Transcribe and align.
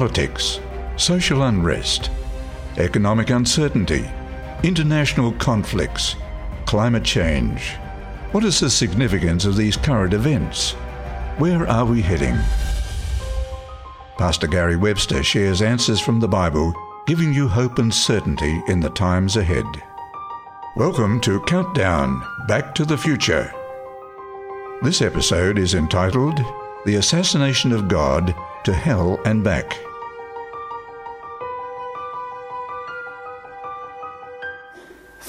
politics, 0.00 0.60
social 0.96 1.42
unrest, 1.42 2.10
economic 2.78 3.28
uncertainty, 3.28 4.10
international 4.62 5.30
conflicts, 5.32 6.16
climate 6.64 7.04
change. 7.04 7.72
What 8.32 8.42
is 8.42 8.60
the 8.60 8.70
significance 8.70 9.44
of 9.44 9.58
these 9.58 9.76
current 9.76 10.14
events? 10.14 10.72
Where 11.36 11.68
are 11.68 11.84
we 11.84 12.00
heading? 12.00 12.34
Pastor 14.16 14.46
Gary 14.46 14.76
Webster 14.76 15.22
shares 15.22 15.60
answers 15.60 16.00
from 16.00 16.18
the 16.18 16.28
Bible, 16.28 16.72
giving 17.06 17.34
you 17.34 17.46
hope 17.46 17.78
and 17.78 17.92
certainty 17.92 18.62
in 18.68 18.80
the 18.80 18.88
times 18.88 19.36
ahead. 19.36 19.66
Welcome 20.76 21.20
to 21.20 21.40
Countdown 21.40 22.22
Back 22.48 22.74
to 22.76 22.86
the 22.86 22.96
Future. 22.96 23.52
This 24.80 25.02
episode 25.02 25.58
is 25.58 25.74
entitled 25.74 26.40
The 26.86 26.94
Assassination 26.94 27.70
of 27.72 27.86
God 27.86 28.34
to 28.64 28.72
Hell 28.72 29.20
and 29.26 29.44
Back. 29.44 29.78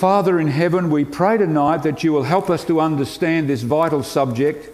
Father 0.02 0.40
in 0.40 0.48
heaven, 0.48 0.90
we 0.90 1.06
pray 1.06 1.38
tonight 1.38 1.84
that 1.84 2.04
you 2.04 2.12
will 2.12 2.24
help 2.24 2.50
us 2.50 2.66
to 2.66 2.82
understand 2.82 3.48
this 3.48 3.62
vital 3.62 4.02
subject. 4.02 4.68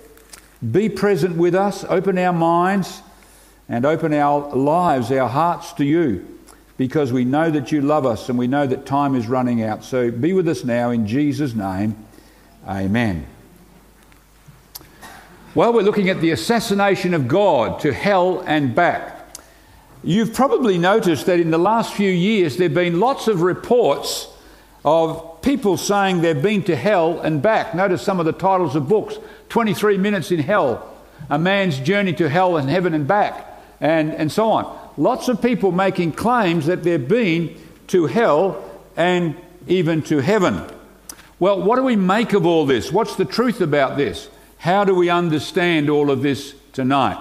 Be 0.71 0.87
present 0.87 1.35
with 1.35 1.53
us, 1.53 1.83
open 1.89 2.17
our 2.17 2.31
minds, 2.31 3.01
and 3.67 3.85
open 3.85 4.13
our 4.13 4.55
lives, 4.55 5.11
our 5.11 5.27
hearts 5.27 5.73
to 5.73 5.83
you, 5.83 6.25
because 6.77 7.11
we 7.11 7.25
know 7.25 7.51
that 7.51 7.73
you 7.73 7.81
love 7.81 8.05
us 8.05 8.29
and 8.29 8.39
we 8.39 8.47
know 8.47 8.65
that 8.67 8.85
time 8.85 9.15
is 9.15 9.27
running 9.27 9.61
out. 9.61 9.83
So 9.83 10.11
be 10.11 10.31
with 10.31 10.47
us 10.47 10.63
now 10.63 10.91
in 10.91 11.05
Jesus' 11.05 11.53
name. 11.53 11.97
Amen. 12.65 13.27
Well, 15.53 15.73
we're 15.73 15.81
looking 15.81 16.07
at 16.07 16.21
the 16.21 16.31
assassination 16.31 17.13
of 17.13 17.27
God 17.27 17.81
to 17.81 17.91
hell 17.91 18.45
and 18.47 18.73
back. 18.73 19.27
You've 20.05 20.33
probably 20.33 20.77
noticed 20.77 21.25
that 21.25 21.41
in 21.41 21.51
the 21.51 21.57
last 21.57 21.93
few 21.95 22.11
years 22.11 22.55
there 22.55 22.69
have 22.69 22.75
been 22.75 23.01
lots 23.01 23.27
of 23.27 23.41
reports 23.41 24.29
of 24.87 25.41
people 25.41 25.75
saying 25.75 26.21
they've 26.21 26.41
been 26.41 26.63
to 26.63 26.75
hell 26.75 27.19
and 27.19 27.41
back. 27.41 27.75
Notice 27.75 28.01
some 28.01 28.21
of 28.21 28.25
the 28.25 28.31
titles 28.31 28.73
of 28.73 28.87
books 28.87 29.17
23 29.49 29.97
Minutes 29.97 30.31
in 30.31 30.39
Hell, 30.39 30.95
A 31.29 31.37
Man's 31.37 31.77
Journey 31.77 32.13
to 32.13 32.29
Hell 32.29 32.55
and 32.55 32.69
Heaven 32.69 32.93
and 32.93 33.05
Back, 33.05 33.45
and, 33.81 34.13
and 34.13 34.31
so 34.31 34.49
on. 34.49 34.91
Lots 34.95 35.27
of 35.27 35.41
people 35.41 35.73
making 35.73 36.13
claims 36.13 36.67
that 36.67 36.83
they've 36.83 37.05
been 37.05 37.59
to 37.87 38.05
hell 38.05 38.63
and 38.95 39.35
even 39.67 40.03
to 40.03 40.19
heaven. 40.19 40.63
Well, 41.37 41.61
what 41.61 41.75
do 41.75 41.83
we 41.83 41.97
make 41.97 42.31
of 42.31 42.45
all 42.45 42.65
this? 42.65 42.89
What's 42.89 43.17
the 43.17 43.25
truth 43.25 43.59
about 43.59 43.97
this? 43.97 44.29
How 44.57 44.85
do 44.85 44.95
we 44.95 45.09
understand 45.09 45.89
all 45.89 46.09
of 46.09 46.21
this 46.21 46.55
tonight? 46.71 47.17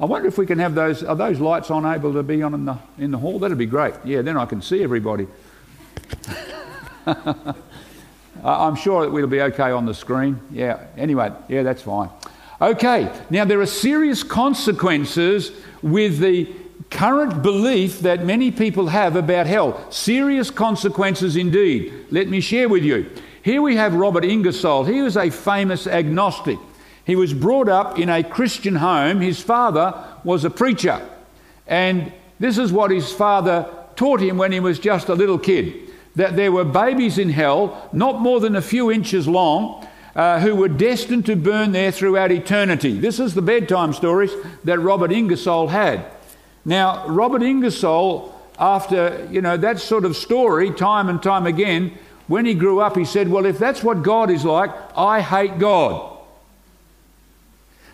I 0.00 0.06
wonder 0.06 0.26
if 0.26 0.38
we 0.38 0.44
can 0.44 0.58
have 0.58 0.74
those. 0.74 1.04
Are 1.04 1.14
those 1.14 1.38
lights 1.38 1.70
on 1.70 1.86
able 1.86 2.14
to 2.14 2.24
be 2.24 2.42
on 2.42 2.52
in 2.52 2.64
the, 2.64 2.78
in 2.98 3.12
the 3.12 3.18
hall? 3.18 3.38
That'd 3.38 3.58
be 3.58 3.64
great. 3.64 3.94
Yeah, 4.04 4.22
then 4.22 4.36
I 4.36 4.44
can 4.44 4.60
see 4.60 4.82
everybody. 4.82 5.28
I'm 8.44 8.76
sure 8.76 9.02
that 9.02 9.10
we'll 9.10 9.26
be 9.26 9.40
okay 9.40 9.70
on 9.70 9.86
the 9.86 9.94
screen. 9.94 10.40
Yeah, 10.50 10.84
anyway, 10.96 11.32
yeah, 11.48 11.62
that's 11.62 11.82
fine. 11.82 12.10
Okay, 12.60 13.10
now 13.30 13.44
there 13.44 13.60
are 13.60 13.66
serious 13.66 14.22
consequences 14.22 15.52
with 15.82 16.18
the 16.18 16.48
current 16.90 17.42
belief 17.42 18.00
that 18.00 18.24
many 18.24 18.50
people 18.50 18.88
have 18.88 19.16
about 19.16 19.46
hell. 19.46 19.90
Serious 19.90 20.50
consequences 20.50 21.36
indeed. 21.36 21.92
Let 22.10 22.28
me 22.28 22.40
share 22.40 22.68
with 22.68 22.84
you. 22.84 23.10
Here 23.42 23.60
we 23.60 23.76
have 23.76 23.94
Robert 23.94 24.24
Ingersoll. 24.24 24.84
He 24.84 25.02
was 25.02 25.16
a 25.16 25.30
famous 25.30 25.86
agnostic. 25.86 26.58
He 27.04 27.16
was 27.16 27.34
brought 27.34 27.68
up 27.68 27.98
in 27.98 28.08
a 28.08 28.22
Christian 28.22 28.76
home. 28.76 29.20
His 29.20 29.40
father 29.42 30.02
was 30.22 30.44
a 30.44 30.50
preacher. 30.50 31.06
And 31.66 32.12
this 32.40 32.56
is 32.56 32.72
what 32.72 32.90
his 32.90 33.12
father 33.12 33.68
taught 33.96 34.20
him 34.20 34.38
when 34.38 34.52
he 34.52 34.60
was 34.60 34.78
just 34.78 35.08
a 35.08 35.14
little 35.14 35.38
kid 35.38 35.83
that 36.16 36.36
there 36.36 36.52
were 36.52 36.64
babies 36.64 37.18
in 37.18 37.30
hell, 37.30 37.88
not 37.92 38.20
more 38.20 38.40
than 38.40 38.56
a 38.56 38.62
few 38.62 38.90
inches 38.90 39.26
long, 39.26 39.86
uh, 40.14 40.38
who 40.40 40.54
were 40.54 40.68
destined 40.68 41.26
to 41.26 41.34
burn 41.34 41.72
there 41.72 41.90
throughout 41.90 42.30
eternity. 42.30 42.98
This 42.98 43.18
is 43.18 43.34
the 43.34 43.42
bedtime 43.42 43.92
stories 43.92 44.32
that 44.62 44.78
Robert 44.78 45.10
Ingersoll 45.10 45.68
had. 45.68 46.04
Now, 46.64 47.06
Robert 47.08 47.42
Ingersoll, 47.42 48.32
after 48.58 49.26
you 49.30 49.40
know 49.40 49.56
that 49.56 49.80
sort 49.80 50.04
of 50.04 50.16
story, 50.16 50.70
time 50.70 51.08
and 51.08 51.20
time 51.20 51.46
again, 51.46 51.92
when 52.28 52.46
he 52.46 52.54
grew 52.54 52.80
up, 52.80 52.96
he 52.96 53.04
said, 53.04 53.28
"Well, 53.28 53.44
if 53.44 53.58
that's 53.58 53.82
what 53.82 54.02
God 54.02 54.30
is 54.30 54.44
like, 54.44 54.70
I 54.96 55.20
hate 55.20 55.58
God." 55.58 56.12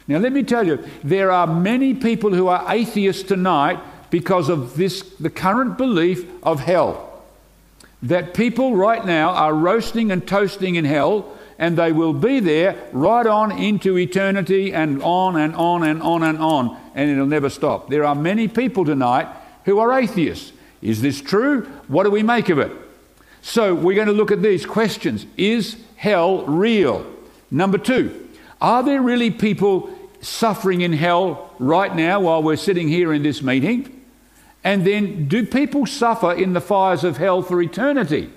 Now, 0.06 0.18
let 0.18 0.32
me 0.32 0.42
tell 0.42 0.66
you, 0.66 0.84
there 1.02 1.30
are 1.30 1.46
many 1.46 1.94
people 1.94 2.34
who 2.34 2.48
are 2.48 2.64
atheists 2.68 3.22
tonight 3.22 3.78
because 4.10 4.48
of 4.48 4.76
this, 4.76 5.02
the 5.20 5.30
current 5.30 5.78
belief 5.78 6.26
of 6.42 6.60
hell 6.60 7.09
that 8.02 8.34
people 8.34 8.76
right 8.76 9.04
now 9.04 9.30
are 9.30 9.54
roasting 9.54 10.10
and 10.10 10.26
toasting 10.26 10.74
in 10.76 10.84
hell, 10.84 11.36
and 11.58 11.76
they 11.76 11.92
will 11.92 12.14
be 12.14 12.40
there 12.40 12.76
right 12.92 13.26
on 13.26 13.52
into 13.52 13.98
eternity 13.98 14.72
and 14.72 15.02
on 15.02 15.36
and 15.36 15.54
on 15.54 15.82
and 15.82 16.02
on 16.02 16.22
and 16.22 16.38
on, 16.38 16.80
and 16.94 17.10
it'll 17.10 17.26
never 17.26 17.50
stop. 17.50 17.90
There 17.90 18.04
are 18.04 18.14
many 18.14 18.48
people 18.48 18.84
tonight 18.84 19.28
who 19.64 19.78
are 19.78 19.92
atheists. 19.92 20.52
Is 20.80 21.02
this 21.02 21.20
true? 21.20 21.66
What 21.88 22.04
do 22.04 22.10
we 22.10 22.22
make 22.22 22.48
of 22.48 22.58
it? 22.58 22.72
So, 23.42 23.74
we're 23.74 23.94
going 23.94 24.06
to 24.06 24.12
look 24.12 24.30
at 24.30 24.42
these 24.42 24.66
questions 24.66 25.26
Is 25.36 25.76
hell 25.96 26.44
real? 26.46 27.06
Number 27.50 27.78
two, 27.78 28.28
are 28.60 28.82
there 28.82 29.02
really 29.02 29.30
people 29.30 29.90
suffering 30.20 30.82
in 30.82 30.92
hell 30.92 31.54
right 31.58 31.94
now 31.94 32.20
while 32.20 32.42
we're 32.42 32.56
sitting 32.56 32.88
here 32.88 33.12
in 33.12 33.22
this 33.22 33.42
meeting? 33.42 33.99
And 34.62 34.86
then, 34.86 35.26
do 35.26 35.46
people 35.46 35.86
suffer 35.86 36.32
in 36.32 36.52
the 36.52 36.60
fires 36.60 37.02
of 37.02 37.16
hell 37.16 37.42
for 37.42 37.62
eternity? 37.62 38.30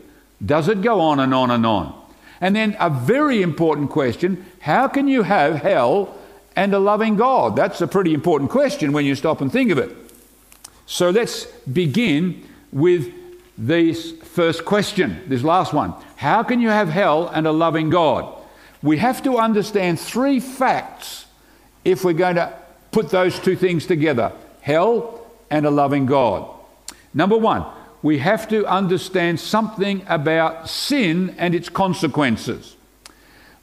Does 0.44 0.68
it 0.68 0.82
go 0.82 1.02
on 1.02 1.20
and 1.20 1.34
on 1.34 1.52
and 1.52 1.66
on? 1.66 2.02
And 2.40 2.56
then, 2.56 2.78
a 2.80 2.90
very 2.90 3.42
important 3.42 3.90
question 3.90 4.46
how 4.62 4.88
can 4.88 5.08
you 5.08 5.24
have 5.24 5.56
hell 5.56 6.18
and 6.56 6.74
a 6.74 6.80
loving 6.80 7.18
God? 7.18 7.56
That's 7.56 7.82
a 7.82 7.88
pretty 7.88 8.14
important 8.14 8.52
question 8.52 8.94
when 8.94 9.06
you 9.06 9.16
stop 9.16 9.42
and 9.42 9.52
think 9.52 9.72
of 9.72 9.78
it. 9.78 9.96
So, 10.86 11.10
let's 11.10 11.46
begin 11.72 12.48
with 12.72 13.14
this 13.58 14.12
first 14.12 14.64
question, 14.64 15.22
this 15.28 15.44
last 15.44 15.74
one. 15.74 15.94
How 16.16 16.42
can 16.44 16.62
you 16.62 16.70
have 16.70 16.88
hell 16.88 17.28
and 17.28 17.46
a 17.46 17.52
loving 17.52 17.90
God? 17.90 18.34
We 18.82 18.98
have 18.98 19.22
to 19.24 19.38
understand 19.38 20.00
three 20.00 20.40
facts 20.40 21.26
if 21.84 22.04
we're 22.04 22.14
going 22.14 22.36
to 22.36 22.54
put 22.92 23.10
those 23.10 23.38
two 23.40 23.56
things 23.56 23.86
together 23.86 24.32
hell 24.62 25.23
and 25.54 25.68
a 25.68 25.70
loving 25.70 26.08
God. 26.08 26.50
Number 27.14 27.38
one, 27.38 27.64
we 28.02 28.18
have 28.18 28.48
to 28.50 28.66
understand 28.66 29.40
something 29.40 30.04
about 30.08 30.68
sin 30.68 31.36
and 31.38 31.54
its 31.54 31.70
consequences. 31.70 32.76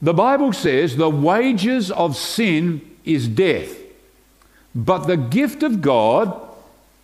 The 0.00 0.14
Bible 0.14 0.52
says 0.52 0.96
the 0.96 1.10
wages 1.10 1.90
of 1.90 2.16
sin 2.16 2.80
is 3.04 3.26
death, 3.26 3.76
but 4.72 5.08
the 5.08 5.16
gift 5.16 5.64
of 5.64 5.82
God 5.82 6.40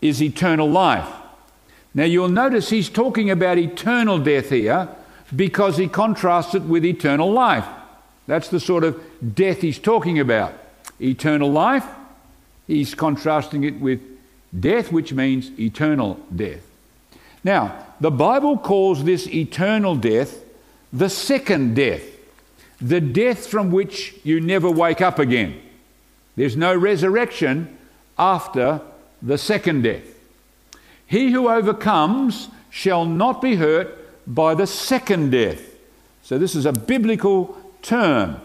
is 0.00 0.22
eternal 0.22 0.70
life. 0.70 1.08
Now 1.92 2.04
you'll 2.04 2.28
notice 2.28 2.70
he's 2.70 2.88
talking 2.88 3.28
about 3.28 3.58
eternal 3.58 4.20
death 4.20 4.50
here 4.50 4.88
because 5.34 5.78
he 5.78 5.88
contrasts 5.88 6.54
it 6.54 6.62
with 6.62 6.84
eternal 6.84 7.32
life. 7.32 7.66
That's 8.28 8.48
the 8.50 8.60
sort 8.60 8.84
of 8.84 9.02
death 9.34 9.62
he's 9.62 9.80
talking 9.80 10.20
about. 10.20 10.54
Eternal 11.00 11.50
life, 11.50 11.86
he's 12.68 12.94
contrasting 12.94 13.64
it 13.64 13.80
with 13.80 14.15
death, 14.58 14.92
which 14.92 15.12
means 15.12 15.50
eternal 15.58 16.20
death. 16.34 16.62
Now, 17.44 17.86
the 18.00 18.10
Bible 18.10 18.58
calls 18.58 19.04
this 19.04 19.26
eternal 19.28 19.96
death 19.96 20.42
the 20.92 21.08
second 21.08 21.74
death, 21.74 22.04
the 22.80 23.00
death 23.00 23.46
from 23.46 23.70
which 23.70 24.14
you 24.24 24.40
never 24.40 24.70
wake 24.70 25.00
up 25.00 25.18
again. 25.18 25.60
There's 26.36 26.56
no 26.56 26.74
resurrection 26.74 27.76
after 28.18 28.80
the 29.22 29.38
second 29.38 29.82
death. 29.82 30.04
He 31.06 31.32
who 31.32 31.48
overcomes 31.48 32.48
shall 32.70 33.04
not 33.04 33.40
be 33.40 33.56
hurt 33.56 33.96
by 34.26 34.54
the 34.54 34.66
second 34.66 35.30
death. 35.30 35.62
So, 36.22 36.38
this 36.38 36.54
is 36.54 36.66
a 36.66 36.72
biblical 36.72 37.56
term. 37.82 38.40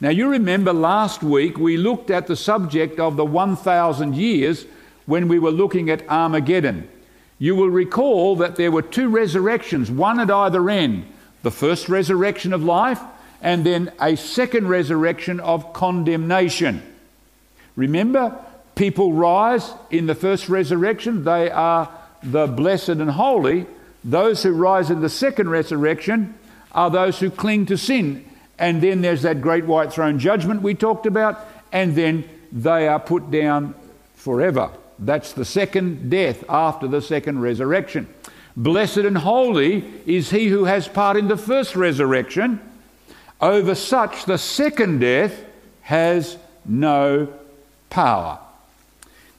Now, 0.00 0.10
you 0.10 0.28
remember 0.28 0.72
last 0.72 1.22
week 1.22 1.58
we 1.58 1.76
looked 1.76 2.10
at 2.10 2.26
the 2.26 2.36
subject 2.36 3.00
of 3.00 3.16
the 3.16 3.24
1,000 3.24 4.14
years 4.14 4.66
when 5.06 5.28
we 5.28 5.38
were 5.38 5.50
looking 5.50 5.88
at 5.88 6.08
Armageddon. 6.08 6.88
You 7.38 7.54
will 7.54 7.70
recall 7.70 8.36
that 8.36 8.56
there 8.56 8.70
were 8.70 8.82
two 8.82 9.08
resurrections, 9.08 9.90
one 9.90 10.20
at 10.20 10.30
either 10.30 10.68
end 10.68 11.06
the 11.42 11.50
first 11.50 11.88
resurrection 11.88 12.52
of 12.52 12.64
life, 12.64 13.00
and 13.40 13.64
then 13.64 13.92
a 14.00 14.16
second 14.16 14.66
resurrection 14.66 15.38
of 15.38 15.72
condemnation. 15.72 16.82
Remember, 17.76 18.36
people 18.74 19.12
rise 19.12 19.70
in 19.90 20.06
the 20.06 20.14
first 20.16 20.48
resurrection, 20.48 21.22
they 21.22 21.48
are 21.50 21.88
the 22.22 22.46
blessed 22.48 22.88
and 22.88 23.10
holy. 23.10 23.66
Those 24.02 24.42
who 24.42 24.52
rise 24.52 24.90
in 24.90 25.00
the 25.00 25.08
second 25.08 25.50
resurrection 25.50 26.34
are 26.72 26.90
those 26.90 27.20
who 27.20 27.30
cling 27.30 27.66
to 27.66 27.78
sin. 27.78 28.24
And 28.58 28.82
then 28.82 29.02
there's 29.02 29.22
that 29.22 29.40
great 29.40 29.66
white 29.66 29.92
throne 29.92 30.18
judgment 30.18 30.62
we 30.62 30.74
talked 30.74 31.06
about, 31.06 31.38
and 31.72 31.94
then 31.94 32.28
they 32.50 32.88
are 32.88 33.00
put 33.00 33.30
down 33.30 33.74
forever. 34.14 34.70
That's 34.98 35.32
the 35.32 35.44
second 35.44 36.10
death 36.10 36.44
after 36.48 36.88
the 36.88 37.02
second 37.02 37.40
resurrection. 37.40 38.08
Blessed 38.56 38.98
and 38.98 39.18
holy 39.18 39.84
is 40.06 40.30
he 40.30 40.48
who 40.48 40.64
has 40.64 40.88
part 40.88 41.16
in 41.16 41.28
the 41.28 41.36
first 41.36 41.76
resurrection. 41.76 42.60
Over 43.40 43.74
such, 43.74 44.24
the 44.24 44.38
second 44.38 45.00
death 45.00 45.44
has 45.82 46.38
no 46.64 47.28
power. 47.90 48.38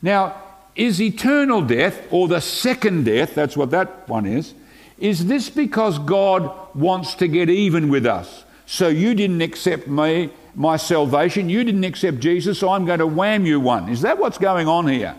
Now, 0.01 0.36
is 0.75 1.01
eternal 1.01 1.62
death, 1.63 2.07
or 2.12 2.27
the 2.27 2.39
second 2.39 3.06
death, 3.06 3.33
that's 3.33 3.57
what 3.57 3.71
that 3.71 4.07
one 4.07 4.27
is, 4.27 4.54
is 5.00 5.25
this 5.25 5.50
because 5.50 5.98
God 5.98 6.75
wants 6.75 7.15
to 7.15 7.27
get 7.27 7.50
even 7.50 7.89
with 7.89 8.06
us? 8.06 8.44
So 8.68 8.88
you 8.88 9.15
didn't 9.15 9.42
accept 9.42 9.88
me, 9.88 10.30
my 10.54 10.77
salvation, 10.77 11.50
you 11.50 11.63
didn't 11.63 11.83
accept 11.83 12.19
Jesus, 12.19 12.59
so 12.59 12.69
I'm 12.69 12.86
going 12.86 13.00
to 13.00 13.07
wham 13.07 13.45
you 13.45 13.59
one. 13.59 13.89
Is 13.89 14.01
that 14.01 14.19
what's 14.19 14.38
going 14.38 14.68
on 14.68 14.88
here? 14.88 15.15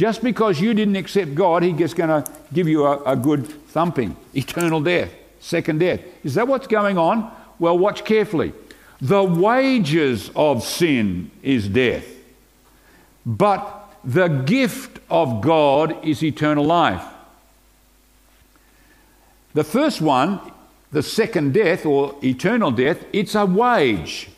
Just 0.00 0.22
because 0.22 0.58
you 0.58 0.72
didn't 0.72 0.96
accept 0.96 1.34
God, 1.34 1.62
He's 1.62 1.76
just 1.76 1.94
going 1.94 2.08
to 2.08 2.24
give 2.54 2.66
you 2.66 2.86
a, 2.86 3.02
a 3.02 3.14
good 3.14 3.46
thumping. 3.46 4.16
Eternal 4.34 4.80
death, 4.80 5.12
second 5.40 5.80
death. 5.80 6.00
Is 6.24 6.36
that 6.36 6.48
what's 6.48 6.66
going 6.66 6.96
on? 6.96 7.30
Well, 7.58 7.76
watch 7.76 8.02
carefully. 8.06 8.54
The 9.02 9.22
wages 9.22 10.30
of 10.34 10.64
sin 10.64 11.30
is 11.42 11.68
death, 11.68 12.06
but 13.26 13.92
the 14.02 14.28
gift 14.28 15.00
of 15.10 15.42
God 15.42 16.02
is 16.02 16.24
eternal 16.24 16.64
life. 16.64 17.04
The 19.52 19.64
first 19.64 20.00
one, 20.00 20.40
the 20.92 21.02
second 21.02 21.52
death 21.52 21.84
or 21.84 22.16
eternal 22.24 22.70
death, 22.70 23.04
it's 23.12 23.34
a 23.34 23.44
wage. 23.44 24.30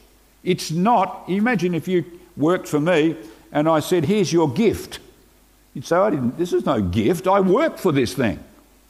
It's 0.42 0.72
not, 0.72 1.22
imagine 1.28 1.72
if 1.72 1.86
you 1.86 2.04
worked 2.36 2.66
for 2.66 2.80
me 2.80 3.14
and 3.52 3.68
I 3.68 3.78
said, 3.78 4.06
Here's 4.06 4.32
your 4.32 4.50
gift. 4.52 4.98
You'd 5.74 5.86
say, 5.86 5.96
I 5.96 6.10
didn't, 6.10 6.38
This 6.38 6.52
is 6.52 6.66
no 6.66 6.80
gift. 6.80 7.26
I 7.26 7.40
worked 7.40 7.80
for 7.80 7.92
this 7.92 8.14
thing, 8.14 8.42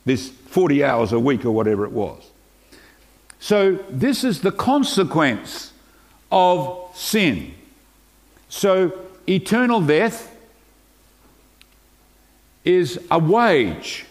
this 0.04 0.28
40 0.28 0.84
hours 0.84 1.12
a 1.12 1.18
week 1.18 1.44
or 1.44 1.52
whatever 1.52 1.84
it 1.84 1.92
was. 1.92 2.22
So, 3.38 3.74
this 3.90 4.22
is 4.22 4.40
the 4.40 4.52
consequence 4.52 5.72
of 6.30 6.88
sin. 6.94 7.54
So, 8.48 8.92
eternal 9.26 9.80
death 9.80 10.36
is 12.64 13.00
a 13.10 13.18
wage, 13.18 14.06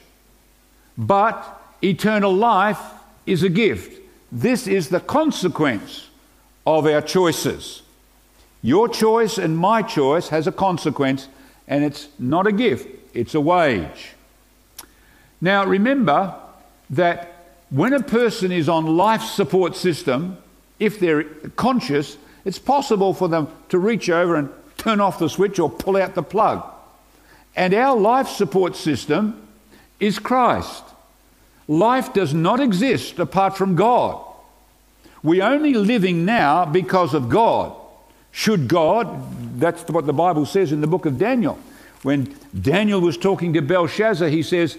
but 0.97 1.61
eternal 1.81 2.33
life 2.33 2.79
is 3.25 3.43
a 3.43 3.49
gift. 3.49 4.01
This 4.31 4.67
is 4.67 4.89
the 4.89 4.99
consequence 4.99 6.09
of 6.65 6.85
our 6.85 7.01
choices. 7.01 7.81
Your 8.61 8.87
choice 8.87 9.37
and 9.37 9.57
my 9.57 9.81
choice 9.81 10.29
has 10.29 10.47
a 10.47 10.51
consequence, 10.51 11.27
and 11.71 11.85
it's 11.85 12.09
not 12.19 12.45
a 12.45 12.51
gift, 12.51 12.85
it's 13.13 13.33
a 13.33 13.39
wage. 13.39 14.11
Now, 15.39 15.65
remember 15.65 16.35
that 16.89 17.33
when 17.69 17.93
a 17.93 18.03
person 18.03 18.51
is 18.51 18.67
on 18.67 18.97
life 18.97 19.23
support 19.23 19.77
system, 19.77 20.37
if 20.79 20.99
they're 20.99 21.23
conscious, 21.55 22.17
it's 22.43 22.59
possible 22.59 23.13
for 23.13 23.29
them 23.29 23.47
to 23.69 23.79
reach 23.79 24.09
over 24.09 24.35
and 24.35 24.49
turn 24.77 24.99
off 24.99 25.17
the 25.17 25.29
switch 25.29 25.59
or 25.59 25.69
pull 25.69 25.95
out 25.95 26.13
the 26.13 26.21
plug. 26.21 26.61
And 27.55 27.73
our 27.73 27.97
life 27.97 28.27
support 28.27 28.75
system 28.75 29.47
is 29.97 30.19
Christ. 30.19 30.83
Life 31.69 32.11
does 32.11 32.33
not 32.33 32.59
exist 32.59 33.17
apart 33.17 33.55
from 33.55 33.77
God. 33.77 34.21
We're 35.23 35.45
only 35.45 35.73
living 35.73 36.25
now 36.25 36.65
because 36.65 37.13
of 37.13 37.29
God. 37.29 37.80
Should 38.31 38.67
God, 38.67 39.59
that's 39.59 39.83
what 39.89 40.05
the 40.05 40.13
Bible 40.13 40.45
says 40.45 40.71
in 40.71 40.81
the 40.81 40.87
book 40.87 41.05
of 41.05 41.17
Daniel. 41.17 41.59
When 42.03 42.35
Daniel 42.59 43.01
was 43.01 43.17
talking 43.17 43.53
to 43.53 43.61
Belshazzar, 43.61 44.29
he 44.29 44.43
says, 44.43 44.77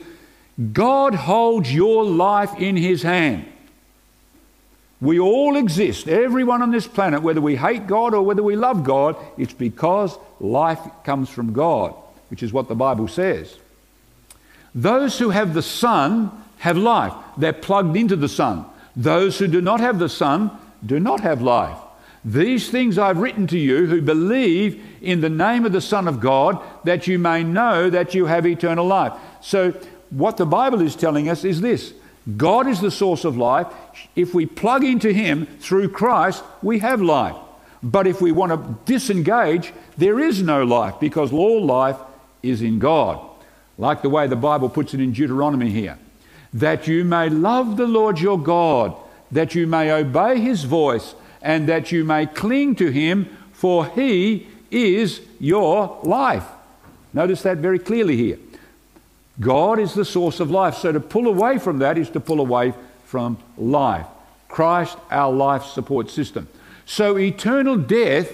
God 0.72 1.14
holds 1.14 1.72
your 1.72 2.04
life 2.04 2.54
in 2.58 2.76
his 2.76 3.02
hand. 3.02 3.46
We 5.00 5.18
all 5.18 5.56
exist, 5.56 6.08
everyone 6.08 6.62
on 6.62 6.70
this 6.70 6.86
planet, 6.86 7.22
whether 7.22 7.40
we 7.40 7.56
hate 7.56 7.86
God 7.86 8.14
or 8.14 8.22
whether 8.22 8.42
we 8.42 8.56
love 8.56 8.84
God, 8.84 9.16
it's 9.36 9.52
because 9.52 10.16
life 10.40 10.80
comes 11.04 11.28
from 11.28 11.52
God 11.52 11.94
which 12.32 12.42
is 12.42 12.50
what 12.50 12.66
the 12.66 12.74
Bible 12.74 13.08
says. 13.08 13.58
Those 14.74 15.18
who 15.18 15.28
have 15.28 15.52
the 15.52 15.60
Son 15.60 16.30
have 16.60 16.78
life, 16.78 17.12
they're 17.36 17.52
plugged 17.52 17.94
into 17.94 18.16
the 18.16 18.26
Son. 18.26 18.64
Those 18.96 19.38
who 19.38 19.46
do 19.46 19.60
not 19.60 19.80
have 19.80 19.98
the 19.98 20.08
Son 20.08 20.50
do 20.84 20.98
not 20.98 21.20
have 21.20 21.42
life. 21.42 21.76
These 22.24 22.70
things 22.70 22.98
I've 22.98 23.18
written 23.18 23.46
to 23.48 23.58
you 23.58 23.86
who 23.86 24.00
believe 24.00 24.82
in 25.00 25.20
the 25.20 25.28
name 25.28 25.64
of 25.64 25.72
the 25.72 25.80
Son 25.80 26.06
of 26.06 26.20
God, 26.20 26.62
that 26.84 27.06
you 27.06 27.18
may 27.18 27.42
know 27.42 27.90
that 27.90 28.14
you 28.14 28.26
have 28.26 28.46
eternal 28.46 28.86
life. 28.86 29.12
So, 29.40 29.74
what 30.10 30.36
the 30.36 30.46
Bible 30.46 30.82
is 30.82 30.94
telling 30.94 31.28
us 31.28 31.42
is 31.44 31.60
this 31.60 31.94
God 32.36 32.68
is 32.68 32.80
the 32.80 32.90
source 32.90 33.24
of 33.24 33.36
life. 33.36 33.66
If 34.14 34.34
we 34.34 34.46
plug 34.46 34.84
into 34.84 35.12
Him 35.12 35.46
through 35.60 35.88
Christ, 35.88 36.44
we 36.62 36.78
have 36.78 37.02
life. 37.02 37.36
But 37.82 38.06
if 38.06 38.20
we 38.20 38.30
want 38.30 38.52
to 38.52 38.92
disengage, 38.92 39.72
there 39.98 40.20
is 40.20 40.40
no 40.42 40.62
life 40.62 41.00
because 41.00 41.32
all 41.32 41.64
life 41.64 41.96
is 42.42 42.62
in 42.62 42.78
God. 42.78 43.20
Like 43.76 44.02
the 44.02 44.08
way 44.08 44.28
the 44.28 44.36
Bible 44.36 44.68
puts 44.68 44.94
it 44.94 45.00
in 45.00 45.12
Deuteronomy 45.12 45.70
here. 45.70 45.98
That 46.54 46.86
you 46.86 47.04
may 47.04 47.28
love 47.28 47.76
the 47.76 47.86
Lord 47.86 48.20
your 48.20 48.38
God, 48.38 48.94
that 49.32 49.54
you 49.56 49.66
may 49.66 49.90
obey 49.90 50.38
his 50.38 50.62
voice, 50.64 51.14
and 51.42 51.68
that 51.68 51.92
you 51.92 52.04
may 52.04 52.26
cling 52.26 52.76
to 52.76 52.90
him, 52.90 53.36
for 53.52 53.86
he 53.86 54.46
is 54.70 55.20
your 55.38 55.98
life. 56.02 56.46
Notice 57.12 57.42
that 57.42 57.58
very 57.58 57.78
clearly 57.78 58.16
here. 58.16 58.38
God 59.40 59.78
is 59.78 59.94
the 59.94 60.04
source 60.04 60.40
of 60.40 60.50
life. 60.50 60.76
So 60.76 60.92
to 60.92 61.00
pull 61.00 61.26
away 61.26 61.58
from 61.58 61.78
that 61.80 61.98
is 61.98 62.08
to 62.10 62.20
pull 62.20 62.40
away 62.40 62.72
from 63.04 63.38
life. 63.58 64.06
Christ, 64.48 64.96
our 65.10 65.32
life 65.32 65.64
support 65.64 66.10
system. 66.10 66.48
So 66.86 67.18
eternal 67.18 67.76
death 67.76 68.32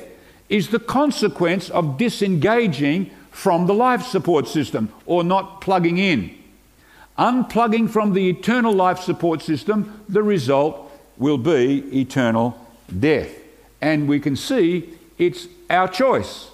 is 0.48 0.68
the 0.68 0.78
consequence 0.78 1.70
of 1.70 1.98
disengaging 1.98 3.10
from 3.30 3.66
the 3.66 3.74
life 3.74 4.04
support 4.04 4.48
system 4.48 4.92
or 5.06 5.22
not 5.22 5.60
plugging 5.60 5.98
in. 5.98 6.34
Unplugging 7.18 7.88
from 7.90 8.12
the 8.12 8.28
eternal 8.28 8.72
life 8.72 9.00
support 9.00 9.42
system, 9.42 10.04
the 10.08 10.22
result 10.22 10.90
will 11.16 11.38
be 11.38 12.00
eternal 12.00 12.67
death. 12.96 13.30
And 13.80 14.08
we 14.08 14.20
can 14.20 14.36
see 14.36 14.94
it's 15.18 15.48
our 15.70 15.88
choice. 15.88 16.48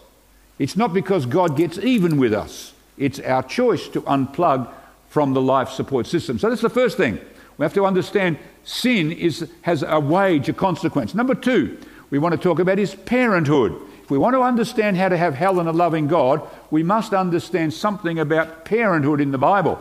It's 0.59 0.77
not 0.77 0.95
because 0.95 1.27
God 1.27 1.57
gets 1.57 1.79
even 1.79 2.17
with 2.17 2.33
us, 2.33 2.73
it's 2.97 3.21
our 3.21 3.43
choice 3.43 3.89
to 3.89 4.03
unplug 4.03 4.73
from 5.09 5.35
the 5.35 5.41
life 5.41 5.71
support 5.71 6.07
system. 6.07 6.39
So 6.39 6.49
that's 6.49 6.63
the 6.63 6.71
first 6.71 6.97
thing. 6.97 7.19
We 7.57 7.65
have 7.65 7.75
to 7.75 7.87
understand 7.87 8.39
sin 8.65 9.13
is, 9.13 9.49
has 9.63 9.85
a 9.87 10.01
wage, 10.01 10.49
a 10.49 10.53
consequence. 10.53 11.15
Number 11.15 11.35
two, 11.35 11.79
we 12.11 12.19
want 12.19 12.33
to 12.33 12.41
talk 12.41 12.59
about 12.59 12.79
his 12.79 12.95
parenthood. 12.95 13.81
If 14.03 14.11
we 14.11 14.19
want 14.19 14.35
to 14.35 14.43
understand 14.43 14.97
how 14.97 15.09
to 15.09 15.17
have 15.17 15.35
hell 15.35 15.61
and 15.61 15.69
a 15.69 15.73
loving 15.73 16.09
God, 16.09 16.43
we 16.71 16.83
must 16.83 17.15
understand 17.15 17.73
something 17.73 18.19
about 18.19 18.65
parenthood 18.65 19.21
in 19.21 19.31
the 19.31 19.39
Bible. 19.39 19.81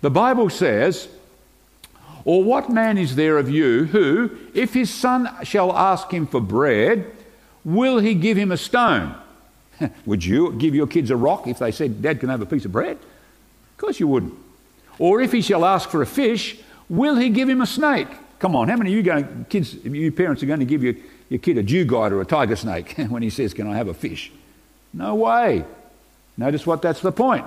The 0.00 0.10
Bible 0.10 0.48
says, 0.50 1.08
Or 2.28 2.44
what 2.44 2.68
man 2.68 2.98
is 2.98 3.16
there 3.16 3.38
of 3.38 3.48
you 3.48 3.86
who, 3.86 4.30
if 4.52 4.74
his 4.74 4.92
son 4.92 5.30
shall 5.44 5.74
ask 5.74 6.10
him 6.10 6.26
for 6.26 6.42
bread, 6.42 7.10
will 7.64 8.00
he 8.00 8.14
give 8.14 8.36
him 8.36 8.52
a 8.52 8.58
stone? 8.58 9.14
Would 10.04 10.22
you 10.26 10.52
give 10.52 10.74
your 10.74 10.86
kids 10.86 11.10
a 11.10 11.16
rock 11.16 11.46
if 11.46 11.58
they 11.58 11.72
said, 11.72 12.02
Dad, 12.02 12.20
can 12.20 12.28
I 12.28 12.32
have 12.32 12.42
a 12.42 12.46
piece 12.46 12.66
of 12.66 12.72
bread? 12.72 12.98
Of 12.98 13.78
course 13.78 13.98
you 13.98 14.06
wouldn't. 14.08 14.34
Or 14.98 15.22
if 15.22 15.32
he 15.32 15.40
shall 15.40 15.64
ask 15.64 15.88
for 15.88 16.02
a 16.02 16.06
fish, 16.06 16.58
will 16.90 17.16
he 17.16 17.30
give 17.30 17.48
him 17.48 17.62
a 17.62 17.66
snake? 17.66 18.08
Come 18.40 18.54
on, 18.54 18.68
how 18.68 18.76
many 18.76 18.90
of 18.90 18.96
you 18.98 19.02
going, 19.02 19.46
kids, 19.48 19.72
you 19.82 20.12
parents 20.12 20.42
are 20.42 20.46
going 20.46 20.60
to 20.60 20.66
give 20.66 20.82
your 20.82 20.96
your 21.30 21.38
kid 21.38 21.56
a 21.56 21.62
dugong 21.62 22.12
or 22.12 22.20
a 22.20 22.26
tiger 22.26 22.56
snake 22.56 22.94
when 23.08 23.22
he 23.22 23.30
says, 23.30 23.54
Can 23.54 23.66
I 23.66 23.76
have 23.76 23.88
a 23.88 23.94
fish? 23.94 24.32
No 24.92 25.14
way. 25.14 25.64
Notice 26.36 26.66
what 26.66 26.82
that's 26.82 27.00
the 27.00 27.12
point. 27.12 27.46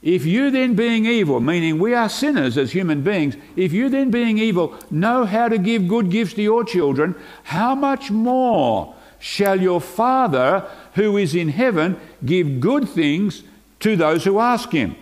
If 0.00 0.24
you 0.24 0.50
then, 0.50 0.74
being 0.74 1.06
evil, 1.06 1.40
meaning 1.40 1.78
we 1.78 1.92
are 1.92 2.08
sinners 2.08 2.56
as 2.56 2.72
human 2.72 3.02
beings, 3.02 3.36
if 3.56 3.72
you 3.72 3.88
then, 3.88 4.10
being 4.10 4.38
evil, 4.38 4.78
know 4.90 5.24
how 5.24 5.48
to 5.48 5.58
give 5.58 5.88
good 5.88 6.10
gifts 6.10 6.34
to 6.34 6.42
your 6.42 6.64
children, 6.64 7.16
how 7.44 7.74
much 7.74 8.10
more 8.10 8.94
shall 9.18 9.60
your 9.60 9.80
Father 9.80 10.64
who 10.94 11.16
is 11.16 11.34
in 11.34 11.48
heaven 11.48 11.98
give 12.24 12.60
good 12.60 12.88
things 12.88 13.42
to 13.80 13.96
those 13.96 14.24
who 14.24 14.38
ask 14.38 14.70
him? 14.70 14.94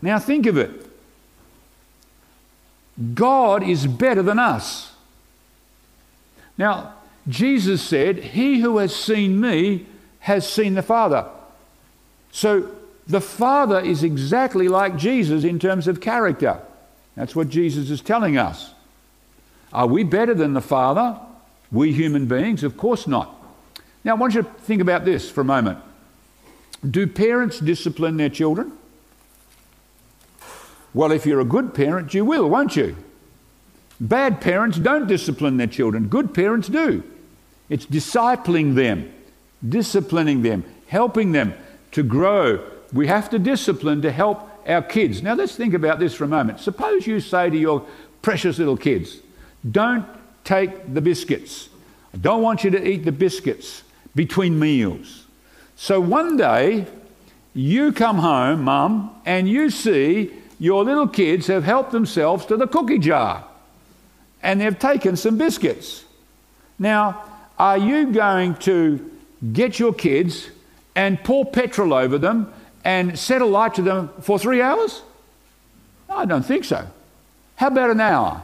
Now 0.00 0.18
think 0.18 0.46
of 0.46 0.56
it. 0.56 0.86
God 3.14 3.62
is 3.62 3.86
better 3.86 4.22
than 4.22 4.38
us. 4.38 4.94
Now, 6.56 6.94
Jesus 7.28 7.82
said, 7.82 8.18
He 8.18 8.60
who 8.60 8.78
has 8.78 8.94
seen 8.94 9.40
me 9.40 9.86
has 10.20 10.50
seen 10.50 10.74
the 10.74 10.82
Father. 10.82 11.26
So 12.30 12.70
the 13.10 13.20
Father 13.20 13.80
is 13.80 14.04
exactly 14.04 14.68
like 14.68 14.96
Jesus 14.96 15.42
in 15.42 15.58
terms 15.58 15.88
of 15.88 16.00
character. 16.00 16.60
That's 17.16 17.34
what 17.34 17.48
Jesus 17.48 17.90
is 17.90 18.00
telling 18.00 18.36
us. 18.36 18.72
Are 19.72 19.88
we 19.88 20.04
better 20.04 20.32
than 20.32 20.54
the 20.54 20.60
Father? 20.60 21.18
We 21.72 21.92
human 21.92 22.26
beings? 22.26 22.62
Of 22.62 22.76
course 22.76 23.08
not. 23.08 23.34
Now, 24.04 24.12
I 24.12 24.14
want 24.14 24.34
you 24.34 24.42
to 24.42 24.48
think 24.48 24.80
about 24.80 25.04
this 25.04 25.28
for 25.28 25.40
a 25.40 25.44
moment. 25.44 25.78
Do 26.88 27.06
parents 27.06 27.58
discipline 27.58 28.16
their 28.16 28.28
children? 28.28 28.72
Well, 30.94 31.10
if 31.10 31.26
you're 31.26 31.40
a 31.40 31.44
good 31.44 31.74
parent, 31.74 32.14
you 32.14 32.24
will, 32.24 32.48
won't 32.48 32.76
you? 32.76 32.96
Bad 34.00 34.40
parents 34.40 34.78
don't 34.78 35.08
discipline 35.08 35.56
their 35.56 35.66
children, 35.66 36.06
good 36.06 36.32
parents 36.32 36.68
do. 36.68 37.02
It's 37.68 37.86
discipling 37.86 38.76
them, 38.76 39.12
disciplining 39.68 40.42
them, 40.42 40.64
helping 40.86 41.32
them 41.32 41.54
to 41.92 42.02
grow. 42.02 42.64
We 42.92 43.06
have 43.06 43.30
to 43.30 43.38
discipline 43.38 44.02
to 44.02 44.10
help 44.10 44.48
our 44.66 44.82
kids. 44.82 45.22
Now, 45.22 45.34
let's 45.34 45.56
think 45.56 45.74
about 45.74 45.98
this 45.98 46.14
for 46.14 46.24
a 46.24 46.28
moment. 46.28 46.60
Suppose 46.60 47.06
you 47.06 47.20
say 47.20 47.50
to 47.50 47.56
your 47.56 47.86
precious 48.22 48.58
little 48.58 48.76
kids, 48.76 49.18
Don't 49.68 50.06
take 50.44 50.92
the 50.92 51.00
biscuits. 51.00 51.68
I 52.12 52.18
don't 52.18 52.42
want 52.42 52.64
you 52.64 52.70
to 52.70 52.88
eat 52.88 53.04
the 53.04 53.12
biscuits 53.12 53.82
between 54.14 54.58
meals. 54.58 55.26
So 55.76 56.00
one 56.00 56.36
day, 56.36 56.86
you 57.54 57.92
come 57.92 58.18
home, 58.18 58.64
mum, 58.64 59.14
and 59.24 59.48
you 59.48 59.70
see 59.70 60.32
your 60.58 60.84
little 60.84 61.08
kids 61.08 61.46
have 61.46 61.64
helped 61.64 61.92
themselves 61.92 62.46
to 62.46 62.56
the 62.56 62.66
cookie 62.66 62.98
jar 62.98 63.44
and 64.42 64.60
they've 64.60 64.78
taken 64.78 65.16
some 65.16 65.36
biscuits. 65.36 66.04
Now, 66.78 67.24
are 67.58 67.78
you 67.78 68.12
going 68.12 68.54
to 68.56 69.10
get 69.52 69.78
your 69.78 69.92
kids 69.92 70.48
and 70.94 71.22
pour 71.22 71.44
petrol 71.44 71.92
over 71.92 72.18
them 72.18 72.52
and 72.84 73.18
set 73.18 73.42
a 73.42 73.46
light 73.46 73.74
to 73.74 73.82
them 73.82 74.10
for 74.20 74.38
three 74.38 74.62
hours? 74.62 75.02
I 76.08 76.24
don't 76.24 76.44
think 76.44 76.64
so. 76.64 76.86
How 77.56 77.68
about 77.68 77.90
an 77.90 78.00
hour? 78.00 78.42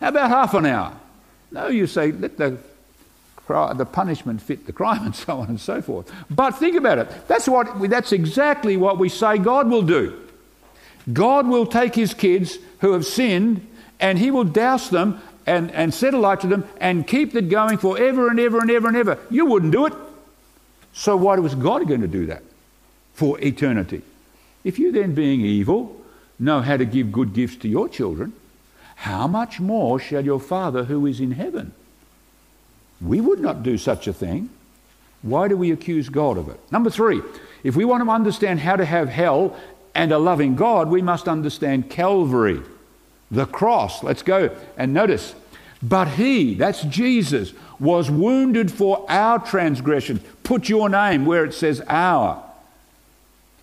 How 0.00 0.08
about 0.08 0.30
half 0.30 0.54
an 0.54 0.66
hour? 0.66 0.92
No, 1.52 1.68
you 1.68 1.86
say, 1.86 2.12
let 2.12 2.38
the, 2.38 2.58
the 3.48 3.88
punishment 3.90 4.40
fit 4.40 4.66
the 4.66 4.72
crime 4.72 5.04
and 5.06 5.14
so 5.14 5.38
on 5.38 5.48
and 5.48 5.60
so 5.60 5.82
forth. 5.82 6.12
But 6.30 6.52
think 6.52 6.76
about 6.76 6.98
it. 6.98 7.28
That's, 7.28 7.48
what, 7.48 7.88
that's 7.90 8.12
exactly 8.12 8.76
what 8.76 8.98
we 8.98 9.08
say 9.08 9.38
God 9.38 9.68
will 9.68 9.82
do. 9.82 10.18
God 11.12 11.46
will 11.46 11.66
take 11.66 11.94
his 11.94 12.14
kids 12.14 12.58
who 12.80 12.92
have 12.92 13.04
sinned 13.04 13.66
and 13.98 14.18
he 14.18 14.30
will 14.30 14.44
douse 14.44 14.88
them 14.88 15.20
and, 15.46 15.70
and 15.72 15.92
set 15.92 16.14
a 16.14 16.18
light 16.18 16.40
to 16.40 16.46
them 16.46 16.68
and 16.80 17.06
keep 17.06 17.34
it 17.34 17.48
going 17.48 17.78
forever 17.78 18.28
and 18.28 18.38
ever 18.38 18.60
and 18.60 18.70
ever 18.70 18.88
and 18.88 18.96
ever. 18.96 19.18
You 19.30 19.46
wouldn't 19.46 19.72
do 19.72 19.86
it. 19.86 19.92
So 20.92 21.16
why 21.16 21.36
was 21.38 21.54
God 21.54 21.86
going 21.88 22.02
to 22.02 22.08
do 22.08 22.26
that 22.26 22.42
for 23.20 23.38
eternity? 23.40 24.00
If 24.64 24.78
you 24.78 24.92
then, 24.92 25.14
being 25.14 25.42
evil, 25.42 25.94
know 26.38 26.62
how 26.62 26.78
to 26.78 26.86
give 26.86 27.12
good 27.12 27.34
gifts 27.34 27.56
to 27.56 27.68
your 27.68 27.86
children, 27.86 28.32
how 28.96 29.26
much 29.26 29.60
more 29.60 30.00
shall 30.00 30.24
your 30.24 30.40
Father 30.40 30.84
who 30.84 31.04
is 31.04 31.20
in 31.20 31.32
heaven? 31.32 31.74
We 32.98 33.20
would 33.20 33.38
not 33.38 33.62
do 33.62 33.76
such 33.76 34.06
a 34.06 34.14
thing. 34.14 34.48
Why 35.20 35.48
do 35.48 35.56
we 35.58 35.70
accuse 35.70 36.08
God 36.08 36.38
of 36.38 36.48
it? 36.48 36.58
Number 36.72 36.88
three, 36.88 37.20
if 37.62 37.76
we 37.76 37.84
want 37.84 38.02
to 38.02 38.10
understand 38.10 38.60
how 38.60 38.76
to 38.76 38.86
have 38.86 39.10
hell 39.10 39.54
and 39.94 40.12
a 40.12 40.18
loving 40.18 40.56
God, 40.56 40.88
we 40.88 41.02
must 41.02 41.28
understand 41.28 41.90
Calvary, 41.90 42.62
the 43.30 43.44
cross. 43.44 44.02
Let's 44.02 44.22
go 44.22 44.56
and 44.78 44.94
notice. 44.94 45.34
But 45.82 46.08
he, 46.08 46.54
that's 46.54 46.84
Jesus, 46.84 47.52
was 47.78 48.10
wounded 48.10 48.72
for 48.72 49.04
our 49.10 49.38
transgression. 49.38 50.20
Put 50.42 50.70
your 50.70 50.88
name 50.88 51.26
where 51.26 51.44
it 51.44 51.52
says 51.52 51.82
our. 51.86 52.46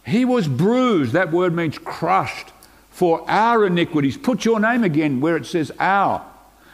He 0.08 0.24
was 0.24 0.48
bruised, 0.48 1.12
that 1.12 1.34
word 1.34 1.54
means 1.54 1.78
crushed 1.78 2.48
for 2.90 3.30
our 3.30 3.66
iniquities. 3.66 4.16
Put 4.16 4.46
your 4.46 4.58
name 4.58 4.86
again 4.86 5.20
where 5.20 5.36
it 5.36 5.46
says 5.46 5.70
our. 5.80 6.26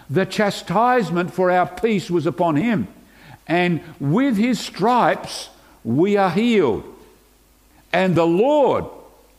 The 0.07 0.27
chastisement 0.27 1.33
for 1.33 1.49
our 1.49 1.65
peace 1.65 2.11
was 2.11 2.27
upon 2.27 2.57
him. 2.57 2.87
And 3.47 3.81
with 3.99 4.37
his 4.37 4.59
stripes 4.59 5.49
we 5.83 6.15
are 6.15 6.29
healed. 6.29 6.83
And 7.91 8.13
the 8.13 8.27
Lord, 8.27 8.85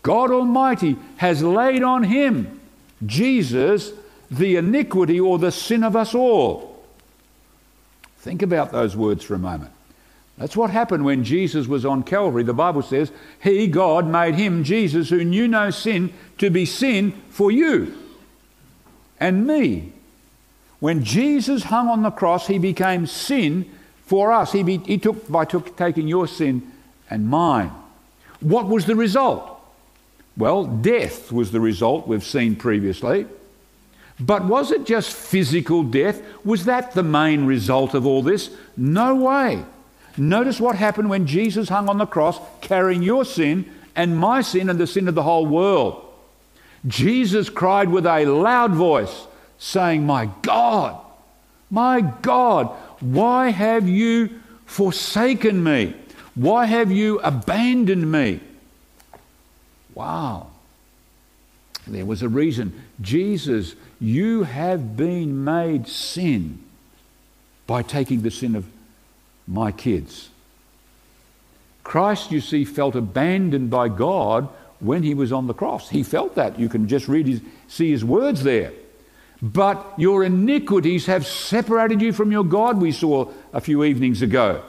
God 0.03 0.33
Almighty, 0.33 0.97
has 1.19 1.43
laid 1.43 1.85
on 1.85 2.03
him, 2.03 2.61
Jesus, 3.07 3.93
the 4.29 4.57
iniquity 4.57 5.21
or 5.21 5.39
the 5.39 5.53
sin 5.53 5.85
of 5.85 5.95
us 5.95 6.17
all. 6.17 6.85
Think 8.19 8.43
about 8.43 8.73
those 8.73 8.97
words 8.97 9.23
for 9.23 9.35
a 9.35 9.39
moment. 9.39 9.71
That's 10.37 10.57
what 10.57 10.71
happened 10.71 11.05
when 11.05 11.23
Jesus 11.23 11.69
was 11.69 11.85
on 11.85 12.03
Calvary. 12.03 12.43
The 12.43 12.53
Bible 12.53 12.83
says, 12.83 13.13
He, 13.41 13.69
God, 13.69 14.07
made 14.09 14.35
him, 14.35 14.65
Jesus, 14.65 15.09
who 15.11 15.23
knew 15.23 15.47
no 15.47 15.71
sin, 15.71 16.13
to 16.39 16.51
be 16.51 16.67
sin 16.67 17.13
for 17.31 17.51
you 17.51 17.95
and 19.21 19.47
me. 19.47 19.93
When 20.81 21.05
Jesus 21.05 21.65
hung 21.65 21.89
on 21.89 22.03
the 22.03 22.11
cross, 22.11 22.47
he 22.47 22.59
became 22.59 23.07
sin 23.07 23.71
for 24.05 24.33
us. 24.33 24.53
He, 24.53 24.63
be, 24.63 24.79
he 24.79 24.99
took 24.99 25.31
by 25.31 25.45
took, 25.45 25.77
taking 25.77 26.09
your 26.09 26.27
sin 26.27 26.71
and 27.09 27.29
mine. 27.29 27.71
What 28.41 28.67
was 28.67 28.87
the 28.87 28.97
result? 28.97 29.51
Well, 30.37 30.65
death 30.65 31.31
was 31.31 31.53
the 31.53 31.61
result 31.61 32.09
we've 32.09 32.25
seen 32.25 32.57
previously. 32.57 33.27
But 34.21 34.45
was 34.45 34.71
it 34.71 34.85
just 34.85 35.13
physical 35.13 35.83
death? 35.85 36.23
Was 36.45 36.67
that 36.67 36.93
the 36.93 37.03
main 37.03 37.47
result 37.47 37.95
of 37.95 38.05
all 38.05 38.23
this? 38.23 38.51
No 38.77 39.15
way. 39.15 39.65
Notice 40.17 40.61
what 40.61 40.77
happened 40.77 41.11
when 41.11 41.27
Jesus 41.27 41.69
hung 41.69 41.89
on 41.89 41.99
the 41.99 42.07
cross 42.07 42.39
carrying 42.61 43.03
your 43.03 43.25
sin 43.25 43.71
and 43.97 44.17
my 44.17 44.43
sin 44.43 44.71
and 44.71 44.79
the 44.79 44.87
sin 44.87 45.09
of 45.09 45.15
the 45.15 45.23
whole 45.23 45.47
world. 45.47 46.01
Jesus 46.87 47.49
cried 47.49 47.89
with 47.89 48.07
a 48.07 48.27
loud 48.27 48.73
voice, 48.73 49.27
saying, 49.59 50.05
My 50.05 50.29
God, 50.43 51.01
my 51.71 52.01
God, 52.01 52.67
why 53.01 53.49
have 53.49 53.89
you 53.89 54.31
forsaken 54.67 55.63
me? 55.63 55.95
Why 56.35 56.67
have 56.67 56.91
you 56.91 57.21
abandoned 57.21 58.11
me? 58.11 58.41
Wow. 59.95 60.49
There 61.87 62.07
was 62.07 62.23
a 62.23 62.29
reason. 62.29 62.83
Jesus, 63.01 63.75
you 64.01 64.45
have 64.45 64.97
been 64.97 65.45
made 65.45 65.87
sin 65.89 66.63
by 67.67 67.83
taking 67.83 68.23
the 68.23 68.31
sin 68.31 68.55
of 68.57 68.67
my 69.47 69.73
kids. 69.73 70.31
Christ, 71.83 72.33
you 72.33 72.41
see, 72.41 72.65
felt 72.65 72.97
abandoned 72.97 73.71
by 73.71 73.89
God 73.89 74.49
when 74.81 75.03
he 75.03 75.15
was 75.15 75.33
on 75.33 75.47
the 75.47 75.55
cross. 75.55 75.91
He 75.91 76.03
felt 76.03 76.35
that. 76.35 76.59
You 76.59 76.69
can 76.69 76.89
just 76.89 77.09
read 77.09 77.27
his, 77.27 77.41
see 77.69 77.91
his 77.91 78.05
words 78.05 78.43
there. 78.43 78.73
But 79.43 79.85
your 79.99 80.25
iniquities 80.25 81.07
have 81.07 81.27
separated 81.27 82.01
you 82.01 82.13
from 82.13 82.33
your 82.33 82.45
God, 82.45 82.81
we 82.81 82.93
saw 82.93 83.31
a 83.53 83.61
few 83.61 83.85
evenings 83.85 84.23
ago. 84.23 84.63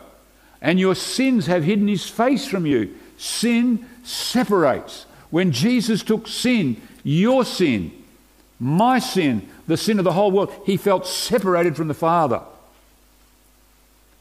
And 0.62 0.80
your 0.80 0.96
sins 0.96 1.46
have 1.46 1.64
hidden 1.64 1.88
his 1.88 2.10
face 2.10 2.46
from 2.46 2.66
you. 2.66 2.96
Sin 3.18 3.86
separates. 4.04 5.06
When 5.30 5.52
Jesus 5.52 6.04
took 6.04 6.28
sin, 6.28 6.82
your 7.04 7.46
sin, 7.46 7.92
my 8.60 9.00
sin, 9.00 9.48
the 9.68 9.78
sin 9.78 10.00
of 10.00 10.06
the 10.06 10.14
whole 10.14 10.32
world, 10.32 10.54
he 10.66 10.78
felt 10.78 11.08
separated 11.08 11.76
from 11.76 11.88
the 11.88 11.94
Father. 11.94 12.42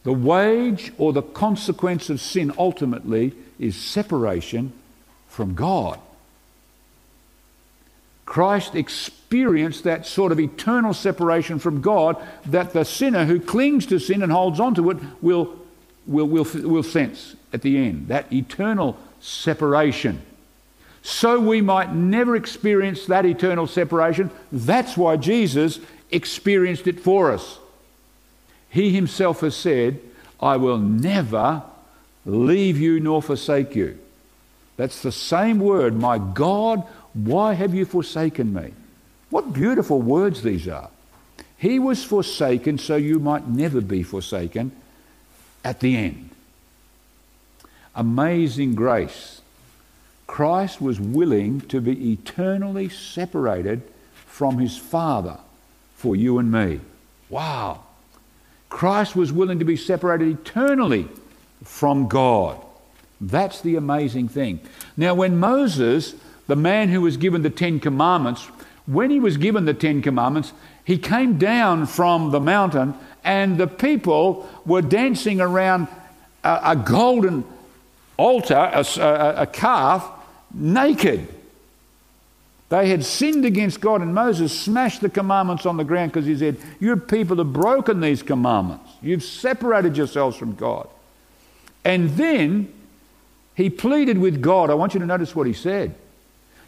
The 0.04 0.12
wage 0.12 0.92
or 0.99 1.12
the 1.12 1.23
consequence 1.23 2.11
of 2.11 2.20
sin 2.20 2.52
ultimately 2.56 3.32
is 3.58 3.75
separation 3.75 4.73
from 5.28 5.54
God. 5.54 5.99
Christ 8.26 8.75
experienced 8.75 9.84
that 9.84 10.06
sort 10.06 10.32
of 10.32 10.40
eternal 10.40 10.94
separation 10.94 11.58
from 11.58 11.80
God 11.80 12.16
that 12.46 12.73
the 12.73 12.84
sinner 12.84 13.25
who 13.25 13.40
clings 13.40 13.87
to 13.87 13.99
sin 13.99 14.23
and 14.23 14.32
holds 14.32 14.61
on 14.61 14.75
to 14.76 14.90
it 14.90 14.99
will, 15.20 15.58
will, 16.06 16.26
will, 16.26 16.44
will 16.44 16.82
sense 16.82 17.34
at 17.52 17.62
the 17.62 17.76
end. 17.78 18.08
That 18.08 18.32
eternal 18.32 18.99
separation. 19.20 20.23
So 21.02 21.38
we 21.38 21.61
might 21.61 21.94
never 21.94 22.34
experience 22.34 23.06
that 23.06 23.26
eternal 23.26 23.66
separation. 23.66 24.30
That's 24.50 24.96
why 24.96 25.16
Jesus 25.16 25.80
experienced 26.11 26.87
it 26.87 27.00
for 27.00 27.30
us. 27.30 27.58
He 28.75 28.90
himself 28.90 29.43
has 29.43 29.54
said, 29.54 30.00
I 30.40 30.57
will 30.57 30.78
never 30.78 31.62
leave 32.26 32.76
you 32.76 32.99
nor 32.99 33.23
forsake 33.23 33.76
you. 33.76 33.97
That's 34.76 35.00
the 35.00 35.12
same 35.12 35.61
word, 35.61 35.95
my 35.95 36.19
God, 36.19 36.85
why 37.12 37.52
have 37.52 37.73
you 37.73 37.85
forsaken 37.85 38.52
me? 38.52 38.73
What 39.31 39.52
beautiful 39.52 40.02
words 40.02 40.43
these 40.43 40.66
are. 40.66 40.90
He 41.57 41.78
was 41.78 42.02
forsaken 42.02 42.78
so 42.78 42.97
you 42.97 43.21
might 43.21 43.47
never 43.47 43.81
be 43.81 44.02
forsaken 44.02 44.73
at 45.62 45.78
the 45.78 45.97
end. 45.97 46.31
Amazing 47.95 48.75
grace. 48.75 49.40
Christ 50.26 50.81
was 50.81 50.99
willing 50.99 51.61
to 51.61 51.81
be 51.81 52.11
eternally 52.11 52.88
separated 52.88 53.83
from 54.26 54.59
his 54.59 54.76
Father 54.76 55.38
for 55.95 56.16
you 56.16 56.40
and 56.40 56.50
me. 56.50 56.81
Wow. 57.31 57.85
Christ 58.75 59.14
was 59.14 59.33
willing 59.33 59.61
to 59.61 59.64
be 59.64 59.76
separated 59.76 60.26
eternally 60.26 61.07
from 61.62 62.09
God. 62.09 62.61
That's 63.21 63.61
the 63.61 63.76
amazing 63.76 64.26
thing. 64.26 64.59
Now, 64.97 65.14
when 65.14 65.38
Moses, 65.38 66.16
the 66.49 66.57
man 66.57 66.88
who 66.88 67.00
was 67.00 67.16
given 67.16 67.43
the 67.43 67.50
Ten 67.50 67.78
Commandments, 67.78 68.43
when 68.87 69.11
he 69.11 69.21
was 69.21 69.37
given 69.37 69.64
the 69.64 69.75
Ten 69.75 70.02
Commandments, 70.02 70.52
he 70.85 70.99
came 70.99 71.38
down 71.38 71.87
from 71.87 72.33
the 72.33 72.40
mountain 72.40 72.95
and 73.23 73.59
the 73.59 73.69
people 73.69 74.50
were 74.66 74.83
dancing 74.83 75.40
around 75.40 75.87
a, 76.43 76.73
a 76.73 76.76
golden 76.76 77.45
altar, 78.16 78.54
a, 78.75 78.85
a, 79.00 79.43
a 79.43 79.47
calf, 79.47 80.11
naked. 80.52 81.28
They 82.75 82.88
had 82.88 83.04
sinned 83.04 83.45
against 83.45 83.81
God, 83.81 84.02
and 84.02 84.12
Moses 84.12 84.50
smashed 84.52 85.00
the 85.00 85.09
commandments 85.09 85.64
on 85.64 85.76
the 85.76 85.85
ground 85.85 86.11
because 86.11 86.26
he 86.26 86.37
said, 86.37 86.57
You 86.81 86.97
people 86.97 87.37
have 87.37 87.52
broken 87.52 88.00
these 88.00 88.21
commandments. 88.21 88.90
You've 89.00 89.23
separated 89.23 89.97
yourselves 89.97 90.37
from 90.37 90.57
God. 90.57 90.88
And 91.85 92.11
then 92.16 92.75
he 93.54 93.71
pleaded 93.71 94.19
with 94.19 94.43
God. 94.43 94.71
I 94.71 94.75
want 94.75 94.93
you 94.93 94.99
to 94.99 95.07
notice 95.07 95.37
what 95.37 95.47
he 95.47 95.52
said. 95.52 95.95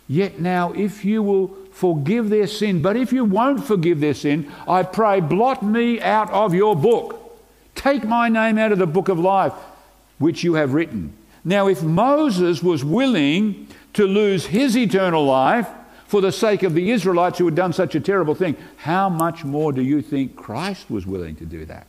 Yet 0.07 0.39
now, 0.39 0.73
if 0.75 1.05
you 1.05 1.25
will 1.25 1.49
forgive 1.73 2.29
their 2.29 2.47
sin, 2.47 2.83
but 2.83 2.97
if 2.97 3.13
you 3.13 3.25
won't 3.25 3.65
forgive 3.65 3.99
their 3.99 4.15
sin, 4.15 4.49
I 4.69 4.85
pray, 4.85 5.19
blot 5.19 5.65
me 5.65 6.01
out 6.01 6.31
of 6.31 6.55
your 6.55 6.77
book. 6.77 7.37
Take 7.75 8.05
my 8.05 8.29
name 8.29 8.59
out 8.59 8.71
of 8.71 8.79
the 8.79 8.87
book 8.87 9.09
of 9.09 9.19
life, 9.19 9.55
which 10.19 10.45
you 10.45 10.55
have 10.55 10.73
written. 10.73 11.15
Now, 11.45 11.67
if 11.67 11.83
Moses 11.83 12.63
was 12.63 12.85
willing 12.85 13.67
to 13.95 14.07
lose 14.07 14.47
his 14.47 14.77
eternal 14.77 15.25
life 15.25 15.67
for 16.07 16.21
the 16.21 16.33
sake 16.33 16.63
of 16.63 16.75
the 16.75 16.91
Israelites 16.91 17.39
who 17.39 17.45
had 17.47 17.55
done 17.55 17.73
such 17.73 17.95
a 17.95 18.01
terrible 18.01 18.35
thing, 18.35 18.57
how 18.77 19.09
much 19.09 19.45
more 19.45 19.73
do 19.73 19.83
you 19.83 20.03
think 20.03 20.37
Christ 20.37 20.91
was 20.91 21.07
willing 21.07 21.37
to 21.37 21.45
do 21.45 21.65
that? 21.67 21.87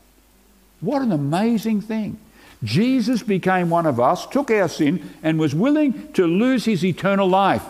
What 0.82 1.02
an 1.02 1.12
amazing 1.12 1.82
thing. 1.82 2.20
Jesus 2.64 3.22
became 3.22 3.70
one 3.70 3.86
of 3.86 4.00
us, 4.00 4.26
took 4.26 4.50
our 4.50 4.68
sin, 4.68 5.10
and 5.22 5.40
was 5.40 5.54
willing 5.54 6.12
to 6.14 6.26
lose 6.26 6.66
his 6.66 6.84
eternal 6.84 7.30
life 7.30 7.64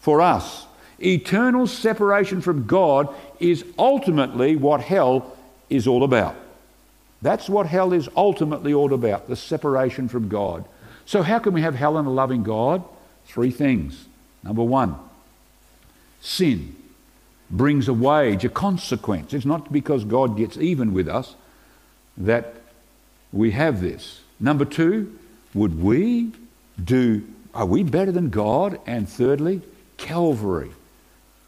for 0.00 0.20
us. 0.20 0.66
Eternal 0.98 1.66
separation 1.66 2.40
from 2.40 2.66
God 2.66 3.14
is 3.38 3.64
ultimately 3.78 4.56
what 4.56 4.80
hell 4.80 5.36
is 5.70 5.86
all 5.86 6.02
about. 6.02 6.34
That's 7.22 7.48
what 7.48 7.66
hell 7.66 7.92
is 7.92 8.08
ultimately 8.16 8.74
all 8.74 8.92
about 8.92 9.28
the 9.28 9.36
separation 9.36 10.08
from 10.08 10.28
God. 10.28 10.64
So, 11.04 11.22
how 11.22 11.38
can 11.38 11.52
we 11.52 11.62
have 11.62 11.74
hell 11.74 11.96
and 11.96 12.08
a 12.08 12.10
loving 12.10 12.42
God? 12.42 12.82
Three 13.26 13.50
things. 13.50 14.06
Number 14.42 14.62
one, 14.62 14.96
sin 16.20 16.76
brings 17.50 17.88
a 17.88 17.92
wage, 17.92 18.44
a 18.44 18.48
consequence. 18.48 19.32
It's 19.32 19.46
not 19.46 19.72
because 19.72 20.04
God 20.04 20.36
gets 20.36 20.56
even 20.56 20.92
with 20.92 21.08
us 21.08 21.34
that 22.16 22.54
we 23.32 23.52
have 23.52 23.80
this. 23.80 24.20
Number 24.40 24.64
two, 24.64 25.16
would 25.54 25.80
we 25.82 26.32
do, 26.82 27.26
are 27.54 27.66
we 27.66 27.82
better 27.82 28.12
than 28.12 28.30
God? 28.30 28.80
And 28.86 29.08
thirdly, 29.08 29.62
Calvary. 29.96 30.70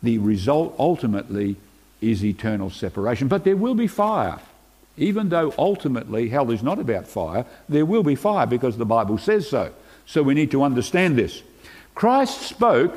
The 0.03 0.19
result 0.19 0.75
ultimately 0.79 1.57
is 2.01 2.25
eternal 2.25 2.71
separation. 2.71 3.29
But 3.29 3.45
there 3.45 3.57
will 3.57 3.75
be 3.75 3.89
fire. 3.89 4.39
Even 4.97 5.29
though 5.29 5.55
ultimately 5.59 6.29
hell 6.29 6.51
is 6.51 6.63
not 6.63 6.79
about 6.79 7.07
fire, 7.07 7.45
there 7.69 7.87
will 7.87 8.03
be 8.03 8.15
fire 8.15 8.47
because 8.47 8.77
the 8.77 8.87
Bible 8.87 9.19
says 9.19 9.49
so. 9.49 9.73
So 10.07 10.23
we 10.23 10.35
need 10.35 10.51
to 10.53 10.63
understand 10.63 11.17
this. 11.17 11.43
Christ 11.95 12.43
spoke 12.43 12.97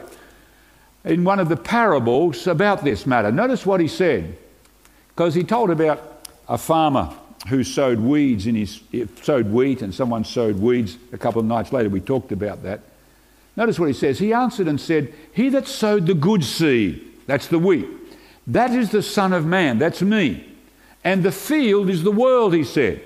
in 1.04 1.24
one 1.24 1.40
of 1.40 1.50
the 1.50 1.58
parables 1.58 2.48
about 2.48 2.84
this 2.84 3.06
matter. 3.06 3.32
Notice 3.32 3.66
what 3.66 3.80
he 3.80 3.88
said, 3.88 4.38
because 5.10 5.34
he 5.34 5.44
told 5.44 5.70
about 5.70 6.28
a 6.48 6.58
farmer 6.58 7.14
who 7.48 7.64
sowed 7.64 8.00
weeds 8.00 8.46
in 8.46 8.56
his 8.56 8.82
eh, 8.94 9.06
sowed 9.22 9.48
wheat 9.48 9.82
and 9.82 9.94
someone 9.94 10.24
sowed 10.24 10.58
weeds 10.58 10.98
a 11.12 11.18
couple 11.18 11.40
of 11.40 11.46
nights 11.46 11.72
later. 11.72 11.90
We 11.90 12.00
talked 12.00 12.32
about 12.32 12.64
that. 12.64 12.82
Notice 13.56 13.80
what 13.80 13.88
he 13.88 13.94
says. 13.94 14.20
He 14.20 14.34
answered 14.34 14.68
and 14.68 14.80
said 14.80 15.14
he 15.34 15.50
that 15.50 15.68
sowed 15.68 16.06
the 16.06 16.14
good 16.14 16.44
seed 16.44 17.08
that's 17.28 17.48
the 17.48 17.60
wheat 17.60 17.88
that 18.48 18.72
is 18.72 18.92
the 18.92 19.04
son 19.04 19.34
of 19.34 19.46
man 19.46 19.80
that's 19.80 20.02
me. 20.02 20.48
And 21.04 21.24
the 21.24 21.32
field 21.32 21.90
is 21.90 22.04
the 22.04 22.12
world 22.12 22.54
he 22.54 22.64
said. 22.64 23.02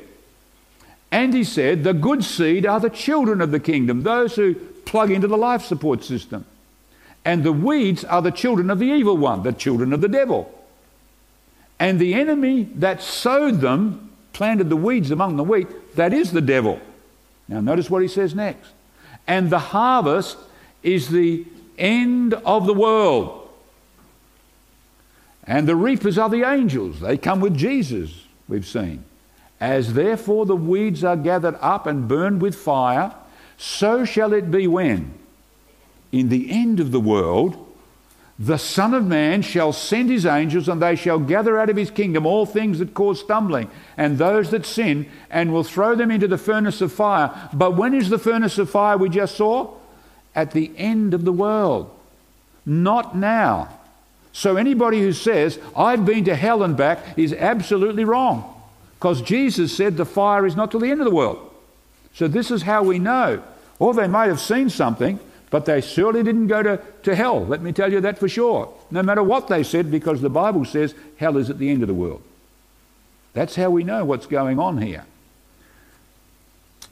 And 1.11 1.33
he 1.33 1.45
said 1.45 1.83
the 1.83 1.93
good 1.93 2.23
seed 2.23 2.65
are 2.65 2.79
the 2.79 2.89
children 2.89 3.39
of 3.39 3.51
the 3.51 3.59
kingdom 3.59 4.03
those 4.03 4.35
who 4.35 4.55
plug 4.85 5.11
into 5.11 5.27
the 5.27 5.37
life 5.37 5.63
support 5.63 6.03
system 6.03 6.45
and 7.25 7.43
the 7.43 7.51
weeds 7.51 8.05
are 8.05 8.21
the 8.21 8.31
children 8.31 8.69
of 8.69 8.79
the 8.79 8.85
evil 8.85 9.17
one 9.17 9.43
the 9.43 9.51
children 9.51 9.91
of 9.91 9.99
the 9.99 10.07
devil 10.07 10.51
and 11.79 11.99
the 11.99 12.13
enemy 12.13 12.63
that 12.75 13.01
sowed 13.01 13.61
them 13.61 14.05
planted 14.35 14.69
the 14.69 14.75
weeds 14.75 15.11
among 15.11 15.37
the 15.37 15.43
wheat, 15.43 15.95
that 15.95 16.13
is 16.13 16.31
the 16.31 16.41
devil. 16.41 16.79
Now, 17.47 17.61
notice 17.61 17.89
what 17.89 18.01
he 18.01 18.07
says 18.07 18.35
next. 18.35 18.69
And 19.27 19.49
the 19.49 19.59
harvest 19.59 20.37
is 20.83 21.09
the 21.09 21.45
end 21.77 22.33
of 22.33 22.65
the 22.65 22.73
world. 22.73 23.49
And 25.45 25.67
the 25.67 25.75
reapers 25.75 26.17
are 26.17 26.29
the 26.29 26.43
angels. 26.43 26.99
They 26.99 27.17
come 27.17 27.39
with 27.39 27.55
Jesus, 27.55 28.25
we've 28.47 28.65
seen. 28.65 29.03
As 29.59 29.93
therefore 29.93 30.45
the 30.45 30.55
weeds 30.55 31.03
are 31.03 31.15
gathered 31.15 31.57
up 31.61 31.87
and 31.87 32.07
burned 32.07 32.41
with 32.41 32.55
fire, 32.55 33.13
so 33.57 34.03
shall 34.03 34.33
it 34.33 34.51
be 34.51 34.67
when, 34.67 35.13
in 36.15 36.29
the 36.29 36.49
end 36.51 36.79
of 36.79 36.91
the 36.91 36.99
world, 36.99 37.61
the 38.37 38.57
Son 38.57 38.93
of 38.93 39.05
Man 39.05 39.41
shall 39.41 39.71
send 39.71 40.09
his 40.09 40.25
angels, 40.25 40.67
and 40.67 40.81
they 40.81 40.95
shall 40.95 41.19
gather 41.19 41.57
out 41.57 41.69
of 41.69 41.77
his 41.77 41.89
kingdom 41.89 42.25
all 42.25 42.45
things 42.45 42.79
that 42.79 42.93
cause 42.93 43.19
stumbling, 43.21 43.69
and 43.97 44.17
those 44.17 44.51
that 44.51 44.65
sin, 44.65 45.09
and 45.29 45.53
will 45.53 45.63
throw 45.63 45.95
them 45.95 46.11
into 46.11 46.27
the 46.27 46.37
furnace 46.37 46.81
of 46.81 46.91
fire. 46.91 47.49
But 47.53 47.75
when 47.75 47.93
is 47.93 48.09
the 48.09 48.19
furnace 48.19 48.57
of 48.57 48.69
fire 48.69 48.97
we 48.97 49.09
just 49.09 49.35
saw? 49.35 49.73
At 50.35 50.51
the 50.51 50.71
end 50.77 51.13
of 51.13 51.23
the 51.23 51.31
world. 51.31 51.89
Not 52.65 53.15
now. 53.15 53.69
So 54.33 54.57
anybody 54.57 54.99
who 54.99 55.13
says, 55.13 55.57
I've 55.77 56.05
been 56.05 56.25
to 56.25 56.35
hell 56.35 56.61
and 56.61 56.75
back, 56.75 56.99
is 57.17 57.31
absolutely 57.31 58.03
wrong. 58.03 58.53
Because 58.99 59.21
Jesus 59.21 59.75
said 59.75 59.95
the 59.95 60.05
fire 60.05 60.45
is 60.45 60.57
not 60.57 60.71
till 60.71 60.81
the 60.81 60.91
end 60.91 60.99
of 60.99 61.05
the 61.05 61.15
world. 61.15 61.53
So 62.13 62.27
this 62.27 62.51
is 62.51 62.63
how 62.63 62.83
we 62.83 62.99
know. 62.99 63.41
Or 63.79 63.93
they 63.93 64.07
might 64.07 64.27
have 64.27 64.41
seen 64.41 64.69
something, 64.69 65.19
but 65.49 65.65
they 65.65 65.81
surely 65.81 66.23
didn't 66.23 66.47
go 66.47 66.63
to, 66.63 66.81
to 67.03 67.15
hell, 67.15 67.45
let 67.45 67.61
me 67.61 67.71
tell 67.71 67.91
you 67.91 68.01
that 68.01 68.17
for 68.17 68.27
sure. 68.27 68.73
No 68.91 69.03
matter 69.03 69.23
what 69.23 69.47
they 69.47 69.63
said, 69.63 69.91
because 69.91 70.21
the 70.21 70.29
Bible 70.29 70.65
says 70.65 70.95
hell 71.17 71.37
is 71.37 71.49
at 71.49 71.59
the 71.59 71.69
end 71.69 71.81
of 71.81 71.87
the 71.87 71.93
world. 71.93 72.21
That's 73.33 73.55
how 73.55 73.69
we 73.69 73.83
know 73.83 74.05
what's 74.05 74.25
going 74.25 74.59
on 74.59 74.79
here. 74.79 75.05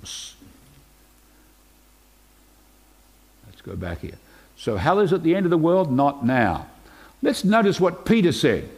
Let's 0.01 0.35
go 3.63 3.75
back 3.75 3.99
here. 3.99 4.17
So 4.57 4.77
hell 4.77 4.99
is 4.99 5.13
at 5.13 5.23
the 5.23 5.35
end 5.35 5.45
of 5.45 5.49
the 5.49 5.57
world, 5.57 5.91
not 5.91 6.25
now. 6.25 6.67
Let's 7.21 7.43
notice 7.43 7.79
what 7.79 8.05
Peter 8.05 8.31
said. 8.31 8.69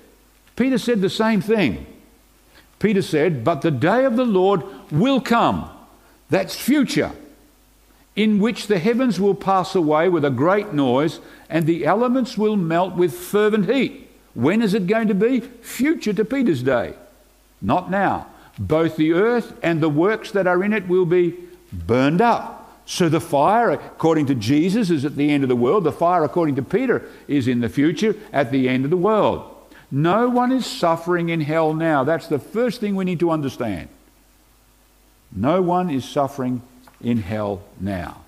Peter 0.55 0.77
said 0.77 1.01
the 1.01 1.09
same 1.09 1.41
thing. 1.41 1.85
Peter 2.79 3.01
said, 3.01 3.43
But 3.43 3.61
the 3.61 3.71
day 3.71 4.05
of 4.05 4.15
the 4.15 4.25
Lord 4.25 4.63
will 4.91 5.19
come. 5.19 5.69
That's 6.29 6.55
future 6.55 7.11
in 8.15 8.39
which 8.39 8.67
the 8.67 8.79
heavens 8.79 9.19
will 9.19 9.35
pass 9.35 9.75
away 9.75 10.07
with 10.07 10.23
a 10.23 10.29
great 10.29 10.73
noise 10.73 11.19
and 11.49 11.65
the 11.65 11.85
elements 11.85 12.37
will 12.37 12.55
melt 12.55 12.95
with 12.95 13.13
fervent 13.13 13.69
heat. 13.69 14.09
When 14.33 14.61
is 14.61 14.73
it 14.73 14.87
going 14.87 15.07
to 15.09 15.15
be? 15.15 15.41
Future 15.41 16.13
to 16.13 16.25
Peter's 16.25 16.63
day. 16.63 16.93
Not 17.61 17.89
now. 17.89 18.27
Both 18.57 18.95
the 18.95 19.13
earth 19.13 19.57
and 19.61 19.81
the 19.81 19.89
works 19.89 20.31
that 20.31 20.47
are 20.47 20.63
in 20.63 20.73
it 20.73 20.87
will 20.87 21.05
be 21.05 21.35
burned 21.73 22.21
up. 22.21 22.61
So 22.85 23.09
the 23.09 23.19
fire, 23.19 23.71
according 23.71 24.27
to 24.27 24.35
Jesus, 24.35 24.89
is 24.89 25.05
at 25.05 25.15
the 25.15 25.29
end 25.31 25.43
of 25.43 25.49
the 25.49 25.55
world. 25.55 25.83
The 25.83 25.91
fire, 25.91 26.23
according 26.23 26.55
to 26.55 26.61
Peter, 26.61 27.09
is 27.27 27.47
in 27.47 27.59
the 27.59 27.69
future 27.69 28.15
at 28.31 28.51
the 28.51 28.69
end 28.69 28.85
of 28.85 28.91
the 28.91 28.97
world. 28.97 29.51
No 29.91 30.29
one 30.29 30.51
is 30.51 30.65
suffering 30.65 31.29
in 31.29 31.41
hell 31.41 31.73
now. 31.73 32.03
That's 32.03 32.27
the 32.27 32.39
first 32.39 32.79
thing 32.79 32.95
we 32.95 33.05
need 33.05 33.19
to 33.19 33.31
understand. 33.31 33.89
No 35.31 35.61
one 35.61 35.89
is 35.89 36.05
suffering 36.05 36.61
in 37.05 37.19
hell 37.19 37.61
now. 37.79 38.21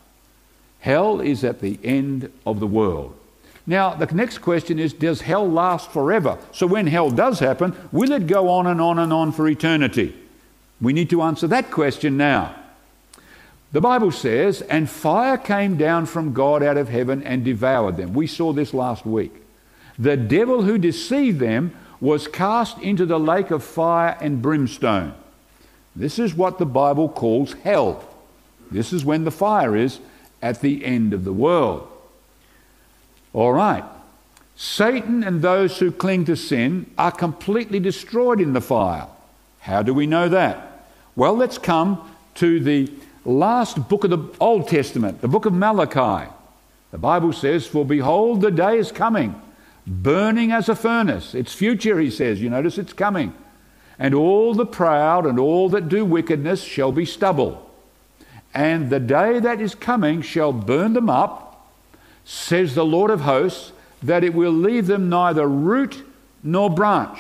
Hell 0.80 1.20
is 1.20 1.44
at 1.44 1.60
the 1.60 1.78
end 1.84 2.32
of 2.46 2.62
the 2.62 2.68
world. 2.68 3.18
Now, 3.66 3.94
the 3.96 4.06
next 4.16 4.38
question 4.38 4.80
is 4.80 4.94
Does 4.94 5.22
hell 5.22 5.50
last 5.50 5.92
forever? 5.92 6.38
So, 6.54 6.66
when 6.66 6.88
hell 6.88 7.10
does 7.10 7.40
happen, 7.40 7.76
will 7.92 8.14
it 8.14 8.28
go 8.28 8.48
on 8.48 8.68
and 8.68 8.80
on 8.80 9.00
and 9.00 9.12
on 9.12 9.34
for 9.34 9.50
eternity? 9.50 10.16
We 10.80 10.94
need 10.94 11.10
to 11.10 11.24
answer 11.24 11.48
that 11.48 11.72
question 11.72 12.16
now. 12.16 12.56
The 13.74 13.82
Bible 13.82 14.12
says, 14.12 14.62
And 14.62 14.90
fire 14.90 15.38
came 15.38 15.76
down 15.76 16.06
from 16.06 16.34
God 16.34 16.64
out 16.64 16.78
of 16.78 16.88
heaven 16.88 17.22
and 17.24 17.44
devoured 17.44 17.98
them. 17.98 18.14
We 18.14 18.28
saw 18.28 18.54
this 18.54 18.74
last 18.74 19.06
week. 19.06 19.34
The 20.00 20.16
devil 20.16 20.62
who 20.62 20.78
deceived 20.78 21.40
them 21.40 21.76
was 22.00 22.28
cast 22.28 22.78
into 22.78 23.06
the 23.06 23.20
lake 23.20 23.52
of 23.52 23.64
fire 23.64 24.16
and 24.22 24.42
brimstone. 24.42 25.16
This 25.96 26.20
is 26.20 26.36
what 26.36 26.60
the 26.60 26.66
Bible 26.66 27.10
calls 27.10 27.54
hell. 27.54 28.08
This 28.72 28.94
is 28.94 29.06
when 29.06 29.24
the 29.24 29.32
fire 29.32 29.76
is 29.76 30.00
at 30.42 30.62
the 30.62 30.86
end 30.86 31.14
of 31.14 31.24
the 31.24 31.34
world. 31.34 31.88
All 33.34 33.54
right. 33.54 33.84
Satan 34.56 35.24
and 35.24 35.42
those 35.42 35.78
who 35.78 35.92
cling 35.92 36.26
to 36.26 36.36
sin 36.36 36.90
are 36.98 37.12
completely 37.12 37.80
destroyed 37.80 38.42
in 38.42 38.54
the 38.54 38.62
fire. 38.62 39.08
How 39.60 39.84
do 39.84 39.94
we 39.94 40.08
know 40.08 40.30
that? 40.30 40.86
Well, 41.16 41.36
let's 41.36 41.58
come 41.58 42.16
to 42.36 42.60
the 42.60 42.92
last 43.26 43.88
book 43.90 44.04
of 44.04 44.10
the 44.10 44.36
Old 44.40 44.68
Testament, 44.68 45.22
the 45.22 45.28
book 45.28 45.46
of 45.46 45.54
Malachi. 45.54 46.32
The 46.92 46.98
Bible 46.98 47.34
says, 47.34 47.68
For 47.68 47.86
behold, 47.86 48.42
the 48.42 48.52
day 48.52 48.78
is 48.78 48.92
coming, 48.92 49.40
burning 49.86 50.52
as 50.52 50.70
a 50.70 50.76
furnace. 50.76 51.36
It's 51.36 51.54
future, 51.54 52.00
he 52.00 52.10
says. 52.10 52.42
You 52.42 52.50
notice 52.50 52.78
it's 52.78 52.94
coming. 52.94 53.34
And 54.00 54.14
all 54.14 54.54
the 54.54 54.66
proud 54.66 55.26
and 55.26 55.40
all 55.40 55.70
that 55.70 55.90
do 55.90 56.06
wickedness 56.06 56.64
shall 56.64 56.92
be 56.92 57.06
stubble 57.06 57.67
and 58.58 58.90
the 58.90 59.00
day 59.00 59.40
that 59.40 59.62
is 59.62 59.76
coming 59.76 60.24
shall 60.24 60.52
burn 60.52 60.94
them 60.94 61.12
up, 61.12 61.70
says 62.26 62.74
the 62.74 62.84
Lord 62.84 63.12
of 63.12 63.22
hosts, 63.22 63.72
that 64.02 64.24
it 64.24 64.34
will 64.34 64.52
leave 64.52 64.88
them 64.88 65.10
neither 65.10 65.48
root 65.48 66.04
nor 66.42 66.68
branch. 66.68 67.20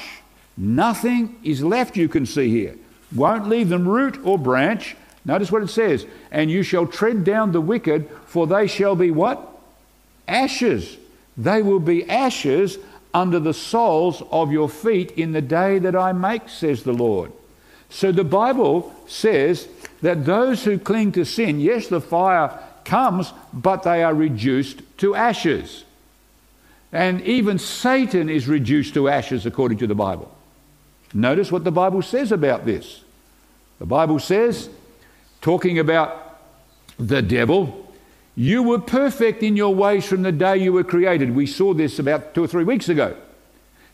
Nothing 0.57 1.35
is 1.43 1.63
left, 1.63 1.95
you 1.95 2.09
can 2.09 2.25
see 2.25 2.49
here. 2.49 2.75
Won't 3.13 3.47
leave 3.47 3.69
them 3.69 3.87
root 3.87 4.19
or 4.25 4.39
branch. 4.39 4.95
Notice 5.25 5.51
what 5.51 5.61
it 5.61 5.69
says. 5.69 6.07
And 6.31 6.49
you 6.49 6.63
shall 6.63 6.87
tread 6.87 7.23
down 7.23 7.51
the 7.51 7.61
wicked, 7.61 8.09
for 8.25 8.47
they 8.47 8.65
shall 8.65 8.95
be 8.95 9.11
what? 9.11 9.47
Ashes. 10.27 10.97
They 11.37 11.61
will 11.61 11.79
be 11.79 12.09
ashes 12.09 12.79
under 13.13 13.39
the 13.39 13.53
soles 13.53 14.23
of 14.31 14.51
your 14.51 14.69
feet 14.69 15.11
in 15.11 15.33
the 15.33 15.41
day 15.43 15.77
that 15.77 15.95
I 15.95 16.13
make, 16.13 16.49
says 16.49 16.81
the 16.81 16.93
Lord. 16.93 17.31
So 17.89 18.11
the 18.11 18.23
Bible 18.23 18.93
says 19.05 19.67
that 20.01 20.25
those 20.25 20.63
who 20.63 20.77
cling 20.77 21.11
to 21.13 21.25
sin, 21.25 21.59
yes, 21.59 21.87
the 21.87 22.01
fire 22.01 22.57
comes, 22.85 23.33
but 23.53 23.83
they 23.83 24.03
are 24.03 24.13
reduced 24.13 24.81
to 24.97 25.15
ashes. 25.15 25.83
And 26.91 27.21
even 27.21 27.59
Satan 27.59 28.29
is 28.29 28.47
reduced 28.47 28.93
to 28.93 29.09
ashes 29.09 29.45
according 29.45 29.79
to 29.79 29.87
the 29.87 29.95
Bible. 29.95 30.33
Notice 31.13 31.51
what 31.51 31.63
the 31.63 31.71
Bible 31.71 32.01
says 32.01 32.31
about 32.31 32.65
this. 32.65 33.03
The 33.79 33.85
Bible 33.85 34.19
says, 34.19 34.69
talking 35.41 35.79
about 35.79 36.39
the 36.97 37.21
devil, 37.21 37.91
you 38.35 38.63
were 38.63 38.79
perfect 38.79 39.43
in 39.43 39.57
your 39.57 39.73
ways 39.73 40.05
from 40.05 40.21
the 40.21 40.31
day 40.31 40.57
you 40.57 40.73
were 40.73 40.83
created. 40.83 41.35
We 41.35 41.45
saw 41.45 41.73
this 41.73 41.99
about 41.99 42.33
two 42.33 42.43
or 42.43 42.47
three 42.47 42.63
weeks 42.63 42.89
ago. 42.89 43.15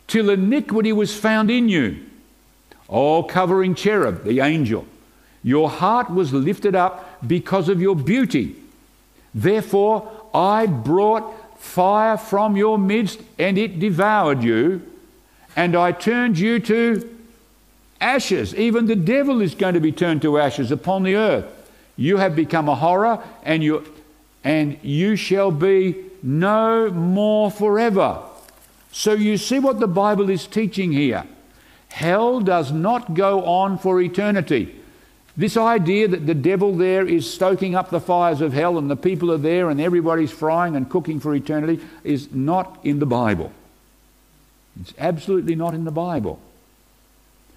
Till 0.08 0.30
iniquity 0.30 0.92
was 0.92 1.16
found 1.16 1.50
in 1.50 1.70
you. 1.70 2.06
All 2.88 3.24
covering 3.24 3.74
cherub, 3.74 4.24
the 4.24 4.42
angel. 4.42 4.86
Your 5.44 5.70
heart 5.70 6.10
was 6.10 6.34
lifted 6.34 6.74
up 6.74 7.28
because 7.28 7.68
of 7.70 7.82
your 7.82 7.96
beauty. 7.96 8.56
Therefore, 9.36 10.10
I 10.34 10.66
brought 10.66 11.60
fire 11.60 12.18
from 12.18 12.56
your 12.56 12.78
midst, 12.78 13.20
and 13.38 13.58
it 13.58 13.80
devoured 13.80 14.44
you, 14.44 14.82
and 15.56 15.76
I 15.76 15.92
turned 15.92 16.40
you 16.40 16.60
to 16.60 17.18
ashes. 18.00 18.56
Even 18.56 18.86
the 18.86 18.96
devil 18.96 19.42
is 19.42 19.56
going 19.56 19.74
to 19.74 19.80
be 19.80 19.92
turned 19.92 20.22
to 20.24 20.38
ashes 20.38 20.72
upon 20.72 21.04
the 21.04 21.16
earth. 21.16 21.46
You 21.96 22.18
have 22.18 22.36
become 22.36 22.70
a 22.70 22.76
horror, 22.76 23.20
and 23.44 23.64
you, 23.64 23.86
and 24.44 24.78
you 24.82 25.16
shall 25.16 25.52
be 25.52 25.96
no 26.22 26.90
more 26.90 27.52
forever. 27.52 28.22
So 28.92 29.14
you 29.14 29.38
see 29.38 29.60
what 29.60 29.80
the 29.80 29.88
Bible 29.88 30.30
is 30.30 30.48
teaching 30.48 30.92
here. 30.92 31.26
Hell 31.90 32.40
does 32.40 32.72
not 32.72 33.14
go 33.14 33.44
on 33.46 33.78
for 33.78 34.02
eternity. 34.02 34.80
This 35.36 35.58
idea 35.58 36.08
that 36.08 36.28
the 36.28 36.36
devil 36.36 36.76
there 36.76 37.08
is 37.08 37.32
stoking 37.32 37.74
up 37.74 37.90
the 37.90 38.00
fires 38.00 38.40
of 38.42 38.54
hell 38.54 38.78
and 38.78 38.90
the 38.90 38.96
people 38.96 39.32
are 39.32 39.38
there 39.38 39.70
and 39.70 39.82
everybody's 39.82 40.32
frying 40.32 40.76
and 40.76 40.90
cooking 40.90 41.20
for 41.20 41.34
eternity 41.34 41.84
is 42.04 42.32
not 42.32 42.80
in 42.84 43.00
the 43.00 43.08
Bible. 43.08 43.52
It's 44.80 44.94
absolutely 45.00 45.56
not 45.56 45.74
in 45.74 45.86
the 45.86 45.92
Bible. 45.92 46.40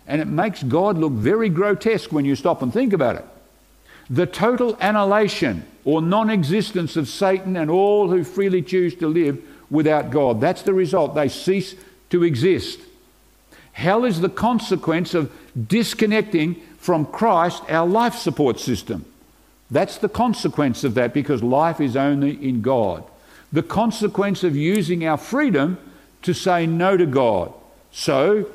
And 0.06 0.20
it 0.20 0.26
makes 0.26 0.62
God 0.62 0.96
look 0.96 1.12
very 1.12 1.48
grotesque 1.48 2.12
when 2.12 2.24
you 2.24 2.36
stop 2.36 2.62
and 2.62 2.72
think 2.72 2.92
about 2.92 3.16
it. 3.16 3.24
The 4.08 4.26
total 4.26 4.76
annihilation 4.80 5.66
or 5.84 6.00
non 6.00 6.30
existence 6.30 6.96
of 6.96 7.08
Satan 7.08 7.56
and 7.56 7.70
all 7.70 8.08
who 8.08 8.24
freely 8.24 8.62
choose 8.62 8.94
to 8.96 9.08
live 9.08 9.42
without 9.70 10.10
God. 10.10 10.40
That's 10.40 10.62
the 10.62 10.72
result. 10.72 11.14
They 11.14 11.28
cease 11.28 11.74
to 12.10 12.22
exist. 12.22 12.78
Hell 13.72 14.04
is 14.04 14.20
the 14.20 14.28
consequence 14.28 15.12
of 15.12 15.32
disconnecting 15.68 16.62
from 16.86 17.04
Christ 17.04 17.64
our 17.68 17.84
life 17.84 18.14
support 18.14 18.60
system. 18.60 19.04
That's 19.72 19.98
the 19.98 20.08
consequence 20.08 20.84
of 20.84 20.94
that 20.94 21.12
because 21.12 21.42
life 21.42 21.80
is 21.80 21.96
only 21.96 22.30
in 22.48 22.62
God. 22.62 23.02
The 23.52 23.64
consequence 23.64 24.44
of 24.44 24.54
using 24.54 25.04
our 25.04 25.16
freedom 25.16 25.78
to 26.22 26.32
say 26.32 26.64
no 26.64 26.96
to 26.96 27.04
God. 27.04 27.52
So 27.90 28.48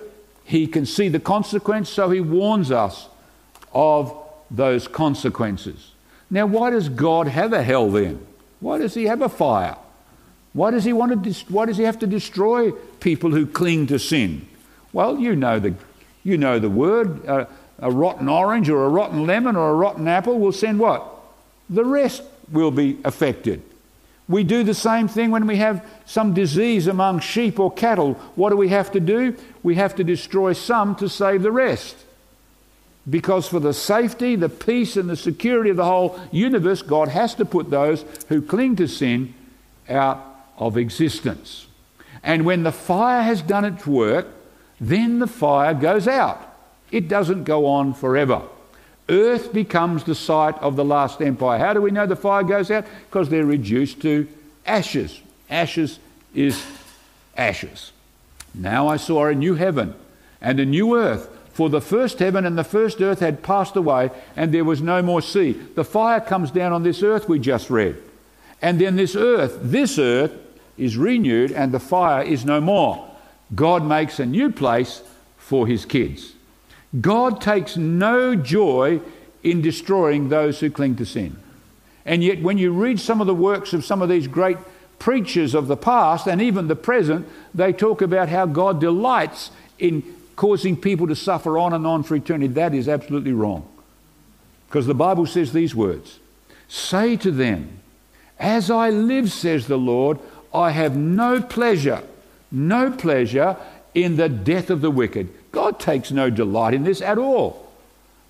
he 0.45 0.65
can 0.65 0.85
see 0.85 1.09
the 1.09 1.19
consequence, 1.19 1.89
so 1.89 2.09
he 2.09 2.21
warns 2.21 2.71
us 2.71 3.09
of 3.73 4.17
those 4.49 4.87
consequences. 4.87 5.91
Now, 6.29 6.45
why 6.45 6.69
does 6.69 6.87
God 6.87 7.27
have 7.27 7.51
a 7.51 7.63
hell 7.63 7.91
then? 7.91 8.25
Why 8.61 8.77
does 8.77 8.93
he 8.93 9.07
have 9.07 9.21
a 9.21 9.27
fire? 9.27 9.75
Why 10.53 10.71
does 10.71 10.85
he, 10.85 10.93
want 10.93 11.21
to, 11.21 11.33
why 11.49 11.65
does 11.65 11.75
he 11.75 11.83
have 11.83 11.99
to 11.99 12.07
destroy 12.07 12.71
people 13.01 13.31
who 13.31 13.45
cling 13.45 13.87
to 13.87 13.99
sin? 13.99 14.47
Well, 14.93 15.19
you 15.19 15.35
know 15.35 15.59
the, 15.59 15.75
you 16.23 16.37
know 16.37 16.59
the 16.59 16.69
word. 16.69 17.25
Uh, 17.25 17.45
a 17.81 17.91
rotten 17.91 18.29
orange 18.29 18.69
or 18.69 18.85
a 18.85 18.89
rotten 18.89 19.25
lemon 19.25 19.55
or 19.55 19.71
a 19.71 19.75
rotten 19.75 20.07
apple 20.07 20.39
will 20.39 20.51
send 20.51 20.79
what? 20.79 21.05
The 21.69 21.83
rest 21.83 22.23
will 22.51 22.71
be 22.71 22.99
affected. 23.03 23.61
We 24.27 24.43
do 24.43 24.63
the 24.63 24.73
same 24.73 25.07
thing 25.07 25.31
when 25.31 25.47
we 25.47 25.57
have 25.57 25.85
some 26.05 26.33
disease 26.33 26.87
among 26.87 27.19
sheep 27.19 27.59
or 27.59 27.71
cattle. 27.71 28.13
What 28.35 28.51
do 28.51 28.55
we 28.55 28.69
have 28.69 28.91
to 28.91 28.99
do? 28.99 29.35
We 29.63 29.75
have 29.75 29.95
to 29.95 30.03
destroy 30.03 30.53
some 30.53 30.95
to 30.95 31.09
save 31.09 31.41
the 31.41 31.51
rest. 31.51 31.97
Because 33.09 33.47
for 33.47 33.59
the 33.59 33.73
safety, 33.73 34.35
the 34.35 34.47
peace, 34.47 34.95
and 34.95 35.09
the 35.09 35.17
security 35.17 35.71
of 35.71 35.77
the 35.77 35.85
whole 35.85 36.19
universe, 36.31 36.81
God 36.81 37.07
has 37.07 37.33
to 37.35 37.45
put 37.45 37.71
those 37.71 38.05
who 38.29 38.41
cling 38.41 38.75
to 38.77 38.87
sin 38.87 39.33
out 39.89 40.23
of 40.57 40.77
existence. 40.77 41.67
And 42.23 42.45
when 42.45 42.63
the 42.63 42.71
fire 42.71 43.23
has 43.23 43.41
done 43.41 43.65
its 43.65 43.87
work, 43.87 44.27
then 44.79 45.19
the 45.19 45.27
fire 45.27 45.73
goes 45.73 46.07
out. 46.07 46.50
It 46.91 47.07
doesn't 47.07 47.45
go 47.45 47.65
on 47.65 47.93
forever. 47.93 48.41
Earth 49.09 49.53
becomes 49.53 50.03
the 50.03 50.15
site 50.15 50.57
of 50.59 50.75
the 50.75 50.85
last 50.85 51.21
empire. 51.21 51.59
How 51.59 51.73
do 51.73 51.81
we 51.81 51.91
know 51.91 52.05
the 52.05 52.15
fire 52.15 52.43
goes 52.43 52.71
out? 52.71 52.85
Because 53.09 53.29
they're 53.29 53.45
reduced 53.45 54.01
to 54.03 54.27
ashes. 54.65 55.21
Ashes 55.49 55.99
is 56.33 56.63
ashes. 57.35 57.91
Now 58.53 58.87
I 58.87 58.97
saw 58.97 59.27
a 59.27 59.35
new 59.35 59.55
heaven 59.55 59.95
and 60.41 60.59
a 60.59 60.65
new 60.65 60.97
earth, 60.97 61.29
for 61.53 61.69
the 61.69 61.81
first 61.81 62.19
heaven 62.19 62.45
and 62.45 62.57
the 62.57 62.63
first 62.63 63.01
earth 63.01 63.19
had 63.19 63.43
passed 63.43 63.75
away, 63.75 64.09
and 64.35 64.53
there 64.53 64.63
was 64.63 64.81
no 64.81 65.01
more 65.01 65.21
sea. 65.21 65.51
The 65.51 65.83
fire 65.83 66.21
comes 66.21 66.49
down 66.51 66.71
on 66.71 66.83
this 66.83 67.03
earth 67.03 67.27
we 67.27 67.39
just 67.39 67.69
read. 67.69 67.97
And 68.61 68.79
then 68.79 68.95
this 68.95 69.15
earth, 69.15 69.59
this 69.61 69.99
earth, 69.99 70.31
is 70.77 70.97
renewed, 70.97 71.51
and 71.51 71.73
the 71.73 71.79
fire 71.79 72.23
is 72.23 72.45
no 72.45 72.61
more. 72.61 73.07
God 73.53 73.85
makes 73.85 74.19
a 74.19 74.25
new 74.25 74.51
place 74.51 75.01
for 75.37 75.67
his 75.67 75.85
kids. 75.85 76.33
God 76.99 77.39
takes 77.41 77.77
no 77.77 78.35
joy 78.35 78.99
in 79.43 79.61
destroying 79.61 80.29
those 80.29 80.59
who 80.59 80.69
cling 80.69 80.95
to 80.97 81.05
sin. 81.05 81.37
And 82.05 82.23
yet, 82.23 82.41
when 82.41 82.57
you 82.57 82.71
read 82.71 82.99
some 82.99 83.21
of 83.21 83.27
the 83.27 83.35
works 83.35 83.73
of 83.73 83.85
some 83.85 84.01
of 84.01 84.09
these 84.09 84.27
great 84.27 84.57
preachers 84.99 85.53
of 85.53 85.67
the 85.67 85.77
past 85.77 86.27
and 86.27 86.41
even 86.41 86.67
the 86.67 86.75
present, 86.75 87.27
they 87.53 87.71
talk 87.71 88.01
about 88.01 88.29
how 88.29 88.45
God 88.45 88.79
delights 88.79 89.51
in 89.79 90.03
causing 90.35 90.75
people 90.75 91.07
to 91.07 91.15
suffer 91.15 91.57
on 91.57 91.73
and 91.73 91.85
on 91.87 92.03
for 92.03 92.15
eternity. 92.15 92.47
That 92.53 92.73
is 92.73 92.89
absolutely 92.89 93.33
wrong. 93.33 93.67
Because 94.67 94.87
the 94.87 94.93
Bible 94.93 95.25
says 95.25 95.53
these 95.53 95.75
words 95.75 96.19
Say 96.67 97.15
to 97.17 97.31
them, 97.31 97.79
As 98.39 98.69
I 98.71 98.89
live, 98.89 99.31
says 99.31 99.67
the 99.67 99.77
Lord, 99.77 100.19
I 100.53 100.71
have 100.71 100.95
no 100.95 101.41
pleasure 101.41 102.03
no 102.51 102.91
pleasure 102.91 103.55
in 103.93 104.17
the 104.17 104.29
death 104.29 104.69
of 104.69 104.81
the 104.81 104.91
wicked. 104.91 105.29
God 105.51 105.79
takes 105.79 106.11
no 106.11 106.29
delight 106.29 106.73
in 106.73 106.83
this 106.83 107.01
at 107.01 107.17
all. 107.17 107.71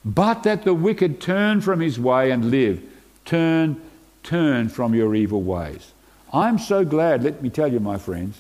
But 0.04 0.44
that 0.44 0.64
the 0.64 0.74
wicked 0.74 1.22
turn 1.22 1.62
from 1.62 1.80
his 1.80 2.00
way 2.00 2.32
and 2.32 2.50
live. 2.50 2.82
Turn, 3.26 3.80
turn 4.24 4.70
from 4.70 4.96
your 4.96 5.14
evil 5.14 5.42
ways. 5.42 5.92
I'm 6.34 6.58
so 6.58 6.84
glad, 6.84 7.24
let 7.24 7.44
me 7.44 7.50
tell 7.50 7.72
you, 7.72 7.80
my 7.80 7.98
friends, 7.98 8.40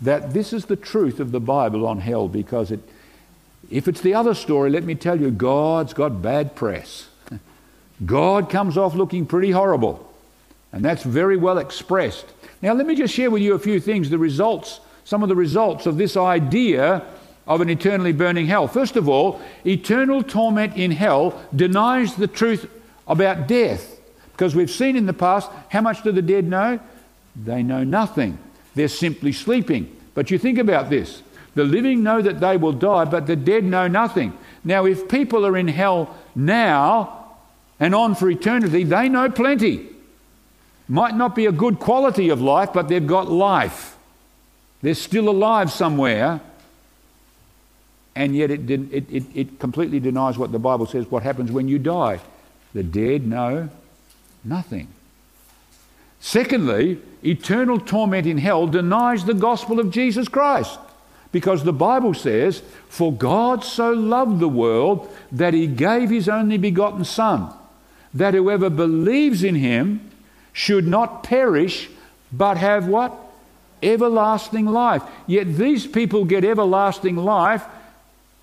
that 0.00 0.34
this 0.34 0.52
is 0.52 0.66
the 0.66 0.76
truth 0.76 1.20
of 1.20 1.32
the 1.32 1.40
Bible 1.40 1.86
on 1.86 2.00
hell 2.00 2.28
because 2.28 2.70
it, 2.70 2.80
if 3.70 3.88
it's 3.88 4.00
the 4.00 4.14
other 4.14 4.34
story, 4.34 4.70
let 4.70 4.84
me 4.84 4.94
tell 4.94 5.18
you, 5.18 5.30
God's 5.30 5.94
got 5.94 6.20
bad 6.20 6.54
press. 6.54 7.08
God 8.06 8.50
comes 8.50 8.76
off 8.76 8.94
looking 8.94 9.24
pretty 9.24 9.52
horrible. 9.52 10.12
And 10.72 10.84
that's 10.84 11.02
very 11.02 11.36
well 11.36 11.58
expressed. 11.58 12.26
Now, 12.60 12.72
let 12.72 12.86
me 12.86 12.94
just 12.94 13.14
share 13.14 13.30
with 13.30 13.42
you 13.42 13.54
a 13.54 13.58
few 13.58 13.80
things, 13.80 14.10
the 14.10 14.18
results 14.18 14.80
some 15.04 15.22
of 15.22 15.28
the 15.28 15.36
results 15.36 15.86
of 15.86 15.96
this 15.96 16.16
idea 16.16 17.04
of 17.46 17.60
an 17.60 17.70
eternally 17.70 18.12
burning 18.12 18.46
hell. 18.46 18.68
First 18.68 18.96
of 18.96 19.08
all, 19.08 19.40
eternal 19.64 20.22
torment 20.22 20.76
in 20.76 20.90
hell 20.92 21.40
denies 21.54 22.14
the 22.14 22.26
truth 22.28 22.68
about 23.06 23.48
death. 23.48 24.00
Because 24.32 24.54
we've 24.54 24.70
seen 24.70 24.96
in 24.96 25.06
the 25.06 25.12
past, 25.12 25.50
how 25.68 25.80
much 25.80 26.02
do 26.02 26.12
the 26.12 26.22
dead 26.22 26.48
know? 26.48 26.80
They 27.36 27.62
know 27.62 27.84
nothing. 27.84 28.38
They're 28.74 28.88
simply 28.88 29.32
sleeping. 29.32 29.94
But 30.14 30.30
you 30.30 30.38
think 30.38 30.58
about 30.58 30.90
this 30.90 31.22
the 31.54 31.64
living 31.64 32.02
know 32.02 32.22
that 32.22 32.40
they 32.40 32.56
will 32.56 32.72
die, 32.72 33.04
but 33.04 33.26
the 33.26 33.36
dead 33.36 33.64
know 33.64 33.86
nothing. 33.86 34.32
Now, 34.64 34.86
if 34.86 35.08
people 35.08 35.44
are 35.44 35.56
in 35.56 35.68
hell 35.68 36.16
now 36.34 37.34
and 37.78 37.94
on 37.94 38.14
for 38.14 38.30
eternity, 38.30 38.84
they 38.84 39.08
know 39.08 39.28
plenty. 39.28 39.88
Might 40.88 41.14
not 41.14 41.34
be 41.34 41.46
a 41.46 41.52
good 41.52 41.78
quality 41.78 42.30
of 42.30 42.40
life, 42.40 42.70
but 42.72 42.88
they've 42.88 43.06
got 43.06 43.30
life. 43.30 43.96
They're 44.80 44.94
still 44.94 45.28
alive 45.28 45.70
somewhere, 45.70 46.40
and 48.14 48.36
yet 48.36 48.50
it, 48.50 48.70
it, 48.70 49.10
it, 49.10 49.24
it 49.34 49.58
completely 49.58 50.00
denies 50.00 50.36
what 50.36 50.52
the 50.52 50.58
Bible 50.58 50.86
says 50.86 51.10
what 51.10 51.22
happens 51.22 51.50
when 51.50 51.68
you 51.68 51.78
die. 51.78 52.20
The 52.74 52.82
dead 52.82 53.26
know 53.26 53.68
Nothing. 54.44 54.88
Secondly, 56.20 57.00
eternal 57.22 57.78
torment 57.78 58.26
in 58.26 58.38
hell 58.38 58.66
denies 58.66 59.24
the 59.24 59.34
gospel 59.34 59.80
of 59.80 59.90
Jesus 59.90 60.28
Christ. 60.28 60.78
Because 61.30 61.64
the 61.64 61.72
Bible 61.72 62.14
says, 62.14 62.62
For 62.88 63.12
God 63.12 63.64
so 63.64 63.90
loved 63.90 64.38
the 64.38 64.48
world 64.48 65.10
that 65.30 65.54
he 65.54 65.66
gave 65.66 66.10
his 66.10 66.28
only 66.28 66.58
begotten 66.58 67.04
Son, 67.04 67.52
that 68.12 68.34
whoever 68.34 68.68
believes 68.68 69.42
in 69.42 69.54
him 69.54 70.10
should 70.52 70.86
not 70.86 71.22
perish, 71.22 71.88
but 72.30 72.58
have 72.58 72.86
what? 72.86 73.16
Everlasting 73.82 74.66
life. 74.66 75.02
Yet 75.26 75.56
these 75.56 75.86
people 75.86 76.24
get 76.24 76.44
everlasting 76.44 77.16
life 77.16 77.64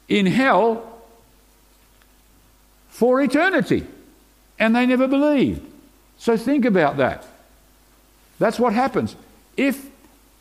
in 0.10 0.26
hell 0.26 0.86
for 2.90 3.22
eternity. 3.22 3.86
And 4.58 4.76
they 4.76 4.86
never 4.86 5.08
believed. 5.08 5.66
So 6.18 6.36
think 6.36 6.66
about 6.66 6.98
that. 6.98 7.26
That's 8.40 8.60
what 8.60 8.74
happens. 8.74 9.16
If 9.56 9.88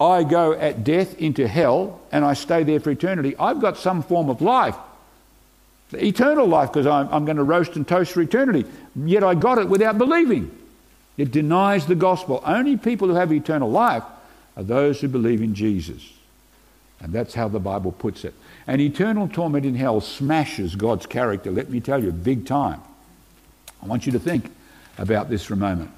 I 0.00 0.24
go 0.24 0.52
at 0.52 0.82
death 0.82 1.16
into 1.20 1.46
hell 1.46 2.00
and 2.10 2.24
I 2.24 2.34
stay 2.34 2.64
there 2.64 2.80
for 2.80 2.90
eternity, 2.90 3.36
I've 3.38 3.60
got 3.60 3.76
some 3.76 4.02
form 4.02 4.28
of 4.28 4.42
life. 4.42 4.74
Eternal 5.92 6.46
life, 6.46 6.72
because 6.72 6.86
I'm, 6.86 7.08
I'm 7.12 7.24
going 7.24 7.36
to 7.36 7.44
roast 7.44 7.76
and 7.76 7.86
toast 7.86 8.12
for 8.12 8.20
eternity. 8.20 8.64
Yet 8.96 9.22
I 9.22 9.34
got 9.34 9.58
it 9.58 9.68
without 9.68 9.98
believing. 9.98 10.50
It 11.16 11.30
denies 11.32 11.86
the 11.86 11.94
gospel. 11.94 12.42
Only 12.44 12.76
people 12.76 13.08
who 13.08 13.14
have 13.14 13.32
eternal 13.32 13.70
life 13.70 14.04
are 14.56 14.62
those 14.62 15.00
who 15.00 15.08
believe 15.08 15.42
in 15.42 15.54
Jesus. 15.54 16.12
And 17.00 17.12
that's 17.12 17.34
how 17.34 17.48
the 17.48 17.60
Bible 17.60 17.92
puts 17.92 18.24
it. 18.24 18.34
And 18.68 18.82
eternal 18.82 19.28
torment 19.28 19.64
in 19.64 19.74
hell 19.74 20.02
smashes 20.02 20.76
God's 20.76 21.06
character, 21.06 21.50
let 21.50 21.70
me 21.70 21.80
tell 21.80 22.04
you, 22.04 22.12
big 22.12 22.44
time. 22.44 22.82
I 23.82 23.86
want 23.86 24.04
you 24.04 24.12
to 24.12 24.18
think 24.18 24.52
about 24.98 25.30
this 25.30 25.42
for 25.42 25.54
a 25.54 25.56
moment. 25.56 25.90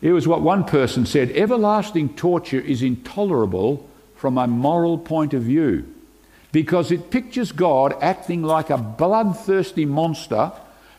It 0.00 0.12
was 0.12 0.28
what 0.28 0.42
one 0.42 0.64
person 0.64 1.06
said 1.06 1.32
everlasting 1.32 2.14
torture 2.14 2.60
is 2.60 2.82
intolerable 2.82 3.90
from 4.14 4.38
a 4.38 4.46
moral 4.46 4.96
point 4.96 5.34
of 5.34 5.42
view 5.42 5.92
because 6.52 6.92
it 6.92 7.10
pictures 7.10 7.50
God 7.50 7.96
acting 8.00 8.44
like 8.44 8.70
a 8.70 8.78
bloodthirsty 8.78 9.84
monster 9.84 10.52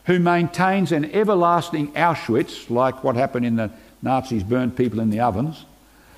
who 0.04 0.18
maintains 0.18 0.92
an 0.92 1.10
everlasting 1.12 1.92
Auschwitz, 1.92 2.68
like 2.68 3.02
what 3.02 3.16
happened 3.16 3.46
in 3.46 3.56
the 3.56 3.70
Nazis 4.02 4.42
burned 4.42 4.76
people 4.76 5.00
in 5.00 5.08
the 5.08 5.20
ovens, 5.20 5.64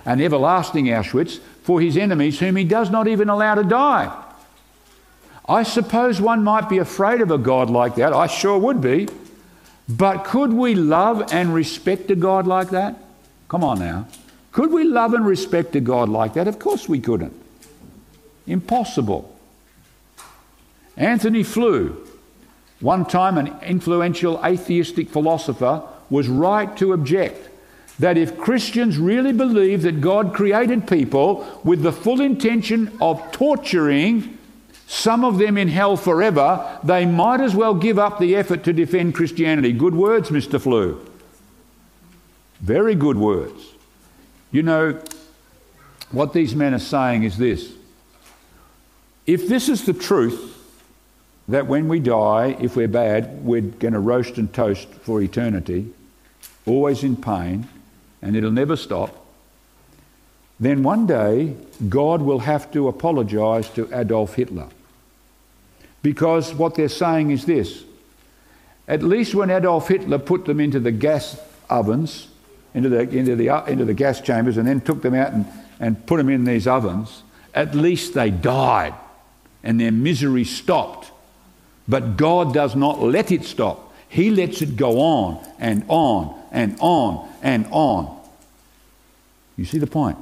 an 0.05 0.21
everlasting 0.21 0.87
Auschwitz 0.87 1.39
for 1.63 1.81
his 1.81 1.97
enemies 1.97 2.41
whom 2.41 2.57
he 2.57 2.65
does 2.65 2.91
not 2.91 3.07
even 3.07 3.29
allow 3.29 3.55
to 3.55 3.63
die. 3.63 4.24
I 5.47 5.63
suppose 5.63 6.21
one 6.21 6.43
might 6.43 6.69
be 6.69 6.79
afraid 6.79 7.21
of 7.21 7.31
a 7.31 7.39
God 7.39 7.69
like 7.69 7.97
that. 7.97 8.13
I 8.13 8.27
sure 8.27 8.59
would 8.59 8.81
be. 8.81 9.09
But 9.89 10.25
could 10.25 10.53
we 10.53 10.75
love 10.75 11.33
and 11.33 11.53
respect 11.53 12.11
a 12.11 12.17
God 12.17 12.47
like 12.47 12.71
that? 12.71 12.97
Come 13.49 13.63
on 13.63 13.79
now. 13.79 14.09
Could 14.53 14.71
we 14.71 14.85
love 14.85 15.13
and 15.13 15.27
respect 15.27 15.77
a 15.77 15.81
God 15.81 16.09
like 16.09 16.35
that? 16.35 16.49
Of 16.49 16.59
course 16.59 16.89
we 16.89 17.01
couldn't. 17.01 17.35
Impossible. 18.47 19.31
Antony 20.97 21.43
Flew, 21.43 22.07
one 22.81 23.05
time 23.05 23.37
an 23.37 23.55
influential 23.63 24.43
atheistic 24.45 25.11
philosopher, 25.11 25.83
was 26.09 26.29
right 26.29 26.75
to 26.77 26.93
object 26.93 27.49
that 27.99 28.17
if 28.17 28.39
Christians 28.39 28.99
really 28.99 29.33
believe 29.33 29.83
that 29.83 30.01
God 30.01 30.35
created 30.35 30.89
people 30.89 31.61
with 31.65 31.83
the 31.83 31.93
full 31.93 32.21
intention 32.21 32.97
of 33.01 33.31
torturing 33.33 34.39
some 34.87 35.25
of 35.25 35.39
them 35.39 35.57
in 35.57 35.69
hell 35.69 35.97
forever, 35.97 36.79
they 36.85 37.07
might 37.07 37.41
as 37.41 37.55
well 37.55 37.75
give 37.75 37.99
up 37.99 38.19
the 38.19 38.37
effort 38.37 38.65
to 38.65 38.73
defend 38.73 39.15
Christianity. 39.15 39.73
Good 39.73 39.95
words, 39.95 40.31
Mr. 40.31 40.61
Flew. 40.61 41.05
Very 42.61 42.95
good 42.95 43.17
words. 43.17 43.73
You 44.51 44.63
know, 44.63 45.01
what 46.11 46.33
these 46.33 46.55
men 46.55 46.75
are 46.75 46.79
saying 46.79 47.25
is 47.25 47.39
this 47.39 47.73
if 49.27 49.49
this 49.49 49.69
is 49.69 49.87
the 49.87 49.95
truth, 49.95 50.51
that 51.49 51.67
when 51.67 51.89
we 51.89 52.01
die, 52.01 52.57
if 52.61 52.77
we're 52.77 52.89
bad, 52.89 53.45
we're 53.45 53.61
going 53.61 53.95
to 53.95 54.01
roast 54.01 54.39
and 54.39 54.53
toast 54.53 54.89
for 55.03 55.21
eternity, 55.21 55.91
always 56.67 57.03
in 57.03 57.17
pain, 57.17 57.69
and 58.23 58.37
it'll 58.37 58.51
never 58.51 58.77
stop, 58.77 59.24
then 60.61 60.83
one 60.83 61.07
day 61.07 61.57
God 61.89 62.23
will 62.23 62.41
have 62.41 62.71
to 62.73 62.89
apologize 62.89 63.69
to 63.71 63.89
Adolf 63.93 64.35
Hitler. 64.35 64.69
Because 66.03 66.55
what 66.55 66.75
they're 66.75 66.89
saying 66.89 67.31
is 67.31 67.45
this 67.45 67.85
at 68.87 69.03
least 69.03 69.35
when 69.35 69.51
Adolf 69.51 69.89
Hitler 69.89 70.19
put 70.19 70.45
them 70.45 70.61
into 70.61 70.79
the 70.79 70.93
gas 70.93 71.41
ovens, 71.71 72.29
into 72.75 72.89
the, 72.89 73.01
into 73.01 73.35
the, 73.35 73.65
into 73.67 73.85
the 73.85 73.95
gas 73.95 74.21
chambers, 74.21 74.57
and 74.57 74.69
then 74.69 74.81
took 74.81 75.01
them 75.01 75.15
out 75.15 75.33
and, 75.33 75.47
and 75.81 76.07
put 76.07 76.19
them 76.19 76.29
in 76.29 76.45
these 76.45 76.67
ovens, 76.67 77.23
at 77.55 77.75
least 77.75 78.15
they 78.15 78.31
died 78.31 78.95
and 79.63 79.81
their 79.81 79.93
misery 79.93 80.45
stopped. 80.45 81.11
But 81.89 82.17
God 82.17 82.53
does 82.53 82.77
not 82.77 83.01
let 83.01 83.33
it 83.33 83.45
stop. 83.45 83.93
He 84.09 84.31
lets 84.31 84.61
it 84.63 84.77
go 84.77 85.01
on 85.01 85.45
and 85.59 85.85
on 85.89 86.39
and 86.53 86.77
on 86.81 87.29
and 87.43 87.67
on. 87.71 88.21
You 89.57 89.65
see 89.65 89.79
the 89.79 89.87
point? 89.87 90.19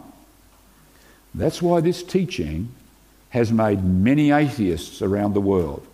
That's 1.35 1.63
why 1.63 1.81
this 1.81 2.03
teaching 2.03 2.69
has 3.31 3.51
made 3.51 3.83
many 3.83 4.31
atheists 4.31 5.01
around 5.01 5.35
the 5.35 5.41
world. 5.41 5.87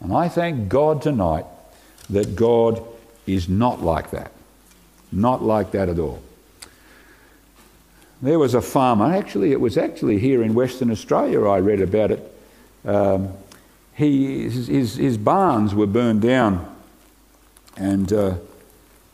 And 0.00 0.12
I 0.12 0.28
thank 0.28 0.68
God 0.68 1.02
tonight 1.02 1.46
that 2.10 2.36
God 2.36 2.82
is 3.26 3.48
not 3.48 3.82
like 3.82 4.10
that. 4.10 4.32
Not 5.12 5.42
like 5.42 5.70
that 5.70 5.88
at 5.88 5.98
all. 5.98 6.20
There 8.20 8.38
was 8.38 8.54
a 8.54 8.62
farmer, 8.62 9.12
actually, 9.12 9.52
it 9.52 9.60
was 9.60 9.76
actually 9.76 10.18
here 10.18 10.42
in 10.42 10.54
Western 10.54 10.90
Australia, 10.90 11.44
I 11.44 11.58
read 11.58 11.80
about 11.80 12.10
it. 12.10 12.32
Um, 12.84 13.32
he, 13.94 14.44
his, 14.48 14.96
his, 14.96 15.16
barns 15.16 15.74
were 15.74 15.86
burned 15.86 16.22
down, 16.22 16.74
and 17.76 18.12
uh, 18.12 18.34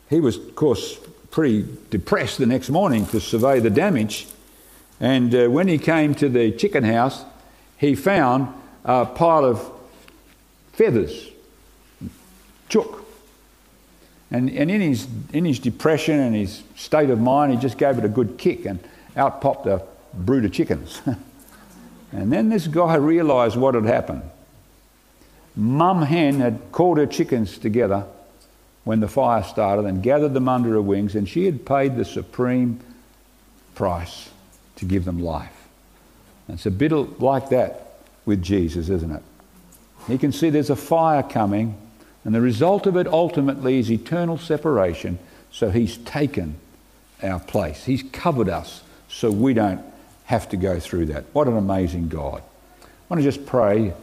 he 0.09 0.19
was, 0.19 0.37
of 0.37 0.55
course, 0.55 0.97
pretty 1.29 1.67
depressed 1.89 2.37
the 2.37 2.45
next 2.45 2.69
morning 2.69 3.05
to 3.07 3.19
survey 3.19 3.59
the 3.59 3.69
damage. 3.69 4.27
And 5.01 5.33
uh, 5.33 5.47
when 5.47 5.67
he 5.67 5.79
came 5.79 6.13
to 6.15 6.29
the 6.29 6.51
chicken 6.51 6.83
house, 6.83 7.25
he 7.75 7.95
found 7.95 8.53
a 8.85 9.07
pile 9.07 9.43
of 9.43 9.69
feathers, 10.73 11.27
chook. 12.69 13.03
And, 14.29 14.49
and 14.51 14.69
in, 14.69 14.79
his, 14.79 15.07
in 15.33 15.43
his 15.43 15.57
depression 15.57 16.19
and 16.19 16.35
his 16.35 16.63
state 16.75 17.09
of 17.09 17.19
mind, 17.19 17.51
he 17.51 17.57
just 17.57 17.79
gave 17.79 17.97
it 17.97 18.05
a 18.05 18.09
good 18.09 18.37
kick, 18.37 18.65
and 18.65 18.79
out 19.17 19.41
popped 19.41 19.65
a 19.65 19.81
brood 20.13 20.45
of 20.45 20.53
chickens. 20.53 21.01
and 22.11 22.31
then 22.31 22.49
this 22.49 22.67
guy 22.67 22.95
realised 22.95 23.57
what 23.57 23.73
had 23.73 23.85
happened. 23.85 24.21
Mum 25.55 26.03
hen 26.03 26.39
had 26.39 26.71
called 26.71 26.99
her 26.99 27.07
chickens 27.07 27.57
together 27.57 28.05
when 28.83 28.99
the 28.99 29.07
fire 29.07 29.43
started 29.43 29.85
and 29.85 30.03
gathered 30.03 30.35
them 30.35 30.47
under 30.47 30.69
her 30.69 30.81
wings, 30.81 31.15
and 31.15 31.27
she 31.27 31.45
had 31.45 31.65
paid 31.65 31.95
the 31.95 32.05
supreme 32.05 32.79
price 33.73 34.30
to 34.81 34.85
give 34.85 35.05
them 35.05 35.19
life. 35.19 35.67
And 36.47 36.57
it's 36.57 36.65
a 36.65 36.71
bit 36.71 36.91
like 37.21 37.49
that 37.49 37.93
with 38.25 38.41
Jesus, 38.41 38.89
isn't 38.89 39.11
it? 39.11 39.23
You 40.09 40.17
can 40.17 40.31
see 40.31 40.49
there's 40.49 40.69
a 40.69 40.75
fire 40.75 41.23
coming, 41.23 41.77
and 42.25 42.35
the 42.35 42.41
result 42.41 42.87
of 42.87 42.97
it 42.97 43.07
ultimately 43.07 43.79
is 43.79 43.89
eternal 43.91 44.37
separation. 44.37 45.19
So 45.51 45.69
he's 45.69 45.97
taken 45.97 46.55
our 47.23 47.39
place, 47.39 47.85
he's 47.85 48.03
covered 48.11 48.49
us 48.49 48.81
so 49.07 49.29
we 49.29 49.53
don't 49.53 49.81
have 50.25 50.49
to 50.49 50.57
go 50.57 50.79
through 50.79 51.05
that. 51.07 51.25
What 51.33 51.47
an 51.47 51.55
amazing 51.55 52.09
God. 52.09 52.41
I 52.81 52.85
want 53.07 53.23
to 53.23 53.29
just 53.29 53.45
pray 53.45 53.93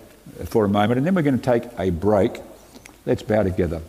for 0.45 0.65
a 0.65 0.69
moment, 0.69 0.99
and 0.99 1.07
then 1.07 1.15
we're 1.15 1.23
going 1.23 1.39
to 1.39 1.45
take 1.45 1.65
a 1.79 1.91
break. 1.91 2.41
Let's 3.05 3.23
bow 3.23 3.43
together. 3.43 3.81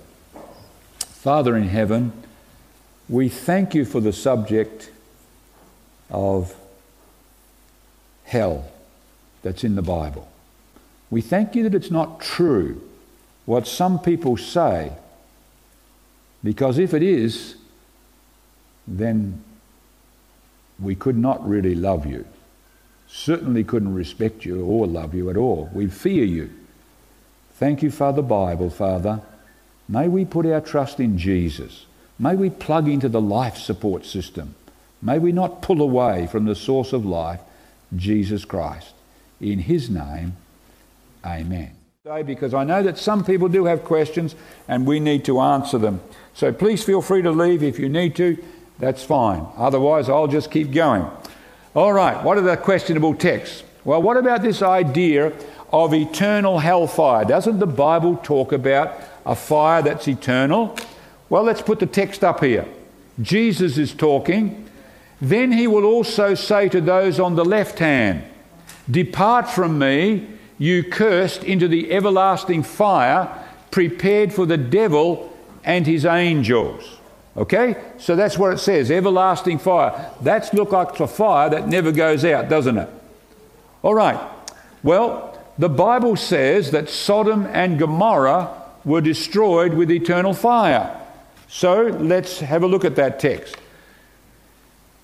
Father 0.97 1.55
in 1.55 1.67
heaven, 1.67 2.13
we 3.07 3.29
thank 3.29 3.75
you 3.75 3.85
for 3.85 3.99
the 3.99 4.13
subject 4.13 4.89
of 6.09 6.55
hell 8.29 8.63
that's 9.41 9.63
in 9.63 9.75
the 9.75 9.81
Bible. 9.81 10.27
We 11.09 11.21
thank 11.21 11.55
you 11.55 11.63
that 11.63 11.73
it's 11.73 11.91
not 11.91 12.21
true 12.21 12.81
what 13.45 13.65
some 13.65 13.99
people 13.99 14.37
say, 14.37 14.93
because 16.43 16.77
if 16.77 16.93
it 16.93 17.01
is, 17.01 17.55
then 18.87 19.43
we 20.79 20.93
could 20.93 21.17
not 21.17 21.47
really 21.47 21.73
love 21.73 22.05
you. 22.05 22.25
Certainly 23.07 23.63
couldn't 23.63 23.95
respect 23.95 24.45
you 24.45 24.63
or 24.63 24.85
love 24.85 25.15
you 25.15 25.31
at 25.31 25.37
all. 25.37 25.67
We 25.73 25.87
fear 25.87 26.23
you. 26.23 26.51
Thank 27.55 27.81
you 27.81 27.89
Father 27.89 28.21
Bible, 28.21 28.69
Father. 28.69 29.21
May 29.87 30.07
we 30.07 30.23
put 30.25 30.45
our 30.45 30.61
trust 30.61 30.99
in 30.99 31.17
Jesus. 31.17 31.87
May 32.19 32.35
we 32.35 32.51
plug 32.51 32.87
into 32.87 33.09
the 33.09 33.19
life 33.19 33.57
support 33.57 34.05
system. 34.05 34.53
May 35.01 35.17
we 35.17 35.31
not 35.31 35.63
pull 35.63 35.81
away 35.81 36.27
from 36.27 36.45
the 36.45 36.55
source 36.55 36.93
of 36.93 37.05
life, 37.05 37.39
Jesus 37.95 38.45
Christ. 38.45 38.93
In 39.41 39.59
his 39.59 39.89
name, 39.89 40.35
amen. 41.25 41.75
because 42.23 42.53
I 42.53 42.63
know 42.63 42.83
that 42.83 42.97
some 42.97 43.23
people 43.23 43.47
do 43.49 43.65
have 43.65 43.83
questions 43.83 44.35
and 44.67 44.85
we 44.85 44.99
need 44.99 45.25
to 45.25 45.39
answer 45.39 45.77
them. 45.77 46.01
So 46.33 46.51
please 46.51 46.83
feel 46.83 47.01
free 47.01 47.21
to 47.21 47.31
leave 47.31 47.63
if 47.63 47.79
you 47.79 47.89
need 47.89 48.15
to. 48.15 48.41
That's 48.79 49.03
fine. 49.03 49.45
Otherwise, 49.57 50.09
I'll 50.09 50.27
just 50.27 50.51
keep 50.51 50.71
going. 50.71 51.05
All 51.75 51.93
right, 51.93 52.23
what 52.23 52.37
are 52.37 52.41
the 52.41 52.57
questionable 52.57 53.13
texts? 53.13 53.63
Well, 53.83 54.01
what 54.01 54.17
about 54.17 54.41
this 54.41 54.61
idea 54.61 55.33
of 55.71 55.93
eternal 55.93 56.59
hellfire? 56.59 57.25
Doesn't 57.25 57.59
the 57.59 57.67
Bible 57.67 58.17
talk 58.17 58.51
about 58.51 58.93
a 59.25 59.35
fire 59.35 59.81
that's 59.81 60.07
eternal? 60.07 60.75
Well, 61.29 61.43
let's 61.43 61.61
put 61.61 61.79
the 61.79 61.85
text 61.85 62.23
up 62.23 62.43
here. 62.43 62.65
Jesus 63.21 63.77
is 63.77 63.93
talking. 63.93 64.68
Then 65.21 65.51
he 65.51 65.67
will 65.67 65.85
also 65.85 66.33
say 66.33 66.69
to 66.69 66.81
those 66.81 67.19
on 67.19 67.35
the 67.35 67.45
left 67.45 67.79
hand, 67.79 68.23
Depart 68.89 69.49
from 69.49 69.77
me, 69.77 70.27
you 70.57 70.83
cursed, 70.83 71.43
into 71.43 71.67
the 71.67 71.91
everlasting 71.91 72.63
fire 72.63 73.45
prepared 73.71 74.33
for 74.33 74.45
the 74.45 74.57
devil 74.57 75.35
and 75.63 75.85
his 75.85 76.05
angels. 76.05 76.97
Okay? 77.37 77.75
So 77.97 78.15
that's 78.15 78.37
what 78.37 78.53
it 78.53 78.57
says 78.57 78.89
everlasting 78.89 79.59
fire. 79.59 80.11
That's 80.21 80.53
look 80.53 80.71
like 80.71 80.99
a 80.99 81.07
fire 81.07 81.49
that 81.49 81.67
never 81.67 81.91
goes 81.91 82.25
out, 82.25 82.49
doesn't 82.49 82.77
it? 82.77 82.89
All 83.81 83.93
right. 83.93 84.19
Well, 84.83 85.37
the 85.57 85.69
Bible 85.69 86.15
says 86.15 86.71
that 86.71 86.89
Sodom 86.89 87.45
and 87.47 87.77
Gomorrah 87.77 88.55
were 88.85 89.01
destroyed 89.01 89.73
with 89.73 89.91
eternal 89.91 90.33
fire. 90.33 90.95
So 91.47 91.83
let's 91.83 92.39
have 92.39 92.63
a 92.63 92.67
look 92.67 92.85
at 92.85 92.95
that 92.95 93.19
text. 93.19 93.57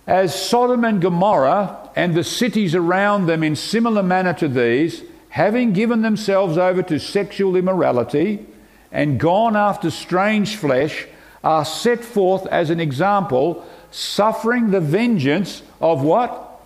As 0.08 0.40
Sodom 0.40 0.84
and 0.84 1.02
Gomorrah 1.02 1.90
and 1.96 2.14
the 2.14 2.24
cities 2.24 2.76
around 2.76 3.26
them, 3.26 3.44
in 3.44 3.56
similar 3.56 4.04
manner 4.04 4.34
to 4.34 4.48
these, 4.48 5.04
having 5.30 5.74
given 5.74 6.02
themselves 6.02 6.58
over 6.58 6.84
to 6.84 7.00
sexual 7.00 7.56
immorality 7.56 8.46
and 8.92 9.20
gone 9.20 9.56
after 9.56 9.90
strange 9.90 10.56
flesh, 10.58 11.08
are 11.44 11.66
set 11.66 12.04
forth 12.04 12.46
as 12.48 12.70
an 12.70 12.80
example, 12.80 13.66
suffering 13.92 14.72
the 14.72 14.80
vengeance 14.80 15.64
of 15.82 16.04
what? 16.04 16.64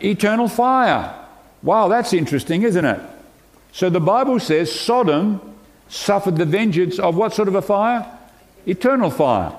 Eternal 0.00 0.48
fire. 0.48 1.14
Wow, 1.62 1.88
that's 1.88 2.12
interesting, 2.12 2.62
isn't 2.62 2.84
it? 2.84 3.00
So 3.72 3.90
the 3.90 4.00
Bible 4.00 4.38
says 4.40 4.72
Sodom 4.72 5.40
suffered 5.88 6.36
the 6.36 6.44
vengeance 6.44 6.98
of 6.98 7.16
what 7.16 7.32
sort 7.32 7.48
of 7.48 7.54
a 7.54 7.62
fire? 7.62 8.06
Eternal 8.66 9.10
fire. 9.10 9.52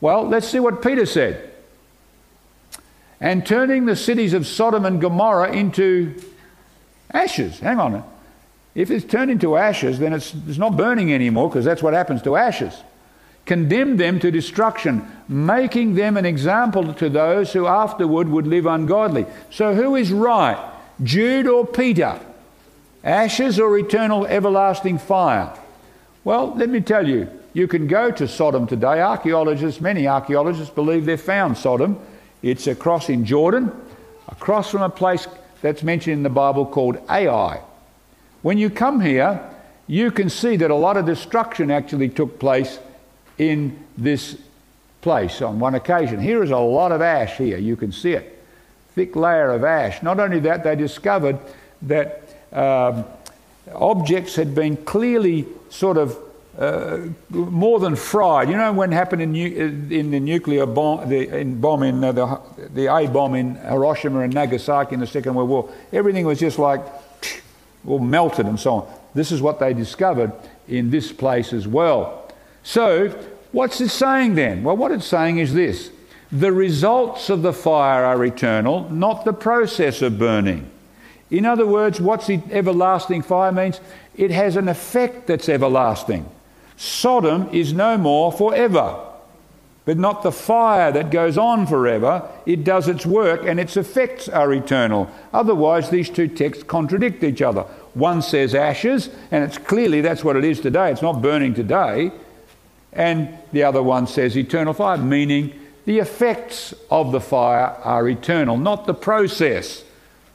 Well, 0.00 0.26
let's 0.26 0.48
see 0.48 0.60
what 0.60 0.82
Peter 0.82 1.06
said 1.06 1.49
and 3.20 3.44
turning 3.44 3.86
the 3.86 3.96
cities 3.96 4.32
of 4.32 4.46
Sodom 4.46 4.84
and 4.86 5.00
Gomorrah 5.00 5.52
into 5.52 6.14
ashes. 7.12 7.60
Hang 7.60 7.78
on. 7.78 8.04
If 8.74 8.90
it's 8.90 9.04
turned 9.04 9.30
into 9.30 9.56
ashes, 9.56 9.98
then 9.98 10.12
it's, 10.12 10.34
it's 10.48 10.58
not 10.58 10.76
burning 10.76 11.12
anymore 11.12 11.48
because 11.48 11.64
that's 11.64 11.82
what 11.82 11.92
happens 11.92 12.22
to 12.22 12.36
ashes. 12.36 12.74
Condemned 13.44 13.98
them 13.98 14.20
to 14.20 14.30
destruction, 14.30 15.06
making 15.28 15.94
them 15.94 16.16
an 16.16 16.24
example 16.24 16.94
to 16.94 17.08
those 17.08 17.52
who 17.52 17.66
afterward 17.66 18.28
would 18.28 18.46
live 18.46 18.66
ungodly. 18.66 19.26
So 19.50 19.74
who 19.74 19.96
is 19.96 20.12
right, 20.12 20.72
Jude 21.02 21.46
or 21.46 21.66
Peter? 21.66 22.20
Ashes 23.02 23.58
or 23.58 23.76
eternal 23.78 24.26
everlasting 24.26 24.98
fire? 24.98 25.52
Well, 26.22 26.54
let 26.54 26.68
me 26.68 26.80
tell 26.80 27.08
you, 27.08 27.28
you 27.54 27.66
can 27.66 27.86
go 27.86 28.10
to 28.10 28.28
Sodom 28.28 28.66
today. 28.66 29.00
Archaeologists, 29.00 29.80
many 29.80 30.06
archaeologists 30.06 30.72
believe 30.72 31.06
they've 31.06 31.20
found 31.20 31.58
Sodom. 31.58 31.98
It's 32.42 32.66
across 32.66 33.08
in 33.08 33.24
Jordan, 33.24 33.70
across 34.28 34.70
from 34.70 34.82
a 34.82 34.88
place 34.88 35.26
that's 35.62 35.82
mentioned 35.82 36.14
in 36.14 36.22
the 36.22 36.30
Bible 36.30 36.64
called 36.64 36.98
Ai. 37.08 37.60
When 38.42 38.56
you 38.56 38.70
come 38.70 39.00
here, 39.00 39.40
you 39.86 40.10
can 40.10 40.30
see 40.30 40.56
that 40.56 40.70
a 40.70 40.74
lot 40.74 40.96
of 40.96 41.04
destruction 41.04 41.70
actually 41.70 42.08
took 42.08 42.38
place 42.38 42.78
in 43.38 43.78
this 43.98 44.38
place 45.02 45.42
on 45.42 45.58
one 45.58 45.74
occasion. 45.74 46.20
Here 46.20 46.42
is 46.42 46.50
a 46.50 46.58
lot 46.58 46.92
of 46.92 47.02
ash 47.02 47.36
here, 47.36 47.58
you 47.58 47.76
can 47.76 47.92
see 47.92 48.12
it. 48.12 48.38
Thick 48.94 49.16
layer 49.16 49.50
of 49.50 49.64
ash. 49.64 50.02
Not 50.02 50.20
only 50.20 50.40
that, 50.40 50.64
they 50.64 50.76
discovered 50.76 51.38
that 51.82 52.22
um, 52.52 53.04
objects 53.74 54.36
had 54.36 54.54
been 54.54 54.76
clearly 54.76 55.46
sort 55.68 55.96
of 55.96 56.16
more 57.30 57.80
than 57.80 57.96
fried. 57.96 58.50
You 58.50 58.56
know 58.56 58.72
when 58.72 58.92
happened 58.92 59.22
in, 59.22 59.34
in 59.34 60.10
the 60.10 60.20
nuclear 60.20 60.66
bomb, 60.66 61.08
the 61.08 61.40
in 61.40 61.58
bomb 61.58 61.82
in 61.82 62.04
uh, 62.04 62.12
the, 62.12 62.40
the 62.74 62.94
A 62.94 63.08
bomb 63.08 63.34
in 63.34 63.54
Hiroshima 63.56 64.20
and 64.20 64.34
Nagasaki 64.34 64.94
in 64.94 65.00
the 65.00 65.06
Second 65.06 65.34
World 65.34 65.48
War, 65.48 65.72
everything 65.92 66.26
was 66.26 66.38
just 66.38 66.58
like 66.58 66.82
all 67.86 67.98
melted 67.98 68.44
and 68.44 68.60
so 68.60 68.74
on. 68.74 68.94
This 69.14 69.32
is 69.32 69.40
what 69.40 69.58
they 69.58 69.72
discovered 69.72 70.32
in 70.68 70.90
this 70.90 71.12
place 71.12 71.54
as 71.54 71.66
well. 71.66 72.30
So, 72.62 73.08
what's 73.52 73.80
it 73.80 73.88
saying 73.88 74.34
then? 74.34 74.62
Well, 74.62 74.76
what 74.76 74.92
it's 74.92 75.06
saying 75.06 75.38
is 75.38 75.54
this 75.54 75.90
the 76.30 76.52
results 76.52 77.30
of 77.30 77.40
the 77.40 77.54
fire 77.54 78.04
are 78.04 78.22
eternal, 78.24 78.88
not 78.90 79.24
the 79.24 79.32
process 79.32 80.02
of 80.02 80.18
burning. 80.18 80.70
In 81.30 81.46
other 81.46 81.66
words, 81.66 82.00
what's 82.00 82.26
the 82.26 82.40
everlasting 82.50 83.22
fire 83.22 83.50
means? 83.50 83.80
It 84.14 84.30
has 84.30 84.56
an 84.56 84.68
effect 84.68 85.26
that's 85.26 85.48
everlasting. 85.48 86.28
Sodom 86.80 87.46
is 87.52 87.74
no 87.74 87.98
more 87.98 88.32
forever, 88.32 88.98
but 89.84 89.98
not 89.98 90.22
the 90.22 90.32
fire 90.32 90.90
that 90.90 91.10
goes 91.10 91.36
on 91.36 91.66
forever. 91.66 92.26
It 92.46 92.64
does 92.64 92.88
its 92.88 93.04
work 93.04 93.42
and 93.44 93.60
its 93.60 93.76
effects 93.76 94.30
are 94.30 94.50
eternal. 94.54 95.10
Otherwise, 95.34 95.90
these 95.90 96.08
two 96.08 96.26
texts 96.26 96.64
contradict 96.64 97.22
each 97.22 97.42
other. 97.42 97.64
One 97.92 98.22
says 98.22 98.54
ashes, 98.54 99.10
and 99.30 99.44
it's 99.44 99.58
clearly 99.58 100.00
that's 100.00 100.24
what 100.24 100.36
it 100.36 100.44
is 100.44 100.58
today. 100.58 100.90
It's 100.90 101.02
not 101.02 101.20
burning 101.20 101.52
today. 101.52 102.12
And 102.94 103.28
the 103.52 103.64
other 103.64 103.82
one 103.82 104.06
says 104.06 104.34
eternal 104.34 104.72
fire, 104.72 104.96
meaning 104.96 105.52
the 105.84 105.98
effects 105.98 106.72
of 106.90 107.12
the 107.12 107.20
fire 107.20 107.76
are 107.84 108.08
eternal, 108.08 108.56
not 108.56 108.86
the 108.86 108.94
process 108.94 109.84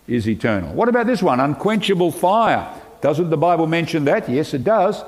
is 0.07 0.29
eternal. 0.29 0.75
What 0.75 0.89
about 0.89 1.07
this 1.07 1.23
one? 1.23 1.39
Unquenchable 1.39 2.11
fire. 2.11 2.71
Doesn't 3.01 3.31
the 3.31 3.37
Bible 3.37 3.65
mention 3.65 4.05
that? 4.05 4.29
Yes, 4.29 4.53
it 4.53 4.63
does. 4.63 5.03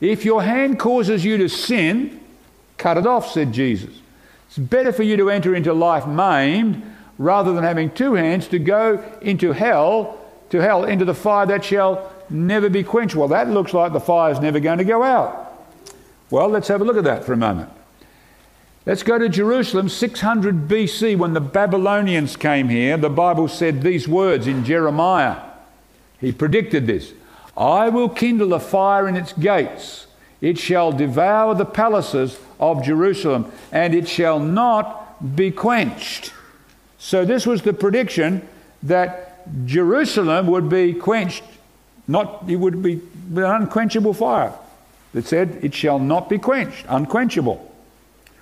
If 0.00 0.24
your 0.24 0.42
hand 0.42 0.78
causes 0.78 1.24
you 1.24 1.38
to 1.38 1.48
sin, 1.48 2.20
cut 2.76 2.98
it 2.98 3.06
off, 3.06 3.30
said 3.30 3.52
Jesus. 3.52 4.00
It's 4.48 4.58
better 4.58 4.92
for 4.92 5.02
you 5.02 5.16
to 5.16 5.30
enter 5.30 5.54
into 5.54 5.72
life 5.72 6.06
maimed 6.06 6.82
rather 7.18 7.52
than 7.52 7.64
having 7.64 7.90
two 7.90 8.14
hands 8.14 8.48
to 8.48 8.58
go 8.58 9.02
into 9.22 9.52
hell, 9.52 10.18
to 10.50 10.60
hell, 10.60 10.84
into 10.84 11.04
the 11.04 11.14
fire 11.14 11.46
that 11.46 11.64
shall 11.64 12.12
never 12.28 12.68
be 12.68 12.82
quenched. 12.82 13.14
Well, 13.14 13.28
that 13.28 13.48
looks 13.48 13.72
like 13.72 13.92
the 13.92 14.00
fire 14.00 14.32
is 14.32 14.40
never 14.40 14.60
going 14.60 14.78
to 14.78 14.84
go 14.84 15.02
out. 15.02 15.42
Well, 16.30 16.48
let's 16.48 16.68
have 16.68 16.80
a 16.80 16.84
look 16.84 16.96
at 16.96 17.04
that 17.04 17.24
for 17.24 17.32
a 17.32 17.36
moment. 17.36 17.70
Let's 18.84 19.02
go 19.02 19.18
to 19.18 19.28
Jerusalem, 19.28 19.88
600 19.88 20.68
BC, 20.68 21.16
when 21.16 21.32
the 21.32 21.40
Babylonians 21.40 22.36
came 22.36 22.68
here. 22.68 22.96
The 22.96 23.10
Bible 23.10 23.48
said 23.48 23.82
these 23.82 24.06
words 24.06 24.46
in 24.46 24.64
Jeremiah. 24.64 25.40
He 26.20 26.30
predicted 26.30 26.86
this. 26.86 27.12
I 27.56 27.88
will 27.88 28.08
kindle 28.08 28.52
a 28.54 28.60
fire 28.60 29.08
in 29.08 29.16
its 29.16 29.32
gates. 29.32 30.06
It 30.40 30.58
shall 30.58 30.92
devour 30.92 31.54
the 31.54 31.64
palaces 31.64 32.38
of 32.60 32.84
Jerusalem, 32.84 33.50
and 33.72 33.94
it 33.94 34.08
shall 34.08 34.38
not 34.38 35.34
be 35.36 35.50
quenched. 35.50 36.32
So, 36.98 37.24
this 37.24 37.46
was 37.46 37.62
the 37.62 37.72
prediction 37.72 38.46
that 38.82 39.36
Jerusalem 39.66 40.46
would 40.48 40.68
be 40.68 40.92
quenched, 40.92 41.44
not, 42.06 42.44
it 42.48 42.56
would 42.56 42.82
be 42.82 43.00
an 43.34 43.44
unquenchable 43.44 44.14
fire. 44.14 44.52
That 45.12 45.26
said, 45.26 45.60
it 45.62 45.72
shall 45.72 45.98
not 45.98 46.28
be 46.28 46.38
quenched, 46.38 46.84
unquenchable. 46.88 47.72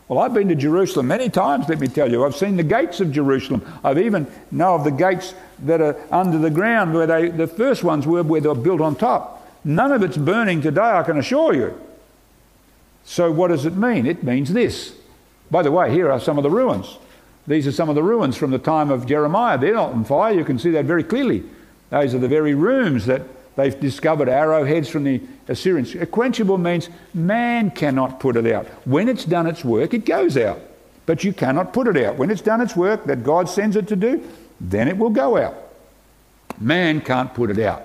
Well, 0.08 0.18
I've 0.18 0.34
been 0.34 0.48
to 0.48 0.54
Jerusalem 0.54 1.08
many 1.08 1.30
times, 1.30 1.68
let 1.68 1.80
me 1.80 1.88
tell 1.88 2.10
you. 2.10 2.24
I've 2.24 2.36
seen 2.36 2.56
the 2.56 2.62
gates 2.62 3.00
of 3.00 3.10
Jerusalem. 3.10 3.64
I've 3.82 3.98
even 3.98 4.26
know 4.50 4.74
of 4.74 4.84
the 4.84 4.90
gates 4.90 5.34
that 5.60 5.80
are 5.80 5.96
under 6.10 6.36
the 6.36 6.50
ground 6.50 6.92
where 6.92 7.06
they, 7.06 7.30
the 7.30 7.46
first 7.46 7.82
ones 7.82 8.06
were 8.06 8.22
where 8.22 8.40
they 8.40 8.48
were 8.48 8.54
built 8.54 8.82
on 8.82 8.96
top. 8.96 9.48
None 9.64 9.92
of 9.92 10.02
it's 10.02 10.18
burning 10.18 10.60
today, 10.60 10.82
I 10.82 11.02
can 11.04 11.18
assure 11.18 11.54
you. 11.54 11.80
So, 13.04 13.32
what 13.32 13.48
does 13.48 13.64
it 13.64 13.76
mean? 13.76 14.06
It 14.06 14.22
means 14.22 14.52
this. 14.52 14.94
By 15.50 15.62
the 15.62 15.72
way, 15.72 15.90
here 15.90 16.10
are 16.10 16.20
some 16.20 16.38
of 16.38 16.42
the 16.42 16.50
ruins. 16.50 16.98
These 17.46 17.66
are 17.66 17.72
some 17.72 17.88
of 17.88 17.94
the 17.94 18.02
ruins 18.02 18.36
from 18.36 18.50
the 18.50 18.58
time 18.58 18.90
of 18.90 19.06
Jeremiah. 19.06 19.58
They're 19.58 19.74
not 19.74 19.92
on 19.92 20.04
fire, 20.04 20.34
you 20.34 20.44
can 20.44 20.58
see 20.58 20.70
that 20.72 20.84
very 20.84 21.04
clearly. 21.04 21.44
Those 21.90 22.14
are 22.14 22.18
the 22.18 22.28
very 22.28 22.54
rooms 22.54 23.06
that 23.06 23.22
They've 23.56 23.78
discovered 23.78 24.28
arrowheads 24.28 24.88
from 24.88 25.04
the 25.04 25.20
Assyrians. 25.46 25.94
Quenchable 25.94 26.58
means 26.58 26.88
man 27.12 27.70
cannot 27.70 28.18
put 28.18 28.36
it 28.36 28.46
out. 28.52 28.66
When 28.86 29.08
it's 29.08 29.24
done 29.24 29.46
its 29.46 29.64
work, 29.64 29.94
it 29.94 30.04
goes 30.04 30.36
out. 30.36 30.60
But 31.06 31.22
you 31.22 31.32
cannot 31.32 31.72
put 31.72 31.86
it 31.86 31.96
out. 31.96 32.16
When 32.16 32.30
it's 32.30 32.40
done 32.42 32.60
its 32.60 32.74
work 32.74 33.04
that 33.04 33.22
God 33.22 33.48
sends 33.48 33.76
it 33.76 33.86
to 33.88 33.96
do, 33.96 34.26
then 34.60 34.88
it 34.88 34.96
will 34.96 35.10
go 35.10 35.36
out. 35.36 35.54
Man 36.58 37.00
can't 37.00 37.32
put 37.32 37.50
it 37.50 37.58
out. 37.58 37.82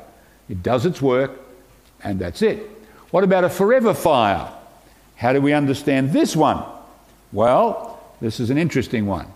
It 0.47 0.63
does 0.63 0.85
its 0.85 1.01
work, 1.01 1.31
and 2.03 2.17
that's 2.19 2.41
it. 2.41 2.59
What 3.11 3.23
about 3.23 3.43
a 3.43 3.49
forever 3.49 3.93
fire? 3.93 4.51
How 5.15 5.33
do 5.33 5.41
we 5.41 5.53
understand 5.53 6.13
this 6.13 6.35
one? 6.35 6.63
Well, 7.31 7.99
this 8.21 8.39
is 8.39 8.49
an 8.49 8.57
interesting 8.57 9.05
one. 9.05 9.27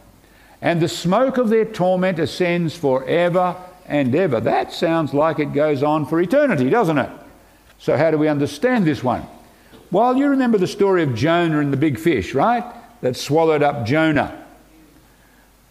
And 0.61 0.81
the 0.81 0.87
smoke 0.87 1.37
of 1.37 1.49
their 1.49 1.65
torment 1.65 2.19
ascends 2.19 2.75
forever 2.75 3.55
and 3.85 4.13
ever. 4.15 4.39
That 4.39 4.71
sounds 4.71 5.13
like 5.13 5.39
it 5.39 5.53
goes 5.53 5.83
on 5.83 6.05
for 6.05 6.19
eternity, 6.21 6.69
doesn't 6.69 6.97
it? 6.97 7.09
So, 7.79 7.97
how 7.97 8.11
do 8.11 8.17
we 8.17 8.27
understand 8.27 8.85
this 8.85 9.03
one? 9.03 9.25
Well, 9.91 10.17
you 10.17 10.27
remember 10.27 10.57
the 10.57 10.67
story 10.67 11.03
of 11.03 11.15
Jonah 11.15 11.59
and 11.59 11.71
the 11.71 11.77
big 11.77 11.99
fish, 11.99 12.33
right? 12.33 12.63
That 13.01 13.15
swallowed 13.15 13.61
up 13.61 13.85
Jonah. 13.85 14.43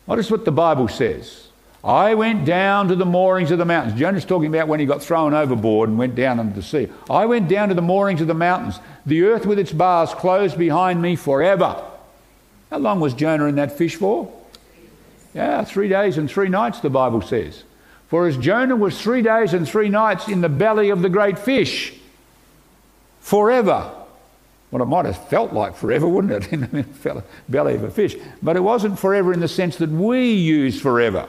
Notice 0.07 0.31
what 0.31 0.45
the 0.45 0.53
Bible 0.53 0.89
says. 0.89 1.49
I 1.85 2.15
went 2.15 2.45
down 2.45 2.89
to 2.89 2.95
the 2.95 3.05
moorings 3.05 3.51
of 3.51 3.59
the 3.59 3.65
mountains. 3.65 3.99
Jonah's 3.99 4.25
talking 4.25 4.55
about 4.55 4.69
when 4.69 4.79
he 4.79 4.87
got 4.87 5.03
thrown 5.03 5.35
overboard 5.35 5.89
and 5.89 5.99
went 5.99 6.15
down 6.15 6.39
into 6.39 6.55
the 6.55 6.63
sea. 6.63 6.89
I 7.11 7.27
went 7.27 7.49
down 7.49 7.71
to 7.71 7.75
the 7.75 7.83
moorings 7.83 8.21
of 8.21 8.29
the 8.29 8.35
mountains. 8.35 8.79
The 9.05 9.23
earth 9.25 9.47
with 9.47 9.59
its 9.59 9.73
bars 9.73 10.15
closed 10.15 10.57
behind 10.57 11.03
me 11.03 11.17
forever. 11.17 11.83
How 12.71 12.79
long 12.79 13.01
was 13.01 13.15
Jonah 13.15 13.47
in 13.47 13.57
that 13.57 13.77
fish 13.77 13.97
for? 13.97 14.33
Yeah, 15.35 15.65
three 15.65 15.89
days 15.89 16.19
and 16.19 16.31
three 16.31 16.49
nights, 16.49 16.81
the 16.81 16.91
Bible 16.91 17.23
says. 17.23 17.65
For 18.13 18.27
as 18.27 18.37
Jonah 18.37 18.77
was 18.77 19.01
three 19.01 19.23
days 19.23 19.55
and 19.55 19.67
three 19.67 19.89
nights 19.89 20.29
in 20.29 20.43
the 20.43 20.51
belly 20.51 20.91
of 20.91 21.01
the 21.01 21.09
great 21.09 21.39
fish, 21.39 21.95
forever. 23.23 23.91
Well, 24.71 24.83
it 24.83 24.87
might 24.87 25.07
have 25.07 25.29
felt 25.31 25.55
like 25.55 25.75
forever, 25.75 26.07
wouldn't 26.07 26.45
it, 26.45 26.53
in 26.53 26.61
the 26.61 27.25
belly 27.49 27.75
of 27.75 27.85
a 27.85 27.91
fish? 27.91 28.15
But 28.43 28.57
it 28.57 28.61
wasn't 28.61 28.99
forever 28.99 29.33
in 29.33 29.41
the 29.41 29.49
sense 29.49 29.77
that 29.77 29.89
we 29.89 30.31
use 30.31 30.79
forever. 30.79 31.27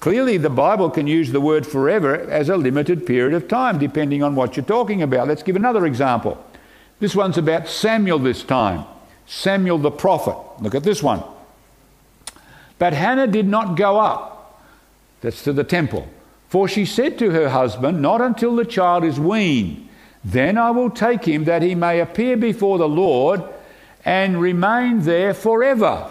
Clearly, 0.00 0.38
the 0.38 0.50
Bible 0.50 0.90
can 0.90 1.06
use 1.06 1.30
the 1.30 1.40
word 1.40 1.64
forever 1.64 2.16
as 2.16 2.48
a 2.48 2.56
limited 2.56 3.06
period 3.06 3.32
of 3.32 3.46
time, 3.46 3.78
depending 3.78 4.24
on 4.24 4.34
what 4.34 4.56
you're 4.56 4.66
talking 4.66 5.02
about. 5.02 5.28
Let's 5.28 5.44
give 5.44 5.54
another 5.54 5.86
example. 5.86 6.44
This 6.98 7.14
one's 7.14 7.38
about 7.38 7.68
Samuel 7.68 8.18
this 8.18 8.42
time. 8.42 8.86
Samuel 9.28 9.78
the 9.78 9.92
prophet. 9.92 10.36
Look 10.60 10.74
at 10.74 10.82
this 10.82 11.00
one. 11.00 11.22
But 12.80 12.92
Hannah 12.92 13.28
did 13.28 13.46
not 13.46 13.76
go 13.76 14.00
up. 14.00 14.39
That's 15.20 15.42
to 15.44 15.52
the 15.52 15.64
temple. 15.64 16.08
For 16.48 16.66
she 16.66 16.84
said 16.84 17.18
to 17.18 17.30
her 17.30 17.48
husband, 17.48 18.02
Not 18.02 18.20
until 18.20 18.56
the 18.56 18.64
child 18.64 19.04
is 19.04 19.20
weaned. 19.20 19.88
Then 20.24 20.58
I 20.58 20.70
will 20.70 20.90
take 20.90 21.24
him 21.24 21.44
that 21.44 21.62
he 21.62 21.74
may 21.74 22.00
appear 22.00 22.36
before 22.36 22.78
the 22.78 22.88
Lord 22.88 23.42
and 24.04 24.40
remain 24.40 25.00
there 25.02 25.34
forever. 25.34 26.10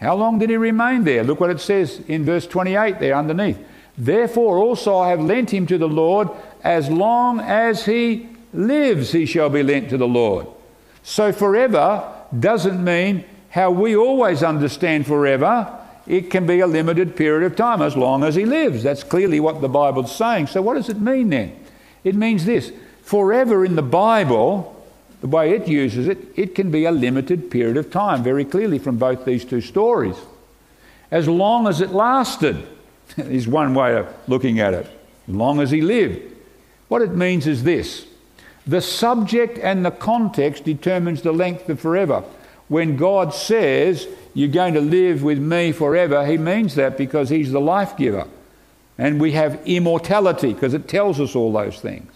How 0.00 0.16
long 0.16 0.38
did 0.38 0.50
he 0.50 0.56
remain 0.56 1.04
there? 1.04 1.22
Look 1.22 1.40
what 1.40 1.50
it 1.50 1.60
says 1.60 2.00
in 2.08 2.24
verse 2.24 2.46
28 2.46 2.98
there 2.98 3.14
underneath. 3.14 3.58
Therefore 3.96 4.58
also 4.58 4.98
I 4.98 5.10
have 5.10 5.20
lent 5.20 5.50
him 5.52 5.66
to 5.68 5.78
the 5.78 5.88
Lord, 5.88 6.28
as 6.64 6.90
long 6.90 7.40
as 7.40 7.84
he 7.84 8.28
lives, 8.52 9.12
he 9.12 9.26
shall 9.26 9.48
be 9.48 9.62
lent 9.62 9.90
to 9.90 9.96
the 9.96 10.08
Lord. 10.08 10.46
So 11.02 11.32
forever 11.32 12.12
doesn't 12.38 12.82
mean 12.82 13.24
how 13.50 13.70
we 13.70 13.96
always 13.96 14.42
understand 14.42 15.06
forever. 15.06 15.78
It 16.06 16.30
can 16.30 16.46
be 16.46 16.60
a 16.60 16.66
limited 16.66 17.16
period 17.16 17.44
of 17.44 17.56
time, 17.56 17.80
as 17.80 17.96
long 17.96 18.24
as 18.24 18.34
he 18.34 18.44
lives. 18.44 18.82
That's 18.82 19.04
clearly 19.04 19.40
what 19.40 19.60
the 19.60 19.68
Bible's 19.68 20.14
saying. 20.14 20.48
So 20.48 20.60
what 20.60 20.74
does 20.74 20.88
it 20.88 21.00
mean 21.00 21.30
then? 21.30 21.56
It 22.02 22.14
means 22.16 22.44
this 22.44 22.72
forever 23.02 23.64
in 23.64 23.76
the 23.76 23.82
Bible 23.82 24.72
the 25.22 25.28
way 25.28 25.52
it 25.52 25.68
uses 25.68 26.08
it, 26.08 26.18
it 26.34 26.54
can 26.54 26.70
be 26.72 26.84
a 26.84 26.90
limited 26.90 27.48
period 27.48 27.76
of 27.76 27.92
time, 27.92 28.24
very 28.24 28.44
clearly 28.44 28.78
from 28.80 28.98
both 28.98 29.24
these 29.24 29.44
two 29.44 29.60
stories. 29.60 30.16
As 31.12 31.28
long 31.28 31.68
as 31.68 31.80
it 31.80 31.90
lasted, 31.90 32.66
is 33.16 33.46
one 33.46 33.72
way 33.72 33.96
of 33.96 34.12
looking 34.26 34.58
at 34.58 34.74
it. 34.74 34.86
As 35.28 35.34
long 35.34 35.60
as 35.60 35.70
he 35.70 35.80
lived. 35.80 36.20
What 36.88 37.02
it 37.02 37.12
means 37.12 37.46
is 37.46 37.62
this 37.62 38.06
the 38.66 38.80
subject 38.80 39.58
and 39.58 39.84
the 39.84 39.92
context 39.92 40.64
determines 40.64 41.22
the 41.22 41.32
length 41.32 41.68
of 41.68 41.78
forever. 41.80 42.24
When 42.66 42.96
God 42.96 43.32
says, 43.32 44.08
You're 44.34 44.48
going 44.48 44.74
to 44.74 44.80
live 44.80 45.22
with 45.22 45.38
me 45.38 45.72
forever, 45.72 46.24
he 46.26 46.38
means 46.38 46.74
that 46.76 46.96
because 46.96 47.28
he's 47.28 47.52
the 47.52 47.60
life 47.60 47.96
giver. 47.96 48.26
And 48.98 49.20
we 49.20 49.32
have 49.32 49.60
immortality 49.66 50.52
because 50.52 50.74
it 50.74 50.88
tells 50.88 51.20
us 51.20 51.34
all 51.34 51.52
those 51.52 51.80
things. 51.80 52.12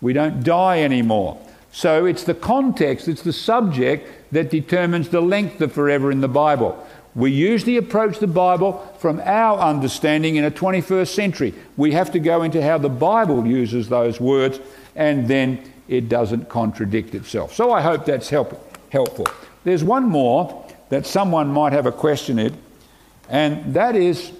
We 0.00 0.12
don't 0.12 0.42
die 0.42 0.82
anymore. 0.82 1.38
So 1.72 2.06
it's 2.06 2.24
the 2.24 2.34
context, 2.34 3.06
it's 3.08 3.22
the 3.22 3.32
subject 3.32 4.32
that 4.32 4.50
determines 4.50 5.10
the 5.10 5.20
length 5.20 5.60
of 5.60 5.72
forever 5.72 6.10
in 6.10 6.20
the 6.20 6.28
Bible. 6.28 6.84
We 7.14 7.30
usually 7.30 7.78
approach 7.78 8.18
the 8.18 8.26
Bible 8.26 8.74
from 8.98 9.20
our 9.20 9.58
understanding 9.58 10.36
in 10.36 10.44
a 10.44 10.50
21st 10.50 11.08
century. 11.08 11.54
We 11.76 11.92
have 11.92 12.10
to 12.12 12.18
go 12.18 12.42
into 12.42 12.62
how 12.62 12.76
the 12.78 12.90
Bible 12.90 13.46
uses 13.46 13.88
those 13.88 14.20
words, 14.20 14.60
and 14.94 15.26
then 15.28 15.60
it 15.88 16.08
doesn't 16.10 16.48
contradict 16.48 17.14
itself. 17.14 17.54
So 17.54 17.72
I 17.72 17.80
hope 17.80 18.04
that's 18.04 18.28
help, 18.28 18.60
helpful. 18.90 19.26
There's 19.64 19.82
one 19.82 20.04
more 20.04 20.65
that 20.88 21.06
someone 21.06 21.48
might 21.48 21.72
have 21.72 21.86
a 21.86 21.92
question 21.92 22.38
in, 22.38 22.56
and 23.28 23.74
that 23.74 23.96
is 23.96 24.32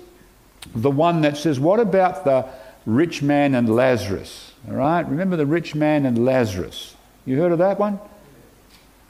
the 0.75 0.91
one 0.91 1.23
that 1.23 1.37
says, 1.37 1.59
What 1.59 1.81
about 1.81 2.25
the 2.25 2.47
rich 2.85 3.23
man 3.23 3.55
and 3.55 3.75
Lazarus? 3.75 4.53
All 4.69 4.75
right, 4.75 5.07
remember 5.09 5.37
the 5.37 5.47
rich 5.47 5.75
man 5.75 6.07
and 6.07 6.25
Lazarus. 6.25 6.95
You 7.25 7.39
heard 7.39 7.53
of 7.53 7.59
that 7.59 7.79
one? 7.79 7.99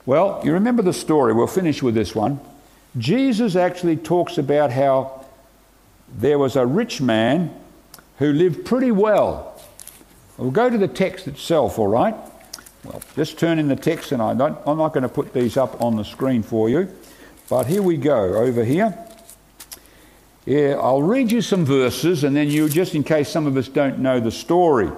Well, 0.07 0.41
you 0.45 0.53
remember 0.53 0.82
the 0.82 0.93
story. 0.93 1.32
We'll 1.32 1.47
finish 1.47 1.82
with 1.82 1.95
this 1.95 2.14
one. 2.14 2.41
Jesus 2.97 3.57
actually 3.57 3.97
talks 3.97 4.39
about 4.39 4.70
how 4.70 5.24
there 6.09 6.39
was 6.39 6.57
a 6.57 6.64
rich 6.64 7.01
man 7.01 7.53
who 8.18 8.32
lived 8.32 8.64
pretty 8.64 8.91
well. 8.91 9.61
We'll 10.39 10.51
go 10.51 10.70
to 10.70 10.78
the 10.78 10.89
text 10.89 11.26
itself, 11.26 11.78
all 11.78 11.89
right? 11.89 12.14
Well, 12.84 13.03
just 13.16 13.39
turn 13.39 13.59
in 13.59 13.68
the 13.68 13.76
text, 13.76 14.12
and 14.12 14.22
I 14.22 14.30
am 14.30 14.39
not 14.39 14.93
going 14.93 15.03
to 15.03 15.09
put 15.09 15.32
these 15.32 15.57
up 15.57 15.80
on 15.82 15.97
the 15.97 16.05
screen 16.05 16.43
for 16.43 16.68
you. 16.70 16.89
But 17.49 17.66
here 17.66 17.82
we 17.82 17.97
go, 17.97 18.34
over 18.34 18.64
here. 18.64 18.97
Yeah, 20.44 20.76
I'll 20.80 21.03
read 21.03 21.30
you 21.32 21.42
some 21.42 21.64
verses, 21.64 22.24
and 22.24 22.36
then 22.36 22.49
you, 22.49 22.68
just 22.68 22.94
in 22.94 23.05
case 23.05 23.28
some 23.28 23.47
of 23.47 23.57
us 23.57 23.68
don't 23.68 23.99
know 23.99 24.20
the 24.20 24.30
story. 24.30 24.90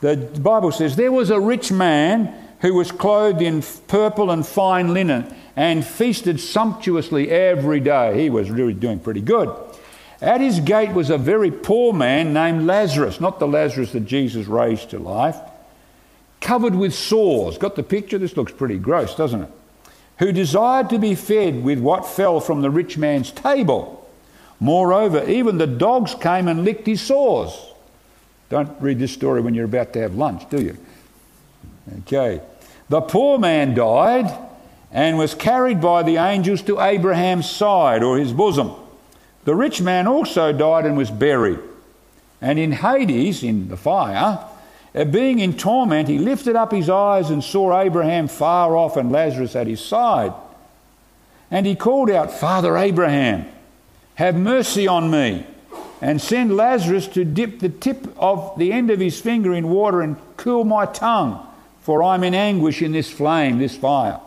The 0.00 0.16
Bible 0.16 0.72
says, 0.72 0.96
There 0.96 1.12
was 1.12 1.30
a 1.30 1.40
rich 1.40 1.72
man 1.72 2.34
who 2.60 2.74
was 2.74 2.90
clothed 2.92 3.42
in 3.42 3.62
purple 3.86 4.30
and 4.30 4.46
fine 4.46 4.92
linen 4.94 5.34
and 5.56 5.84
feasted 5.84 6.40
sumptuously 6.40 7.30
every 7.30 7.80
day. 7.80 8.20
He 8.20 8.30
was 8.30 8.50
really 8.50 8.74
doing 8.74 8.98
pretty 8.98 9.22
good. 9.22 9.54
At 10.20 10.40
his 10.40 10.60
gate 10.60 10.92
was 10.92 11.10
a 11.10 11.18
very 11.18 11.50
poor 11.50 11.92
man 11.92 12.32
named 12.32 12.66
Lazarus, 12.66 13.20
not 13.20 13.38
the 13.38 13.48
Lazarus 13.48 13.92
that 13.92 14.06
Jesus 14.06 14.46
raised 14.46 14.90
to 14.90 14.98
life, 14.98 15.36
covered 16.40 16.74
with 16.74 16.94
sores. 16.94 17.58
Got 17.58 17.76
the 17.76 17.82
picture? 17.82 18.18
This 18.18 18.36
looks 18.36 18.52
pretty 18.52 18.78
gross, 18.78 19.14
doesn't 19.14 19.42
it? 19.42 19.50
Who 20.18 20.32
desired 20.32 20.90
to 20.90 20.98
be 20.98 21.14
fed 21.14 21.62
with 21.62 21.78
what 21.78 22.06
fell 22.06 22.40
from 22.40 22.62
the 22.62 22.70
rich 22.70 22.96
man's 22.96 23.30
table. 23.30 24.08
Moreover, 24.58 25.28
even 25.28 25.58
the 25.58 25.66
dogs 25.66 26.14
came 26.14 26.48
and 26.48 26.64
licked 26.64 26.86
his 26.86 27.02
sores. 27.02 27.54
Don't 28.48 28.80
read 28.80 28.98
this 28.98 29.12
story 29.12 29.40
when 29.40 29.54
you're 29.54 29.66
about 29.66 29.92
to 29.92 30.00
have 30.00 30.14
lunch, 30.14 30.48
do 30.48 30.62
you? 30.62 30.76
Okay. 32.00 32.40
The 32.88 33.00
poor 33.00 33.38
man 33.38 33.74
died 33.74 34.32
and 34.92 35.18
was 35.18 35.34
carried 35.34 35.80
by 35.80 36.02
the 36.02 36.16
angels 36.16 36.62
to 36.62 36.80
Abraham's 36.80 37.50
side 37.50 38.02
or 38.02 38.18
his 38.18 38.32
bosom. 38.32 38.72
The 39.44 39.54
rich 39.54 39.80
man 39.80 40.06
also 40.06 40.52
died 40.52 40.86
and 40.86 40.96
was 40.96 41.10
buried. 41.10 41.58
And 42.40 42.58
in 42.58 42.72
Hades, 42.72 43.42
in 43.42 43.68
the 43.68 43.76
fire, 43.76 44.44
Uh, 44.96 45.04
being 45.04 45.40
in 45.40 45.54
torment, 45.54 46.08
he 46.08 46.18
lifted 46.18 46.56
up 46.56 46.72
his 46.72 46.88
eyes 46.88 47.28
and 47.28 47.44
saw 47.44 47.78
Abraham 47.78 48.28
far 48.28 48.74
off 48.74 48.96
and 48.96 49.12
Lazarus 49.12 49.54
at 49.54 49.66
his 49.66 49.84
side. 49.84 50.32
And 51.50 51.66
he 51.66 51.76
called 51.76 52.10
out, 52.10 52.32
Father 52.32 52.76
Abraham, 52.78 53.46
have 54.14 54.34
mercy 54.34 54.88
on 54.88 55.10
me 55.10 55.46
and 56.00 56.20
send 56.20 56.56
Lazarus 56.56 57.06
to 57.08 57.24
dip 57.24 57.60
the 57.60 57.68
tip 57.68 58.06
of 58.16 58.58
the 58.58 58.72
end 58.72 58.90
of 58.90 58.98
his 58.98 59.20
finger 59.20 59.54
in 59.54 59.68
water 59.68 60.00
and 60.00 60.16
cool 60.36 60.64
my 60.64 60.86
tongue, 60.86 61.46
for 61.80 62.02
I'm 62.02 62.24
in 62.24 62.34
anguish 62.34 62.80
in 62.80 62.92
this 62.92 63.10
flame, 63.10 63.58
this 63.58 63.76
fire. 63.76 64.20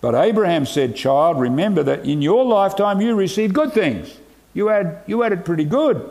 But 0.00 0.14
Abraham 0.14 0.64
said, 0.64 0.96
Child, 0.96 1.40
remember 1.40 1.82
that 1.82 2.04
in 2.04 2.22
your 2.22 2.44
lifetime 2.44 3.00
you 3.00 3.14
received 3.14 3.54
good 3.54 3.72
things. 3.72 4.16
You 4.54 4.68
had, 4.68 5.02
you 5.06 5.22
had 5.22 5.32
it 5.32 5.44
pretty 5.44 5.64
good. 5.64 6.10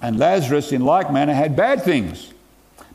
And 0.00 0.18
Lazarus, 0.18 0.72
in 0.72 0.84
like 0.84 1.12
manner, 1.12 1.32
had 1.32 1.56
bad 1.56 1.82
things. 1.82 2.32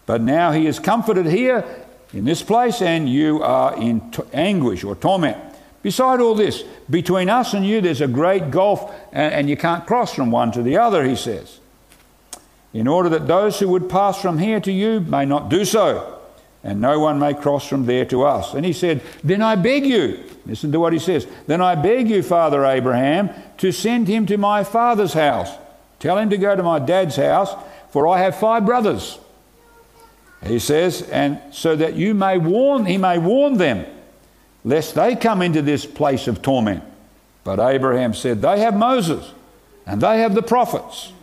But 0.05 0.21
now 0.21 0.51
he 0.51 0.67
is 0.67 0.79
comforted 0.79 1.25
here 1.25 1.65
in 2.13 2.25
this 2.25 2.43
place, 2.43 2.81
and 2.81 3.09
you 3.09 3.41
are 3.41 3.75
in 3.75 4.11
t- 4.11 4.23
anguish 4.33 4.83
or 4.83 4.95
torment. 4.95 5.37
Beside 5.81 6.19
all 6.19 6.35
this, 6.35 6.63
between 6.89 7.29
us 7.29 7.53
and 7.53 7.65
you, 7.65 7.81
there's 7.81 8.01
a 8.01 8.07
great 8.07 8.51
gulf, 8.51 8.93
and 9.11 9.49
you 9.49 9.57
can't 9.57 9.87
cross 9.87 10.13
from 10.13 10.29
one 10.29 10.51
to 10.51 10.61
the 10.61 10.77
other, 10.77 11.03
he 11.03 11.15
says. 11.15 11.59
In 12.73 12.87
order 12.87 13.09
that 13.09 13.27
those 13.27 13.59
who 13.59 13.69
would 13.69 13.89
pass 13.89 14.21
from 14.21 14.37
here 14.37 14.59
to 14.59 14.71
you 14.71 14.99
may 14.99 15.25
not 15.25 15.49
do 15.49 15.65
so, 15.65 16.19
and 16.63 16.79
no 16.79 16.99
one 16.99 17.17
may 17.17 17.33
cross 17.33 17.67
from 17.67 17.85
there 17.85 18.05
to 18.05 18.23
us. 18.23 18.53
And 18.53 18.65
he 18.65 18.73
said, 18.73 19.01
Then 19.23 19.41
I 19.41 19.55
beg 19.55 19.85
you, 19.85 20.23
listen 20.45 20.71
to 20.71 20.79
what 20.79 20.93
he 20.93 20.99
says, 20.99 21.27
then 21.47 21.61
I 21.61 21.75
beg 21.75 22.09
you, 22.09 22.21
Father 22.21 22.63
Abraham, 22.63 23.31
to 23.57 23.71
send 23.71 24.07
him 24.07 24.25
to 24.27 24.37
my 24.37 24.63
father's 24.63 25.13
house. 25.13 25.49
Tell 26.01 26.17
him 26.17 26.31
to 26.31 26.37
go 26.37 26.55
to 26.55 26.63
my 26.63 26.79
dad's 26.79 27.15
house, 27.15 27.53
for 27.91 28.07
I 28.07 28.17
have 28.17 28.35
five 28.35 28.65
brothers. 28.65 29.19
He 30.43 30.57
says, 30.57 31.03
and 31.03 31.39
so 31.51 31.75
that 31.75 31.93
you 31.93 32.15
may 32.15 32.39
warn, 32.39 32.85
he 32.85 32.97
may 32.97 33.19
warn 33.19 33.57
them 33.57 33.85
lest 34.63 34.95
they 34.95 35.15
come 35.15 35.43
into 35.43 35.61
this 35.61 35.85
place 35.85 36.27
of 36.27 36.41
torment. 36.41 36.83
But 37.43 37.59
Abraham 37.59 38.15
said, 38.15 38.41
They 38.41 38.59
have 38.61 38.75
Moses 38.75 39.31
and 39.85 40.01
they 40.01 40.21
have 40.21 40.33
the 40.33 40.41
prophets. 40.41 41.13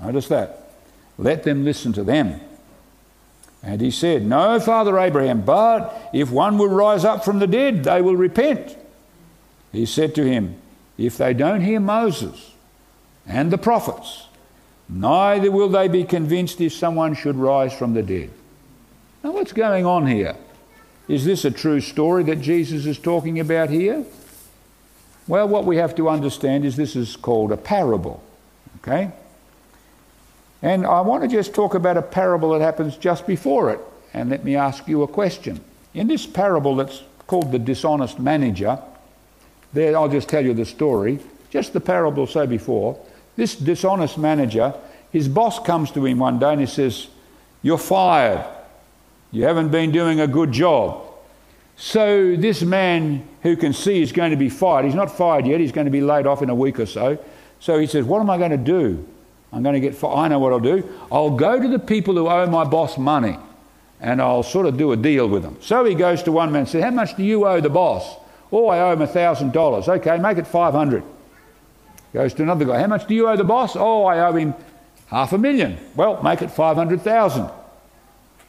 Notice 0.00 0.26
that. 0.28 0.72
Let 1.18 1.44
them 1.44 1.64
listen 1.64 1.92
to 1.92 2.02
them. 2.02 2.40
And 3.62 3.80
he 3.80 3.92
said, 3.92 4.26
No, 4.26 4.58
Father 4.58 4.98
Abraham, 4.98 5.42
but 5.42 6.10
if 6.12 6.32
one 6.32 6.58
will 6.58 6.68
rise 6.68 7.04
up 7.04 7.24
from 7.24 7.38
the 7.38 7.46
dead, 7.46 7.84
they 7.84 8.02
will 8.02 8.16
repent. 8.16 8.76
He 9.70 9.86
said 9.86 10.16
to 10.16 10.24
him, 10.24 10.60
If 10.98 11.16
they 11.16 11.32
don't 11.32 11.60
hear 11.60 11.78
Moses 11.78 12.55
and 13.26 13.50
the 13.50 13.58
prophets, 13.58 14.26
neither 14.88 15.50
will 15.50 15.68
they 15.68 15.88
be 15.88 16.04
convinced 16.04 16.60
if 16.60 16.72
someone 16.72 17.14
should 17.14 17.36
rise 17.36 17.72
from 17.72 17.94
the 17.94 18.02
dead. 18.02 18.30
Now, 19.24 19.32
what's 19.32 19.52
going 19.52 19.84
on 19.84 20.06
here? 20.06 20.36
Is 21.08 21.24
this 21.24 21.44
a 21.44 21.50
true 21.50 21.80
story 21.80 22.24
that 22.24 22.40
Jesus 22.40 22.86
is 22.86 22.98
talking 22.98 23.40
about 23.40 23.70
here? 23.70 24.04
Well, 25.28 25.48
what 25.48 25.64
we 25.64 25.76
have 25.76 25.94
to 25.96 26.08
understand 26.08 26.64
is 26.64 26.76
this 26.76 26.94
is 26.94 27.16
called 27.16 27.52
a 27.52 27.56
parable. 27.56 28.22
Okay? 28.78 29.10
And 30.62 30.86
I 30.86 31.00
want 31.00 31.22
to 31.22 31.28
just 31.28 31.54
talk 31.54 31.74
about 31.74 31.96
a 31.96 32.02
parable 32.02 32.50
that 32.50 32.60
happens 32.60 32.96
just 32.96 33.26
before 33.26 33.70
it. 33.70 33.80
And 34.14 34.30
let 34.30 34.44
me 34.44 34.56
ask 34.56 34.88
you 34.88 35.02
a 35.02 35.08
question. 35.08 35.60
In 35.94 36.06
this 36.06 36.26
parable 36.26 36.76
that's 36.76 37.02
called 37.26 37.52
the 37.52 37.58
dishonest 37.58 38.18
manager, 38.18 38.78
there 39.72 39.96
I'll 39.96 40.08
just 40.08 40.28
tell 40.28 40.44
you 40.44 40.54
the 40.54 40.64
story. 40.64 41.18
Just 41.50 41.72
the 41.72 41.80
parable 41.80 42.26
so 42.26 42.46
before. 42.46 42.98
This 43.36 43.54
dishonest 43.54 44.18
manager, 44.18 44.74
his 45.12 45.28
boss 45.28 45.60
comes 45.60 45.90
to 45.92 46.04
him 46.04 46.18
one 46.18 46.38
day 46.38 46.52
and 46.52 46.60
he 46.60 46.66
says, 46.66 47.08
You're 47.62 47.78
fired. 47.78 48.44
You 49.30 49.44
haven't 49.44 49.68
been 49.68 49.92
doing 49.92 50.20
a 50.20 50.26
good 50.26 50.52
job. 50.52 51.02
So 51.76 52.36
this 52.36 52.62
man 52.62 53.28
who 53.42 53.54
can 53.56 53.74
see 53.74 54.00
is 54.00 54.10
going 54.10 54.30
to 54.30 54.36
be 54.36 54.48
fired. 54.48 54.86
He's 54.86 54.94
not 54.94 55.14
fired 55.14 55.46
yet. 55.46 55.60
He's 55.60 55.72
going 55.72 55.84
to 55.84 55.90
be 55.90 56.00
laid 56.00 56.26
off 56.26 56.40
in 56.40 56.48
a 56.48 56.54
week 56.54 56.80
or 56.80 56.86
so. 56.86 57.18
So 57.60 57.78
he 57.78 57.86
says, 57.86 58.04
What 58.04 58.20
am 58.20 58.30
I 58.30 58.38
going 58.38 58.52
to 58.52 58.56
do? 58.56 59.06
I'm 59.52 59.62
going 59.62 59.74
to 59.74 59.80
get 59.80 59.94
fired. 59.94 60.16
I 60.16 60.28
know 60.28 60.38
what 60.38 60.52
I'll 60.52 60.60
do. 60.60 60.88
I'll 61.12 61.36
go 61.36 61.60
to 61.60 61.68
the 61.68 61.78
people 61.78 62.14
who 62.14 62.28
owe 62.28 62.46
my 62.46 62.64
boss 62.64 62.96
money 62.98 63.38
and 64.00 64.20
I'll 64.20 64.42
sort 64.42 64.66
of 64.66 64.76
do 64.76 64.92
a 64.92 64.96
deal 64.96 65.28
with 65.28 65.42
them. 65.42 65.56
So 65.60 65.84
he 65.84 65.94
goes 65.94 66.22
to 66.24 66.32
one 66.32 66.52
man 66.52 66.60
and 66.60 66.68
says, 66.68 66.82
How 66.82 66.90
much 66.90 67.16
do 67.16 67.22
you 67.22 67.46
owe 67.46 67.60
the 67.60 67.70
boss? 67.70 68.16
Oh, 68.50 68.68
I 68.68 68.80
owe 68.80 68.92
him 68.92 69.00
$1,000. 69.00 69.88
Okay, 69.88 70.18
make 70.18 70.38
it 70.38 70.46
500 70.46 71.02
Goes 72.16 72.32
to 72.32 72.42
another 72.44 72.64
guy. 72.64 72.80
How 72.80 72.86
much 72.86 73.06
do 73.06 73.14
you 73.14 73.28
owe 73.28 73.36
the 73.36 73.44
boss? 73.44 73.76
Oh, 73.76 74.04
I 74.04 74.20
owe 74.20 74.32
him 74.32 74.54
half 75.08 75.34
a 75.34 75.38
million. 75.38 75.76
Well, 75.94 76.22
make 76.22 76.40
it 76.40 76.50
500,000. 76.50 77.50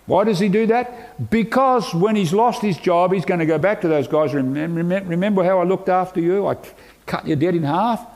Why 0.06 0.24
does 0.24 0.40
he 0.40 0.48
do 0.48 0.68
that? 0.68 1.30
Because 1.30 1.94
when 1.94 2.16
he's 2.16 2.32
lost 2.32 2.62
his 2.62 2.78
job, 2.78 3.12
he's 3.12 3.26
going 3.26 3.42
to 3.42 3.46
go 3.46 3.58
back 3.58 3.82
to 3.82 3.90
those 3.90 4.08
guys. 4.08 4.34
Remember 4.34 5.44
how 5.44 5.60
I 5.60 5.66
looked 5.66 5.90
after 5.90 6.22
you? 6.22 6.48
I 6.48 6.56
cut 7.06 7.28
your 7.28 7.36
debt 7.36 7.56
in 7.56 7.64
half. 7.64 8.08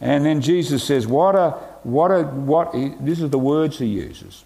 And 0.00 0.24
then 0.24 0.40
Jesus 0.40 0.84
says, 0.84 1.04
What 1.04 1.34
a, 1.34 1.50
what 1.82 2.12
a, 2.12 2.22
what, 2.22 2.70
this 3.00 3.20
is 3.20 3.30
the 3.30 3.40
words 3.40 3.80
he 3.80 3.86
uses. 3.86 4.44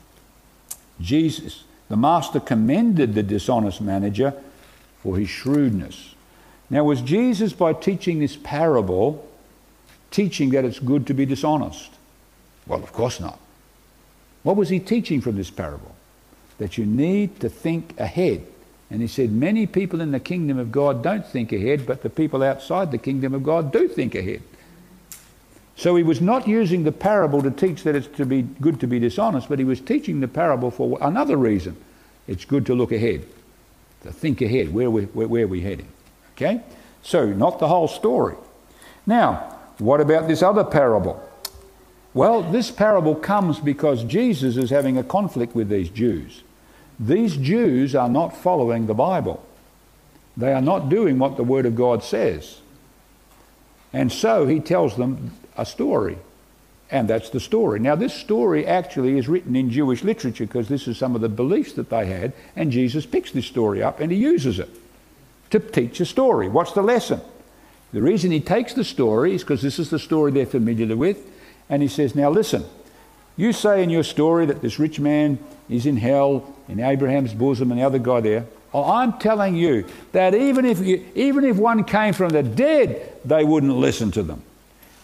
Jesus, 1.02 1.64
the 1.90 1.98
master 1.98 2.40
commended 2.40 3.14
the 3.14 3.22
dishonest 3.22 3.82
manager 3.82 4.32
for 5.02 5.18
his 5.18 5.28
shrewdness. 5.28 6.14
Now, 6.70 6.82
was 6.84 7.02
Jesus, 7.02 7.52
by 7.52 7.74
teaching 7.74 8.20
this 8.20 8.38
parable, 8.38 9.28
teaching 10.12 10.50
that 10.50 10.64
it's 10.64 10.78
good 10.78 11.06
to 11.08 11.14
be 11.14 11.26
dishonest? 11.26 11.90
Well, 12.66 12.82
of 12.82 12.92
course 12.92 13.18
not. 13.18 13.38
What 14.42 14.56
was 14.56 14.68
he 14.68 14.78
teaching 14.78 15.20
from 15.20 15.36
this 15.36 15.50
parable? 15.50 15.94
That 16.58 16.78
you 16.78 16.86
need 16.86 17.40
to 17.40 17.48
think 17.48 17.98
ahead. 17.98 18.46
And 18.90 19.00
he 19.00 19.08
said, 19.08 19.32
Many 19.32 19.66
people 19.66 20.00
in 20.00 20.12
the 20.12 20.20
kingdom 20.20 20.58
of 20.58 20.70
God 20.70 21.02
don't 21.02 21.26
think 21.26 21.52
ahead, 21.52 21.86
but 21.86 22.02
the 22.02 22.10
people 22.10 22.42
outside 22.42 22.90
the 22.90 22.98
kingdom 22.98 23.34
of 23.34 23.42
God 23.42 23.72
do 23.72 23.88
think 23.88 24.14
ahead. 24.14 24.42
So 25.76 25.96
he 25.96 26.02
was 26.02 26.20
not 26.20 26.46
using 26.46 26.84
the 26.84 26.92
parable 26.92 27.42
to 27.42 27.50
teach 27.50 27.82
that 27.84 27.96
it's 27.96 28.06
to 28.18 28.26
be 28.26 28.42
good 28.42 28.78
to 28.80 28.86
be 28.86 28.98
dishonest, 28.98 29.48
but 29.48 29.58
he 29.58 29.64
was 29.64 29.80
teaching 29.80 30.20
the 30.20 30.28
parable 30.28 30.70
for 30.70 30.98
another 31.00 31.36
reason. 31.36 31.76
It's 32.28 32.44
good 32.44 32.66
to 32.66 32.74
look 32.74 32.92
ahead, 32.92 33.26
to 34.02 34.12
think 34.12 34.42
ahead, 34.42 34.72
where, 34.72 34.90
we, 34.90 35.04
where, 35.06 35.26
where 35.26 35.48
we're 35.48 35.62
heading. 35.62 35.88
Okay? 36.36 36.62
So, 37.02 37.26
not 37.26 37.58
the 37.58 37.68
whole 37.68 37.88
story. 37.88 38.36
Now, 39.06 39.51
what 39.84 40.00
about 40.00 40.28
this 40.28 40.42
other 40.42 40.64
parable? 40.64 41.22
Well, 42.14 42.42
this 42.42 42.70
parable 42.70 43.14
comes 43.14 43.58
because 43.58 44.04
Jesus 44.04 44.56
is 44.56 44.70
having 44.70 44.98
a 44.98 45.02
conflict 45.02 45.54
with 45.54 45.68
these 45.68 45.88
Jews. 45.88 46.42
These 47.00 47.36
Jews 47.36 47.94
are 47.94 48.08
not 48.08 48.36
following 48.36 48.86
the 48.86 48.94
Bible. 48.94 49.44
They 50.36 50.52
are 50.52 50.62
not 50.62 50.88
doing 50.88 51.18
what 51.18 51.36
the 51.36 51.42
Word 51.42 51.66
of 51.66 51.74
God 51.74 52.02
says. 52.02 52.60
And 53.92 54.12
so 54.12 54.46
he 54.46 54.60
tells 54.60 54.96
them 54.96 55.32
a 55.56 55.66
story. 55.66 56.18
And 56.90 57.08
that's 57.08 57.30
the 57.30 57.40
story. 57.40 57.80
Now, 57.80 57.94
this 57.94 58.12
story 58.12 58.66
actually 58.66 59.16
is 59.16 59.28
written 59.28 59.56
in 59.56 59.70
Jewish 59.70 60.04
literature 60.04 60.46
because 60.46 60.68
this 60.68 60.86
is 60.86 60.98
some 60.98 61.14
of 61.14 61.22
the 61.22 61.28
beliefs 61.28 61.72
that 61.74 61.88
they 61.88 62.06
had, 62.06 62.34
and 62.54 62.70
Jesus 62.70 63.06
picks 63.06 63.32
this 63.32 63.46
story 63.46 63.82
up 63.82 64.00
and 64.00 64.12
he 64.12 64.18
uses 64.18 64.58
it 64.58 64.68
to 65.50 65.58
teach 65.58 66.00
a 66.00 66.04
story. 66.06 66.48
What's 66.48 66.72
the 66.72 66.82
lesson? 66.82 67.20
The 67.92 68.02
reason 68.02 68.30
he 68.30 68.40
takes 68.40 68.72
the 68.72 68.84
story 68.84 69.34
is 69.34 69.42
because 69.42 69.62
this 69.62 69.78
is 69.78 69.90
the 69.90 69.98
story 69.98 70.32
they're 70.32 70.46
familiar 70.46 70.96
with, 70.96 71.18
and 71.68 71.82
he 71.82 71.88
says, 71.88 72.14
Now 72.14 72.30
listen, 72.30 72.64
you 73.36 73.52
say 73.52 73.82
in 73.82 73.90
your 73.90 74.02
story 74.02 74.46
that 74.46 74.62
this 74.62 74.78
rich 74.78 74.98
man 74.98 75.38
is 75.68 75.86
in 75.86 75.96
hell, 75.96 76.54
in 76.68 76.80
Abraham's 76.80 77.34
bosom, 77.34 77.70
and 77.70 77.80
the 77.80 77.84
other 77.84 77.98
guy 77.98 78.20
there. 78.20 78.46
I'm 78.74 79.18
telling 79.18 79.54
you 79.54 79.86
that 80.12 80.34
even 80.34 80.64
if, 80.64 80.80
you, 80.80 81.04
even 81.14 81.44
if 81.44 81.56
one 81.56 81.84
came 81.84 82.14
from 82.14 82.30
the 82.30 82.42
dead, 82.42 83.12
they 83.24 83.44
wouldn't 83.44 83.76
listen 83.76 84.10
to 84.12 84.22
them. 84.22 84.42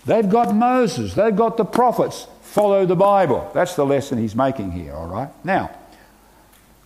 They've 0.07 0.29
got 0.29 0.55
Moses, 0.55 1.15
they've 1.15 1.37
got 1.37 1.59
the 1.59 1.67
prophets. 1.67 2.27
Follow 2.41 2.87
the 2.87 2.97
Bible. 2.97 3.51
That's 3.53 3.77
the 3.77 3.85
lesson 3.85 4.17
he's 4.17 4.35
making 4.35 4.73
here, 4.73 4.95
all 4.95 5.07
right? 5.07 5.29
Now, 5.45 5.71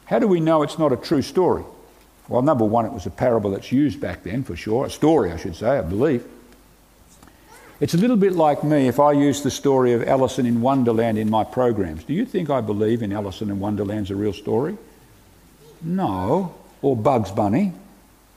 how 0.06 0.18
do 0.18 0.26
we 0.26 0.40
know 0.40 0.64
it's 0.64 0.78
not 0.78 0.92
a 0.92 0.96
true 0.96 1.22
story? 1.22 1.62
Well, 2.28 2.42
number 2.42 2.64
one, 2.64 2.86
it 2.86 2.92
was 2.92 3.06
a 3.06 3.10
parable 3.10 3.50
that's 3.50 3.72
used 3.72 4.00
back 4.00 4.22
then 4.22 4.44
for 4.44 4.56
sure, 4.56 4.86
a 4.86 4.90
story, 4.90 5.32
I 5.32 5.36
should 5.36 5.56
say, 5.56 5.78
I 5.78 5.82
believe. 5.82 6.24
It's 7.80 7.94
a 7.94 7.98
little 7.98 8.16
bit 8.16 8.32
like 8.32 8.62
me 8.62 8.86
if 8.86 9.00
I 9.00 9.10
use 9.10 9.42
the 9.42 9.50
story 9.50 9.92
of 9.92 10.06
Alice 10.06 10.38
in 10.38 10.60
Wonderland 10.60 11.18
in 11.18 11.28
my 11.28 11.42
programs. 11.42 12.04
Do 12.04 12.14
you 12.14 12.24
think 12.24 12.48
I 12.48 12.60
believe 12.60 13.02
in 13.02 13.12
Alice 13.12 13.42
in 13.42 13.58
Wonderland's 13.58 14.10
a 14.10 14.14
real 14.14 14.32
story? 14.32 14.76
No. 15.82 16.54
Or 16.80 16.96
Bugs 16.96 17.32
Bunny 17.32 17.72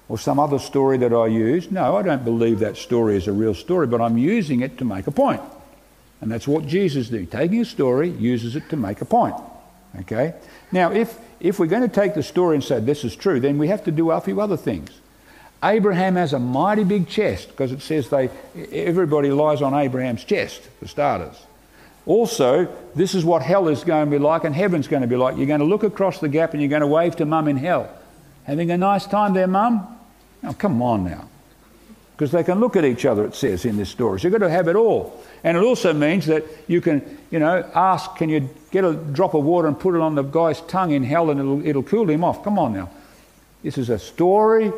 or 0.08 0.18
some 0.18 0.40
other 0.40 0.60
story 0.60 0.98
that 0.98 1.14
I 1.14 1.28
use. 1.28 1.72
No, 1.72 1.96
I 1.96 2.02
don't 2.02 2.24
believe 2.24 2.60
that 2.60 2.78
story 2.78 3.18
is 3.18 3.28
a 3.28 3.32
real 3.32 3.54
story, 3.54 3.88
but 3.88 4.02
I'm 4.02 4.18
using 4.18 4.62
it 4.62 4.78
to 4.80 4.86
make 4.86 5.08
a 5.08 5.12
point. 5.12 5.42
And 6.22 6.32
that's 6.32 6.48
what 6.48 6.66
Jesus 6.66 7.10
did. 7.10 7.32
Taking 7.32 7.62
a 7.62 7.66
story, 7.66 8.10
uses 8.10 8.56
it 8.56 8.70
to 8.70 8.78
make 8.78 9.02
a 9.02 9.06
point. 9.06 9.36
Okay? 10.02 10.34
Now, 10.72 10.92
if, 10.92 11.18
if 11.46 11.60
we're 11.60 11.68
going 11.68 11.84
to 11.84 11.88
take 11.88 12.16
the 12.16 12.24
story 12.24 12.56
and 12.56 12.64
say 12.64 12.80
this 12.80 13.04
is 13.04 13.16
true, 13.16 13.40
then 13.40 13.60
we 13.60 13.68
have 13.68 13.84
to 13.84 13.92
do 13.92 14.10
a 14.10 14.20
few 14.20 14.42
other 14.42 14.58
things. 14.58 14.90
Abraham 15.64 16.16
has 16.16 16.34
a 16.34 16.40
mighty 16.40 16.84
big 16.84 17.08
chest 17.08 17.50
because 17.50 17.72
it 17.72 17.82
says 17.82 18.10
they, 18.10 18.30
everybody 18.72 19.30
lies 19.30 19.62
on 19.62 19.74
Abraham's 19.74 20.24
chest, 20.24 20.62
for 20.80 20.88
starters. 20.88 21.46
Also, 22.08 22.68
this 22.96 23.16
is 23.16 23.24
what 23.24 23.42
hell 23.42 23.68
is 23.68 23.84
going 23.84 24.06
to 24.06 24.12
be 24.12 24.18
like 24.18 24.44
and 24.44 24.56
heaven's 24.56 24.88
going 24.88 25.02
to 25.02 25.08
be 25.08 25.16
like. 25.16 25.38
You're 25.38 25.48
going 25.48 25.60
to 25.60 25.66
look 25.66 25.84
across 25.84 26.20
the 26.20 26.30
gap 26.30 26.54
and 26.54 26.62
you're 26.62 26.70
going 26.70 26.82
to 26.82 26.88
wave 26.88 27.16
to 27.18 27.26
mum 27.26 27.48
in 27.48 27.58
hell. 27.58 27.90
Having 28.46 28.72
a 28.72 28.78
nice 28.78 29.06
time 29.06 29.34
there, 29.34 29.48
mum? 29.48 29.88
Now, 30.42 30.54
come 30.54 30.82
on 30.82 31.04
now. 31.04 31.28
Because 32.16 32.32
they 32.32 32.44
can 32.46 32.62
look 32.62 32.78
at 32.78 32.86
each 32.86 33.06
other, 33.06 33.26
it 33.26 33.36
says 33.36 33.66
in 33.66 33.76
this 33.76 33.90
story. 33.90 34.20
So 34.20 34.28
you've 34.30 34.40
got 34.40 34.46
to 34.46 34.52
have 34.52 34.70
it 34.70 34.78
all. 34.78 35.22
And 35.44 35.58
it 35.58 35.64
also 35.64 35.92
means 35.92 36.26
that 36.28 36.46
you 36.66 36.80
can, 36.80 37.18
you 37.30 37.40
know, 37.40 37.70
ask, 37.76 38.16
can 38.16 38.30
you 38.30 38.50
get 38.72 38.86
a 38.86 38.94
drop 38.94 39.34
of 39.34 39.44
water 39.44 39.68
and 39.68 39.78
put 39.78 39.96
it 39.96 40.02
on 40.02 40.16
the 40.16 40.22
guy's 40.22 40.62
tongue 40.62 40.92
in 40.92 41.04
hell 41.04 41.30
and 41.30 41.42
it'll, 41.42 41.68
it'll 41.68 41.84
cool 41.84 42.10
him 42.10 42.24
off? 42.24 42.42
Come 42.42 42.58
on 42.58 42.74
now. 42.74 42.90
This 43.64 43.78
is 43.78 43.90
a 43.90 44.00
story 44.00 44.72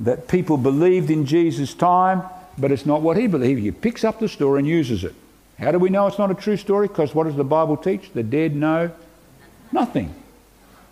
that 0.00 0.28
people 0.28 0.56
believed 0.56 1.10
in 1.10 1.26
Jesus' 1.26 1.74
time, 1.74 2.22
but 2.58 2.70
it's 2.70 2.86
not 2.86 3.02
what 3.02 3.16
he 3.16 3.26
believed. 3.26 3.60
He 3.60 3.72
picks 3.72 4.04
up 4.04 4.20
the 4.20 4.28
story 4.28 4.60
and 4.60 4.68
uses 4.68 5.02
it. 5.02 5.14
How 5.58 5.72
do 5.72 5.78
we 5.80 5.90
know 5.90 6.06
it's 6.06 6.18
not 6.18 6.30
a 6.30 6.34
true 6.34 6.56
story? 6.56 6.86
Because 6.86 7.12
what 7.12 7.24
does 7.24 7.36
the 7.36 7.44
Bible 7.44 7.76
teach? 7.76 8.12
The 8.12 8.22
dead 8.22 8.54
know 8.54 8.92
nothing. 9.72 10.14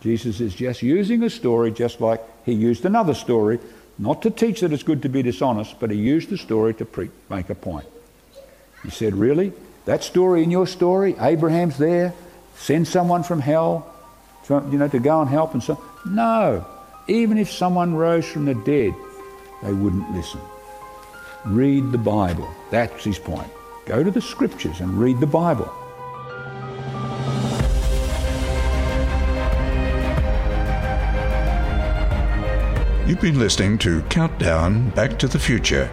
Jesus 0.01 0.41
is 0.41 0.53
just 0.53 0.83
using 0.83 1.23
a 1.23 1.31
story 1.31 1.71
just 1.71 2.01
like 2.01 2.21
he 2.45 2.53
used 2.53 2.85
another 2.85 3.15
story 3.15 3.61
not 4.03 4.23
to 4.23 4.31
teach 4.31 4.63
that 4.63 4.73
it's 4.73 4.83
good 4.83 5.03
to 5.03 5.09
be 5.09 5.23
dishonest, 5.23 5.79
but 5.79 5.93
he 5.93 5.97
used 5.97 6.29
the 6.29 6.37
story 6.37 6.75
to 6.75 6.85
pre- 6.85 7.11
make 7.31 7.49
a 7.51 7.55
point. 7.55 7.87
He 8.83 8.91
said, 8.91 9.15
Really? 9.15 9.53
That 9.85 10.03
story 10.03 10.43
in 10.43 10.51
your 10.51 10.67
story, 10.67 11.15
Abraham's 11.21 11.79
there, 11.79 12.13
send 12.57 12.89
someone 12.89 13.23
from 13.23 13.39
hell, 13.39 13.95
you 14.49 14.79
know, 14.79 14.89
to 14.89 14.99
go 14.99 15.21
and 15.21 15.31
help 15.31 15.55
and 15.55 15.63
so 15.63 15.81
No. 16.05 16.67
Even 17.07 17.39
if 17.39 17.51
someone 17.51 17.95
rose 17.95 18.27
from 18.27 18.45
the 18.45 18.55
dead, 18.55 18.93
they 19.63 19.73
wouldn't 19.73 20.11
listen. 20.13 20.41
Read 21.45 21.93
the 21.93 21.99
Bible. 21.99 22.49
That's 22.71 23.05
his 23.05 23.21
point. 23.21 23.51
Go 23.87 24.03
to 24.03 24.11
the 24.11 24.21
scriptures 24.21 24.81
and 24.81 24.99
read 24.99 25.21
the 25.21 25.27
Bible. 25.27 25.73
You've 33.05 33.21
been 33.21 33.39
listening 33.41 33.79
to 33.79 34.01
Countdown 34.03 34.91
Back 34.91 35.19
to 35.19 35.27
the 35.27 35.39
Future, 35.39 35.91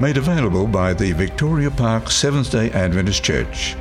made 0.00 0.16
available 0.16 0.66
by 0.66 0.94
the 0.94 1.12
Victoria 1.12 1.70
Park 1.70 2.10
Seventh 2.10 2.50
day 2.50 2.70
Adventist 2.70 3.22
Church. 3.22 3.76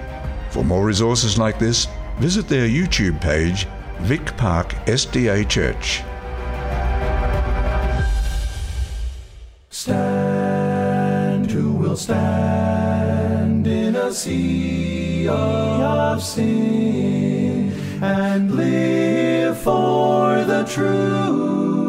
For 0.49 0.61
more 0.61 0.83
resources 0.83 1.37
like 1.37 1.57
this, 1.57 1.87
visit 2.19 2.49
their 2.49 2.67
YouTube 2.67 3.21
page 3.21 3.65
Vic 4.01 4.25
Park 4.35 4.73
SDA 4.87 5.47
Church. 5.47 6.03
Stand, 9.69 11.49
who 11.49 11.71
will 11.71 11.95
stand 11.95 13.65
in 13.67 13.95
a 13.95 14.11
sea 14.11 15.29
of 15.29 16.21
sin 16.21 17.71
and 18.03 18.53
live 18.53 19.57
for 19.59 20.43
the 20.43 20.65
truth, 20.65 21.84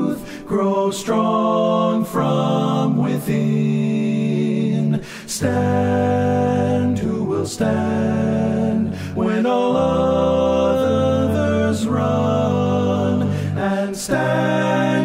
grow 0.47 0.93
strong 0.93 2.05
from 2.05 2.97
within. 2.97 5.03
Stand, 5.27 6.99
who 6.99 7.25
will 7.25 7.47
stand 7.47 8.95
when 9.17 9.45
all 9.45 9.77
others 9.77 11.87
run, 11.87 13.23
and 13.59 13.97
stand 13.97 14.96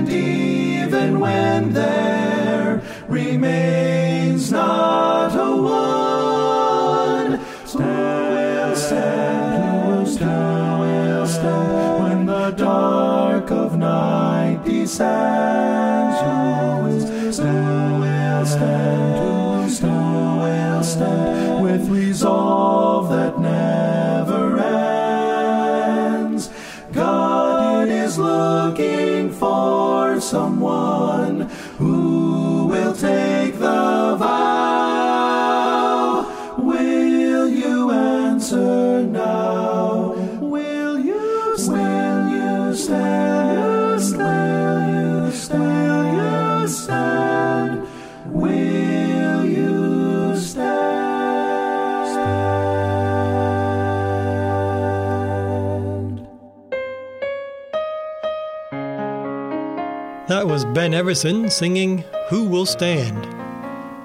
was 60.51 60.65
Ben 60.65 60.93
Everson 60.93 61.49
singing 61.49 62.03
Who 62.27 62.43
Will 62.43 62.65
Stand. 62.65 63.23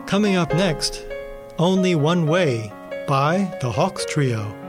Coming 0.06 0.36
up 0.36 0.54
next, 0.54 1.04
Only 1.58 1.96
One 1.96 2.28
Way 2.28 2.72
by 3.08 3.52
the 3.60 3.72
Hawks 3.72 4.04
Trio. 4.04 4.65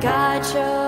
God 0.00 0.85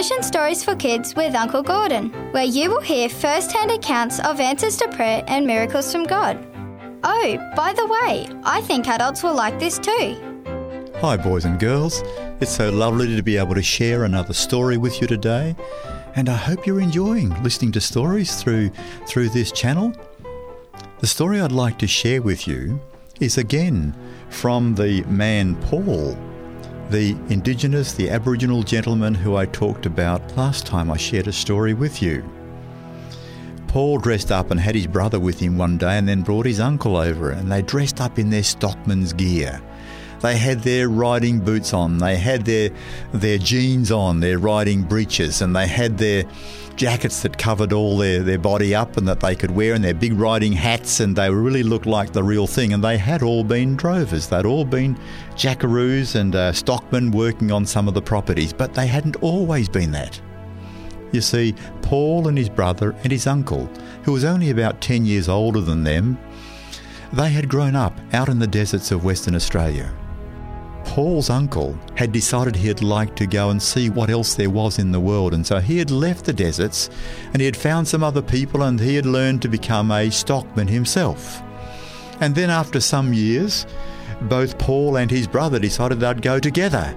Mission 0.00 0.22
Stories 0.22 0.64
for 0.64 0.74
Kids 0.76 1.14
with 1.14 1.34
Uncle 1.34 1.62
Gordon, 1.62 2.08
where 2.32 2.44
you 2.44 2.70
will 2.70 2.80
hear 2.80 3.06
first 3.06 3.52
hand 3.52 3.70
accounts 3.70 4.18
of 4.20 4.40
answers 4.40 4.78
to 4.78 4.88
prayer 4.88 5.22
and 5.26 5.46
miracles 5.46 5.92
from 5.92 6.04
God. 6.04 6.38
Oh, 7.04 7.36
by 7.54 7.74
the 7.74 7.86
way, 7.86 8.26
I 8.42 8.62
think 8.62 8.88
adults 8.88 9.22
will 9.22 9.34
like 9.34 9.60
this 9.60 9.78
too. 9.78 10.16
Hi, 11.02 11.18
boys 11.18 11.44
and 11.44 11.60
girls. 11.60 12.02
It's 12.40 12.50
so 12.50 12.70
lovely 12.70 13.14
to 13.14 13.22
be 13.22 13.36
able 13.36 13.54
to 13.54 13.62
share 13.62 14.04
another 14.04 14.32
story 14.32 14.78
with 14.78 15.02
you 15.02 15.06
today, 15.06 15.54
and 16.16 16.30
I 16.30 16.36
hope 16.36 16.66
you're 16.66 16.80
enjoying 16.80 17.28
listening 17.42 17.72
to 17.72 17.80
stories 17.82 18.42
through 18.42 18.70
through 19.06 19.28
this 19.28 19.52
channel. 19.52 19.92
The 21.00 21.08
story 21.08 21.42
I'd 21.42 21.52
like 21.52 21.78
to 21.78 21.86
share 21.86 22.22
with 22.22 22.48
you 22.48 22.80
is 23.20 23.36
again 23.36 23.94
from 24.30 24.76
the 24.76 25.02
man 25.02 25.56
Paul, 25.56 26.16
the 26.90 27.16
Indigenous, 27.28 27.92
the 27.92 28.10
Aboriginal 28.10 28.64
gentleman 28.64 29.14
who 29.14 29.36
I 29.36 29.46
talked 29.46 29.86
about 29.86 30.36
last 30.36 30.66
time 30.66 30.90
I 30.90 30.96
shared 30.96 31.28
a 31.28 31.32
story 31.32 31.72
with 31.72 32.02
you. 32.02 32.24
Paul 33.68 33.98
dressed 33.98 34.32
up 34.32 34.50
and 34.50 34.58
had 34.58 34.74
his 34.74 34.88
brother 34.88 35.20
with 35.20 35.38
him 35.38 35.56
one 35.56 35.78
day 35.78 35.96
and 35.96 36.08
then 36.08 36.22
brought 36.22 36.46
his 36.46 36.58
uncle 36.58 36.96
over, 36.96 37.30
and 37.30 37.50
they 37.50 37.62
dressed 37.62 38.00
up 38.00 38.18
in 38.18 38.30
their 38.30 38.42
stockman's 38.42 39.12
gear. 39.12 39.62
They 40.20 40.36
had 40.36 40.60
their 40.60 40.88
riding 40.88 41.40
boots 41.40 41.72
on, 41.72 41.98
they 41.98 42.16
had 42.16 42.44
their, 42.44 42.70
their 43.12 43.38
jeans 43.38 43.90
on, 43.90 44.20
their 44.20 44.38
riding 44.38 44.82
breeches, 44.82 45.40
and 45.40 45.56
they 45.56 45.66
had 45.66 45.96
their 45.96 46.24
jackets 46.76 47.22
that 47.22 47.36
covered 47.36 47.72
all 47.72 47.98
their, 47.98 48.22
their 48.22 48.38
body 48.38 48.74
up 48.74 48.96
and 48.96 49.06
that 49.08 49.20
they 49.20 49.34
could 49.34 49.50
wear, 49.50 49.74
and 49.74 49.84
their 49.84 49.94
big 49.94 50.12
riding 50.14 50.52
hats, 50.52 51.00
and 51.00 51.16
they 51.16 51.30
really 51.30 51.62
looked 51.62 51.86
like 51.86 52.12
the 52.12 52.22
real 52.22 52.46
thing. 52.46 52.72
And 52.72 52.84
they 52.84 52.98
had 52.98 53.22
all 53.22 53.44
been 53.44 53.76
drovers, 53.76 54.28
they'd 54.28 54.46
all 54.46 54.64
been 54.64 54.98
jackaroos 55.36 56.14
and 56.14 56.34
uh, 56.34 56.52
stockmen 56.52 57.10
working 57.10 57.50
on 57.50 57.64
some 57.64 57.88
of 57.88 57.94
the 57.94 58.02
properties, 58.02 58.52
but 58.52 58.74
they 58.74 58.86
hadn't 58.86 59.16
always 59.16 59.68
been 59.68 59.90
that. 59.92 60.20
You 61.12 61.20
see, 61.20 61.54
Paul 61.82 62.28
and 62.28 62.38
his 62.38 62.48
brother 62.48 62.94
and 63.02 63.10
his 63.10 63.26
uncle, 63.26 63.66
who 64.04 64.12
was 64.12 64.24
only 64.24 64.50
about 64.50 64.80
10 64.80 65.04
years 65.04 65.28
older 65.28 65.60
than 65.60 65.82
them, 65.82 66.18
they 67.12 67.30
had 67.30 67.48
grown 67.48 67.74
up 67.74 67.98
out 68.12 68.28
in 68.28 68.38
the 68.38 68.46
deserts 68.46 68.92
of 68.92 69.04
Western 69.04 69.34
Australia. 69.34 69.92
Paul's 71.00 71.30
uncle 71.30 71.78
had 71.94 72.12
decided 72.12 72.54
he'd 72.54 72.82
like 72.82 73.16
to 73.16 73.26
go 73.26 73.48
and 73.48 73.62
see 73.62 73.88
what 73.88 74.10
else 74.10 74.34
there 74.34 74.50
was 74.50 74.78
in 74.78 74.92
the 74.92 75.00
world, 75.00 75.32
and 75.32 75.46
so 75.46 75.58
he 75.58 75.78
had 75.78 75.90
left 75.90 76.26
the 76.26 76.32
deserts 76.34 76.90
and 77.32 77.40
he 77.40 77.46
had 77.46 77.56
found 77.56 77.88
some 77.88 78.04
other 78.04 78.20
people 78.20 78.64
and 78.64 78.78
he 78.78 78.96
had 78.96 79.06
learned 79.06 79.40
to 79.40 79.48
become 79.48 79.90
a 79.90 80.10
stockman 80.10 80.68
himself. 80.68 81.40
And 82.20 82.34
then, 82.34 82.50
after 82.50 82.80
some 82.80 83.14
years, 83.14 83.64
both 84.20 84.58
Paul 84.58 84.98
and 84.98 85.10
his 85.10 85.26
brother 85.26 85.58
decided 85.58 86.00
they'd 86.00 86.20
go 86.20 86.38
together 86.38 86.94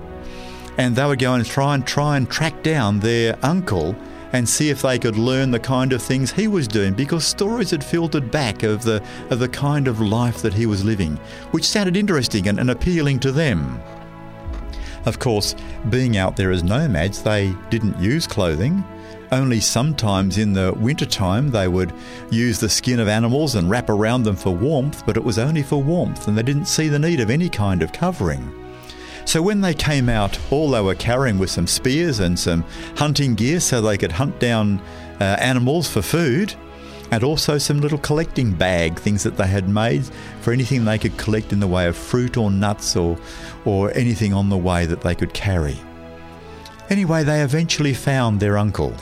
and 0.78 0.97
they 0.97 1.06
would 1.06 1.20
go 1.20 1.36
and 1.36 1.45
try 1.45 1.74
and 1.74 1.88
try 1.88 2.18
and 2.18 2.30
track 2.30 2.62
down 2.62 2.99
their 2.99 3.38
uncle 3.41 3.95
and 4.34 4.50
see 4.50 4.70
if 4.70 4.82
they 4.82 5.00
could 5.00 5.16
learn 5.16 5.52
the 5.52 5.60
kind 5.60 5.94
of 5.94 6.02
things 6.02 6.32
he 6.32 6.48
was 6.48 6.68
doing 6.68 6.94
because 6.94 7.26
stories 7.26 7.72
had 7.72 7.84
filtered 7.84 8.32
back 8.32 8.64
of 8.64 8.84
the 8.84 9.02
of 9.30 9.40
the 9.40 9.48
kind 9.48 9.88
of 9.88 10.02
life 10.02 10.42
that 10.42 10.54
he 10.54 10.66
was 10.66 10.84
living, 10.84 11.16
which 11.52 11.68
sounded 11.68 11.96
interesting 11.96 12.48
and, 12.48 12.60
and 12.60 12.72
appealing 12.72 13.20
to 13.20 13.32
them. 13.32 13.80
Of 15.06 15.20
course, 15.20 15.56
being 15.90 16.18
out 16.18 16.36
there 16.36 16.52
as 16.52 16.64
nomads, 16.64 17.22
they 17.22 17.54
didn't 17.70 18.00
use 18.00 18.26
clothing. 18.26 18.84
Only 19.32 19.60
sometimes 19.60 20.38
in 20.38 20.54
the 20.54 20.74
wintertime 20.78 21.50
they 21.50 21.68
would 21.68 21.92
use 22.30 22.60
the 22.60 22.70
skin 22.70 23.00
of 23.00 23.08
animals 23.08 23.56
and 23.56 23.70
wrap 23.70 23.90
around 23.90 24.24
them 24.24 24.36
for 24.36 24.52
warmth, 24.52 25.06
but 25.06 25.18
it 25.18 25.24
was 25.24 25.40
only 25.40 25.64
for 25.64 25.82
warmth 25.82 26.28
and 26.28 26.38
they 26.38 26.44
didn't 26.44 26.66
see 26.66 26.88
the 26.88 27.00
need 27.00 27.20
of 27.20 27.30
any 27.30 27.50
kind 27.50 27.82
of 27.82 27.92
covering. 27.92 28.62
So 29.26 29.42
when 29.42 29.62
they 29.62 29.74
came 29.74 30.10
out, 30.10 30.38
all 30.52 30.72
they 30.72 30.82
were 30.82 30.96
carrying 30.96 31.40
was 31.40 31.52
some 31.52 31.68
spears 31.68 32.20
and 32.20 32.38
some 32.38 32.64
hunting 32.98 33.36
gear 33.36 33.60
so 33.60 33.82
they 33.82 33.98
could 33.98 34.12
hunt 34.12 34.40
down 34.40 34.80
uh, 35.20 35.38
animals 35.40 35.90
for 35.90 36.02
food, 36.02 36.54
and 37.12 37.24
also 37.24 37.58
some 37.58 37.80
little 37.80 38.00
collecting 38.00 38.52
bag 38.52 39.00
things 39.00 39.24
that 39.24 39.38
they 39.38 39.48
had 39.48 39.70
made 39.70 40.04
for 40.42 40.52
anything 40.52 40.84
they 40.84 40.98
could 40.98 41.16
collect 41.18 41.54
in 41.54 41.60
the 41.60 41.68
way 41.68 41.88
of 41.88 41.96
fruit 41.96 42.38
or 42.38 42.50
nuts 42.50 42.96
or, 42.96 43.18
or 43.66 43.92
anything 43.94 44.34
on 44.34 44.50
the 44.50 44.58
way 44.58 44.86
that 44.86 45.02
they 45.02 45.16
could 45.16 45.34
carry. 45.34 45.78
Anyway, 46.90 47.24
they 47.24 47.42
eventually 47.42 47.94
found 47.94 48.40
their 48.40 48.58
uncle. 48.58 48.94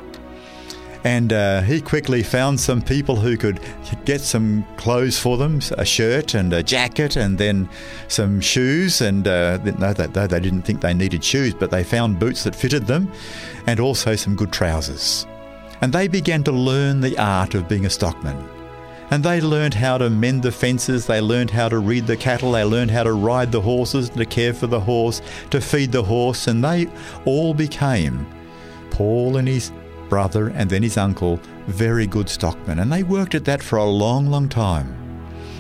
And 1.04 1.34
uh, 1.34 1.62
he 1.62 1.82
quickly 1.82 2.22
found 2.22 2.60
some 2.60 2.82
people 2.82 3.16
who 3.16 3.36
could 3.36 3.60
get 4.06 4.22
some 4.22 4.64
clothes 4.78 5.18
for 5.18 5.36
them 5.38 5.60
a 5.78 5.86
shirt 5.86 6.36
and 6.36 6.54
a 6.54 6.62
jacket, 6.62 7.16
and 7.16 7.38
then 7.38 7.70
some 8.08 8.39
shoes. 8.39 9.02
And 9.02 9.28
uh, 9.28 9.58
no, 9.80 9.93
they, 9.93 10.28
they 10.28 10.39
didn't 10.39 10.62
think 10.62 10.82
they 10.82 10.93
needed 10.93 11.24
shoes, 11.24 11.54
but 11.54 11.72
they 11.72 11.84
found 11.84 12.20
boots 12.20 12.43
that 12.43 12.56
fitted 12.56 12.86
them, 12.86 13.12
and 13.66 13.80
also 13.80 14.16
some 14.16 14.36
good 14.36 14.52
trousers. 14.52 15.26
And 15.82 15.91
they 15.91 16.08
began 16.08 16.43
to 16.43 16.52
learn 16.52 17.02
the 17.02 17.18
art 17.18 17.56
of 17.56 17.68
being 17.68 17.88
a 17.88 17.89
stockman. 17.89 18.47
And 19.10 19.24
they 19.24 19.41
learned 19.41 19.74
how 19.74 19.97
to 19.97 20.10
mend 20.10 20.43
the 20.43 20.54
fences, 20.54 21.06
they 21.08 21.20
learned 21.20 21.49
how 21.49 21.68
to 21.68 21.80
read 21.80 22.08
the 22.08 22.16
cattle, 22.16 22.54
they 22.54 22.64
learned 22.64 22.91
how 22.91 23.04
to 23.04 23.12
ride 23.12 23.52
the 23.52 23.60
horses, 23.60 24.10
to 24.12 24.26
care 24.26 24.54
for 24.54 24.68
the 24.68 24.80
horse, 24.80 25.22
to 25.49 25.60
feed 25.60 25.91
the 25.91 26.04
horse, 26.04 26.47
and 26.47 26.64
they 26.64 26.88
all 27.26 27.54
became 27.54 28.26
Paul 28.91 29.36
and 29.36 29.47
his 29.47 29.72
brother 30.12 30.49
and 30.49 30.70
then 30.70 30.84
his 30.84 30.97
uncle 30.97 31.39
very 31.68 32.05
good 32.05 32.30
stockmen, 32.30 32.80
and 32.80 32.91
they 32.91 33.01
worked 33.01 33.34
at 33.34 33.45
that 33.45 33.64
for 33.64 33.78
a 33.78 33.86
long, 33.86 34.28
long 34.28 34.49
time. 34.49 34.97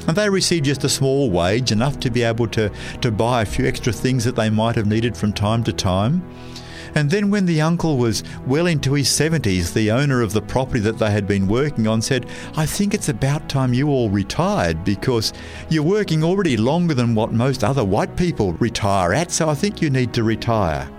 And 0.07 0.17
they 0.17 0.29
received 0.29 0.65
just 0.65 0.83
a 0.83 0.89
small 0.89 1.29
wage, 1.31 1.71
enough 1.71 1.99
to 2.01 2.09
be 2.09 2.23
able 2.23 2.47
to, 2.49 2.69
to 3.01 3.11
buy 3.11 3.41
a 3.41 3.45
few 3.45 3.65
extra 3.65 3.93
things 3.93 4.25
that 4.25 4.35
they 4.35 4.49
might 4.49 4.75
have 4.75 4.87
needed 4.87 5.15
from 5.15 5.31
time 5.31 5.63
to 5.63 5.73
time. 5.73 6.21
And 6.93 7.09
then, 7.09 7.29
when 7.29 7.45
the 7.45 7.61
uncle 7.61 7.97
was 7.97 8.23
well 8.45 8.67
into 8.67 8.93
his 8.93 9.07
70s, 9.07 9.71
the 9.71 9.91
owner 9.91 10.21
of 10.21 10.33
the 10.33 10.41
property 10.41 10.81
that 10.81 10.97
they 10.97 11.11
had 11.11 11.25
been 11.25 11.47
working 11.47 11.87
on 11.87 12.01
said, 12.01 12.25
I 12.57 12.65
think 12.65 12.93
it's 12.93 13.07
about 13.07 13.47
time 13.47 13.73
you 13.73 13.87
all 13.87 14.09
retired 14.09 14.83
because 14.83 15.31
you're 15.69 15.83
working 15.83 16.21
already 16.21 16.57
longer 16.57 16.93
than 16.93 17.15
what 17.15 17.31
most 17.31 17.63
other 17.63 17.85
white 17.85 18.17
people 18.17 18.53
retire 18.53 19.13
at, 19.13 19.31
so 19.31 19.47
I 19.47 19.55
think 19.55 19.81
you 19.81 19.89
need 19.89 20.13
to 20.15 20.23
retire. 20.23 20.89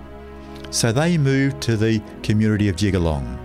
So 0.71 0.93
they 0.93 1.19
moved 1.19 1.61
to 1.63 1.77
the 1.77 2.01
community 2.23 2.71
of 2.71 2.77
Jigalong. 2.77 3.42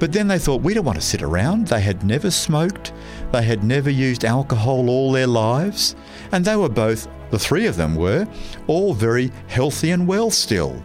But 0.00 0.12
then 0.12 0.28
they 0.28 0.38
thought, 0.38 0.62
we 0.62 0.72
don't 0.72 0.86
want 0.86 0.98
to 0.98 1.04
sit 1.04 1.22
around. 1.22 1.68
They 1.68 1.82
had 1.82 2.02
never 2.02 2.30
smoked, 2.30 2.92
they 3.32 3.42
had 3.42 3.62
never 3.62 3.90
used 3.90 4.24
alcohol 4.24 4.88
all 4.88 5.12
their 5.12 5.26
lives, 5.26 5.94
and 6.32 6.42
they 6.42 6.56
were 6.56 6.70
both, 6.70 7.06
the 7.30 7.38
three 7.38 7.66
of 7.66 7.76
them 7.76 7.94
were, 7.94 8.26
all 8.66 8.94
very 8.94 9.30
healthy 9.46 9.90
and 9.90 10.08
well 10.08 10.30
still. 10.30 10.82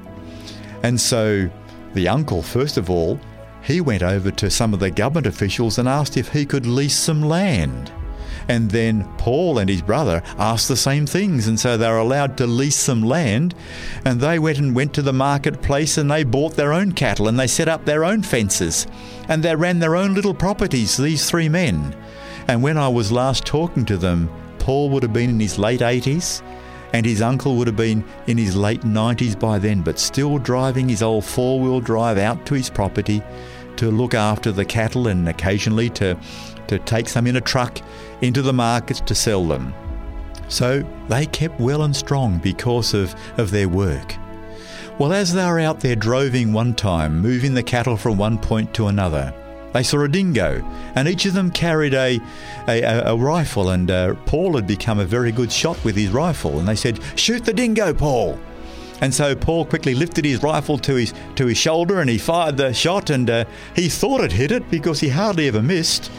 And 0.83 0.99
so 0.99 1.49
the 1.93 2.09
uncle, 2.09 2.43
first 2.43 2.75
of 2.75 2.89
all, 2.89 3.17
he 3.63 3.79
went 3.79 4.03
over 4.03 4.31
to 4.31 4.51
some 4.51 4.73
of 4.73 4.81
the 4.81 4.91
government 4.91 5.27
officials 5.27 5.79
and 5.79 5.87
asked 5.87 6.17
if 6.17 6.27
he 6.27 6.45
could 6.45 6.67
lease 6.67 6.97
some 6.97 7.23
land. 7.23 7.91
And 8.47 8.69
then 8.69 9.07
Paul 9.17 9.57
and 9.57 9.69
his 9.69 9.81
brother 9.81 10.21
asked 10.37 10.67
the 10.67 10.75
same 10.75 11.05
things, 11.05 11.47
and 11.47 11.59
so 11.59 11.77
they 11.77 11.89
were 11.89 11.97
allowed 11.97 12.37
to 12.37 12.47
lease 12.47 12.75
some 12.75 13.01
land. 13.01 13.55
And 14.05 14.19
they 14.19 14.39
went 14.39 14.59
and 14.59 14.75
went 14.75 14.93
to 14.95 15.01
the 15.01 15.13
marketplace 15.13 15.97
and 15.97 16.09
they 16.09 16.23
bought 16.23 16.55
their 16.55 16.73
own 16.73 16.91
cattle 16.91 17.27
and 17.27 17.39
they 17.39 17.47
set 17.47 17.67
up 17.67 17.85
their 17.85 18.05
own 18.05 18.21
fences 18.23 18.87
and 19.27 19.41
they 19.41 19.55
ran 19.55 19.79
their 19.79 19.95
own 19.95 20.13
little 20.13 20.33
properties, 20.33 20.97
these 20.97 21.29
three 21.29 21.49
men. 21.49 21.95
And 22.47 22.61
when 22.61 22.77
I 22.77 22.87
was 22.87 23.11
last 23.11 23.45
talking 23.45 23.85
to 23.85 23.97
them, 23.97 24.29
Paul 24.59 24.89
would 24.91 25.03
have 25.03 25.13
been 25.13 25.31
in 25.31 25.39
his 25.39 25.57
late 25.57 25.81
80s 25.81 26.43
and 26.93 27.05
his 27.05 27.21
uncle 27.21 27.55
would 27.55 27.67
have 27.67 27.75
been 27.75 28.05
in 28.27 28.37
his 28.37 28.55
late 28.55 28.81
90s 28.81 29.37
by 29.37 29.59
then, 29.59 29.81
but 29.81 29.99
still 29.99 30.37
driving 30.37 30.87
his 30.87 31.03
old 31.03 31.25
four 31.25 31.59
wheel 31.59 31.81
drive 31.81 32.17
out 32.17 32.45
to 32.45 32.53
his 32.53 32.69
property 32.69 33.21
to 33.75 33.91
look 33.91 34.13
after 34.13 34.51
the 34.51 34.63
cattle 34.63 35.07
and 35.07 35.27
occasionally 35.27 35.89
to, 35.89 36.17
to 36.67 36.79
take 36.79 37.09
some 37.09 37.27
in 37.27 37.35
a 37.35 37.41
truck 37.41 37.79
into 38.21 38.41
the 38.41 38.53
markets 38.53 39.01
to 39.01 39.15
sell 39.15 39.45
them. 39.45 39.73
So 40.47 40.83
they 41.07 41.25
kept 41.25 41.59
well 41.59 41.83
and 41.83 41.95
strong 41.95 42.37
because 42.39 42.93
of, 42.93 43.15
of 43.37 43.51
their 43.51 43.69
work. 43.69 44.15
Well, 44.97 45.11
as 45.11 45.33
they 45.33 45.45
were 45.45 45.59
out 45.59 45.81
there 45.81 45.95
droving 45.95 46.53
one 46.53 46.73
time, 46.73 47.21
moving 47.21 47.53
the 47.53 47.63
cattle 47.63 47.97
from 47.97 48.17
one 48.17 48.37
point 48.37 48.73
to 48.75 48.87
another, 48.87 49.33
they 49.73 49.83
saw 49.83 50.03
a 50.03 50.07
dingo, 50.07 50.63
and 50.95 51.05
each 51.05 51.25
of 51.25 51.33
them 51.33 51.51
carried 51.51 51.93
a, 51.93 52.21
a, 52.65 52.81
a 53.07 53.15
rifle, 53.17 53.71
and 53.71 53.91
uh, 53.91 54.13
Paul 54.25 54.55
had 54.55 54.65
become 54.65 54.99
a 54.99 55.05
very 55.05 55.33
good 55.33 55.51
shot 55.51 55.83
with 55.83 55.97
his 55.97 56.11
rifle. 56.11 56.59
And 56.59 56.67
they 56.67 56.77
said, 56.77 57.01
Shoot 57.17 57.43
the 57.43 57.51
dingo, 57.51 57.93
Paul! 57.93 58.39
And 59.01 59.13
so 59.13 59.35
Paul 59.35 59.65
quickly 59.65 59.93
lifted 59.93 60.23
his 60.23 60.41
rifle 60.41 60.77
to 60.77 60.95
his, 60.95 61.13
to 61.35 61.47
his 61.47 61.57
shoulder 61.57 61.99
and 61.99 62.09
he 62.09 62.17
fired 62.17 62.55
the 62.55 62.73
shot, 62.73 63.09
and 63.09 63.29
uh, 63.29 63.43
he 63.75 63.89
thought 63.89 64.21
it 64.21 64.31
hit 64.31 64.53
it 64.53 64.71
because 64.71 65.01
he 65.01 65.09
hardly 65.09 65.49
ever 65.49 65.61
missed. 65.61 66.09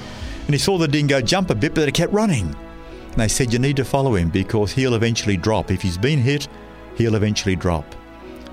And 0.46 0.54
he 0.54 0.58
saw 0.58 0.78
the 0.78 0.88
dingo 0.88 1.20
jump 1.20 1.50
a 1.50 1.54
bit, 1.54 1.74
but 1.74 1.88
it 1.88 1.94
kept 1.94 2.12
running. 2.12 2.46
And 2.46 3.16
they 3.16 3.28
said, 3.28 3.52
You 3.52 3.58
need 3.58 3.76
to 3.76 3.84
follow 3.84 4.14
him 4.14 4.30
because 4.30 4.72
he'll 4.72 4.94
eventually 4.94 5.36
drop. 5.36 5.70
If 5.70 5.82
he's 5.82 5.98
been 5.98 6.20
hit, 6.20 6.48
he'll 6.96 7.16
eventually 7.16 7.56
drop. 7.56 7.94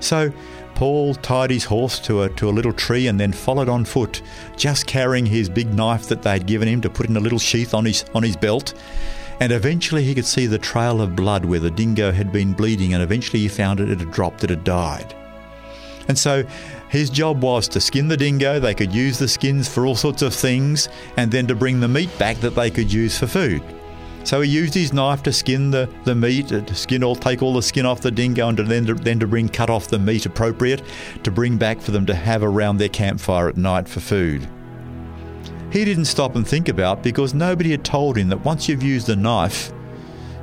So 0.00 0.32
Paul 0.74 1.14
tied 1.14 1.50
his 1.50 1.64
horse 1.64 1.98
to 2.00 2.22
a, 2.22 2.28
to 2.30 2.48
a 2.48 2.50
little 2.50 2.72
tree 2.72 3.06
and 3.06 3.18
then 3.18 3.32
followed 3.32 3.68
on 3.68 3.84
foot, 3.84 4.22
just 4.56 4.86
carrying 4.86 5.24
his 5.24 5.48
big 5.48 5.72
knife 5.72 6.08
that 6.08 6.22
they'd 6.22 6.46
given 6.46 6.68
him 6.68 6.80
to 6.80 6.90
put 6.90 7.08
in 7.08 7.16
a 7.16 7.20
little 7.20 7.38
sheath 7.38 7.74
on 7.74 7.84
his, 7.84 8.04
on 8.14 8.22
his 8.22 8.36
belt. 8.36 8.74
And 9.40 9.52
eventually 9.52 10.04
he 10.04 10.14
could 10.14 10.26
see 10.26 10.46
the 10.46 10.58
trail 10.58 11.00
of 11.00 11.16
blood 11.16 11.44
where 11.44 11.60
the 11.60 11.70
dingo 11.70 12.12
had 12.12 12.32
been 12.32 12.52
bleeding, 12.52 12.94
and 12.94 13.02
eventually 13.02 13.40
he 13.40 13.48
found 13.48 13.80
it, 13.80 13.90
it 13.90 14.00
had 14.00 14.12
dropped, 14.12 14.44
it 14.44 14.50
had 14.50 14.64
died. 14.64 15.14
And 16.08 16.18
so 16.18 16.44
His 16.94 17.10
job 17.10 17.42
was 17.42 17.66
to 17.70 17.80
skin 17.80 18.06
the 18.06 18.16
dingo, 18.16 18.60
they 18.60 18.72
could 18.72 18.94
use 18.94 19.18
the 19.18 19.26
skins 19.26 19.66
for 19.66 19.84
all 19.84 19.96
sorts 19.96 20.22
of 20.22 20.32
things, 20.32 20.88
and 21.16 21.28
then 21.28 21.44
to 21.48 21.56
bring 21.56 21.80
the 21.80 21.88
meat 21.88 22.16
back 22.20 22.36
that 22.36 22.54
they 22.54 22.70
could 22.70 22.92
use 22.92 23.18
for 23.18 23.26
food. 23.26 23.64
So 24.22 24.42
he 24.42 24.48
used 24.48 24.74
his 24.74 24.92
knife 24.92 25.20
to 25.24 25.32
skin 25.32 25.72
the, 25.72 25.90
the 26.04 26.14
meat, 26.14 26.52
uh, 26.52 26.60
to 26.60 26.74
skin 26.76 27.02
all, 27.02 27.16
take 27.16 27.42
all 27.42 27.52
the 27.52 27.62
skin 27.62 27.84
off 27.84 28.00
the 28.00 28.12
dingo, 28.12 28.46
and 28.46 28.56
to 28.58 28.62
then, 28.62 28.86
to, 28.86 28.94
then 28.94 29.18
to 29.18 29.26
bring 29.26 29.48
cut 29.48 29.70
off 29.70 29.88
the 29.88 29.98
meat 29.98 30.24
appropriate 30.24 30.82
to 31.24 31.32
bring 31.32 31.56
back 31.56 31.80
for 31.80 31.90
them 31.90 32.06
to 32.06 32.14
have 32.14 32.44
around 32.44 32.76
their 32.76 32.88
campfire 32.88 33.48
at 33.48 33.56
night 33.56 33.88
for 33.88 33.98
food. 33.98 34.48
He 35.72 35.84
didn't 35.84 36.04
stop 36.04 36.36
and 36.36 36.46
think 36.46 36.68
about 36.68 37.02
because 37.02 37.34
nobody 37.34 37.72
had 37.72 37.84
told 37.84 38.16
him 38.16 38.28
that 38.28 38.44
once 38.44 38.68
you've 38.68 38.84
used 38.84 39.08
a 39.08 39.16
knife, 39.16 39.72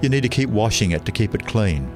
you 0.01 0.09
need 0.09 0.23
to 0.23 0.27
keep 0.27 0.49
washing 0.49 0.91
it 0.91 1.05
to 1.05 1.13
keep 1.13 1.33
it 1.33 1.47
clean. 1.47 1.89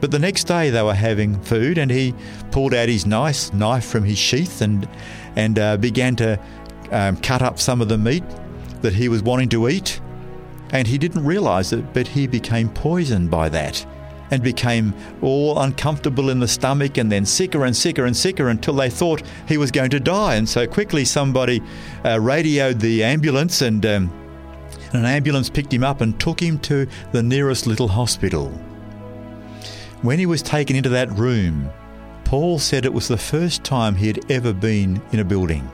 But 0.00 0.10
the 0.10 0.18
next 0.18 0.44
day 0.44 0.70
they 0.70 0.82
were 0.82 0.94
having 0.94 1.40
food, 1.42 1.78
and 1.78 1.90
he 1.90 2.14
pulled 2.50 2.74
out 2.74 2.88
his 2.88 3.06
nice 3.06 3.52
knife 3.52 3.84
from 3.84 4.04
his 4.04 4.18
sheath 4.18 4.60
and 4.60 4.88
and 5.36 5.58
uh, 5.58 5.76
began 5.76 6.16
to 6.16 6.40
um, 6.90 7.16
cut 7.18 7.42
up 7.42 7.58
some 7.58 7.80
of 7.80 7.88
the 7.88 7.98
meat 7.98 8.24
that 8.82 8.94
he 8.94 9.08
was 9.08 9.22
wanting 9.22 9.48
to 9.50 9.68
eat. 9.68 10.00
And 10.70 10.86
he 10.86 10.98
didn't 10.98 11.24
realise 11.24 11.72
it, 11.72 11.92
but 11.94 12.06
he 12.06 12.26
became 12.26 12.68
poisoned 12.68 13.30
by 13.30 13.48
that 13.48 13.86
and 14.30 14.42
became 14.42 14.94
all 15.22 15.58
uncomfortable 15.60 16.28
in 16.28 16.38
the 16.38 16.48
stomach 16.48 16.98
and 16.98 17.10
then 17.10 17.24
sicker 17.24 17.64
and 17.64 17.74
sicker 17.74 18.04
and 18.04 18.14
sicker 18.14 18.48
until 18.48 18.74
they 18.74 18.90
thought 18.90 19.22
he 19.46 19.56
was 19.56 19.70
going 19.70 19.90
to 19.90 20.00
die. 20.00 20.34
And 20.34 20.46
so 20.46 20.66
quickly 20.66 21.04
somebody 21.04 21.62
uh, 22.04 22.20
radioed 22.20 22.80
the 22.80 23.04
ambulance 23.04 23.62
and. 23.62 23.84
Um, 23.84 24.14
an 24.92 25.04
ambulance 25.04 25.50
picked 25.50 25.72
him 25.72 25.84
up 25.84 26.00
and 26.00 26.18
took 26.18 26.40
him 26.40 26.58
to 26.60 26.86
the 27.12 27.22
nearest 27.22 27.66
little 27.66 27.88
hospital. 27.88 28.50
When 30.02 30.18
he 30.20 30.26
was 30.26 30.42
taken 30.42 30.76
into 30.76 30.90
that 30.90 31.10
room, 31.10 31.70
Paul 32.24 32.60
said 32.60 32.84
it 32.84 32.92
was 32.92 33.08
the 33.08 33.16
first 33.16 33.64
time 33.64 33.96
he 33.96 34.06
had 34.06 34.30
ever 34.30 34.52
been 34.52 35.02
in 35.10 35.18
a 35.18 35.24
building. 35.24 35.68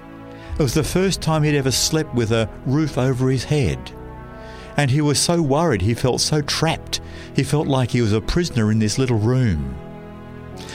It 0.59 0.63
was 0.63 0.73
the 0.73 0.83
first 0.83 1.21
time 1.21 1.43
he'd 1.43 1.57
ever 1.57 1.71
slept 1.71 2.15
with 2.15 2.31
a 2.31 2.49
roof 2.65 2.97
over 2.97 3.29
his 3.29 3.45
head. 3.45 3.93
And 4.77 4.91
he 4.91 5.03
was 5.03 5.19
so 5.19 5.43
worried, 5.43 5.83
he 5.83 5.93
felt 5.93 6.21
so 6.21 6.41
trapped. 6.41 7.01
He 7.37 7.43
felt 7.43 7.67
like 7.67 7.91
he 7.91 8.01
was 8.01 8.13
a 8.13 8.21
prisoner 8.21 8.71
in 8.71 8.79
this 8.79 8.99
little 8.99 9.19
room. 9.19 9.77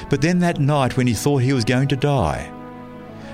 But 0.10 0.22
then 0.22 0.40
that 0.40 0.60
night, 0.60 0.96
when 0.96 1.08
he 1.08 1.14
thought 1.14 1.42
he 1.42 1.54
was 1.54 1.66
going 1.66 1.88
to 1.88 1.96
die, 1.96 2.52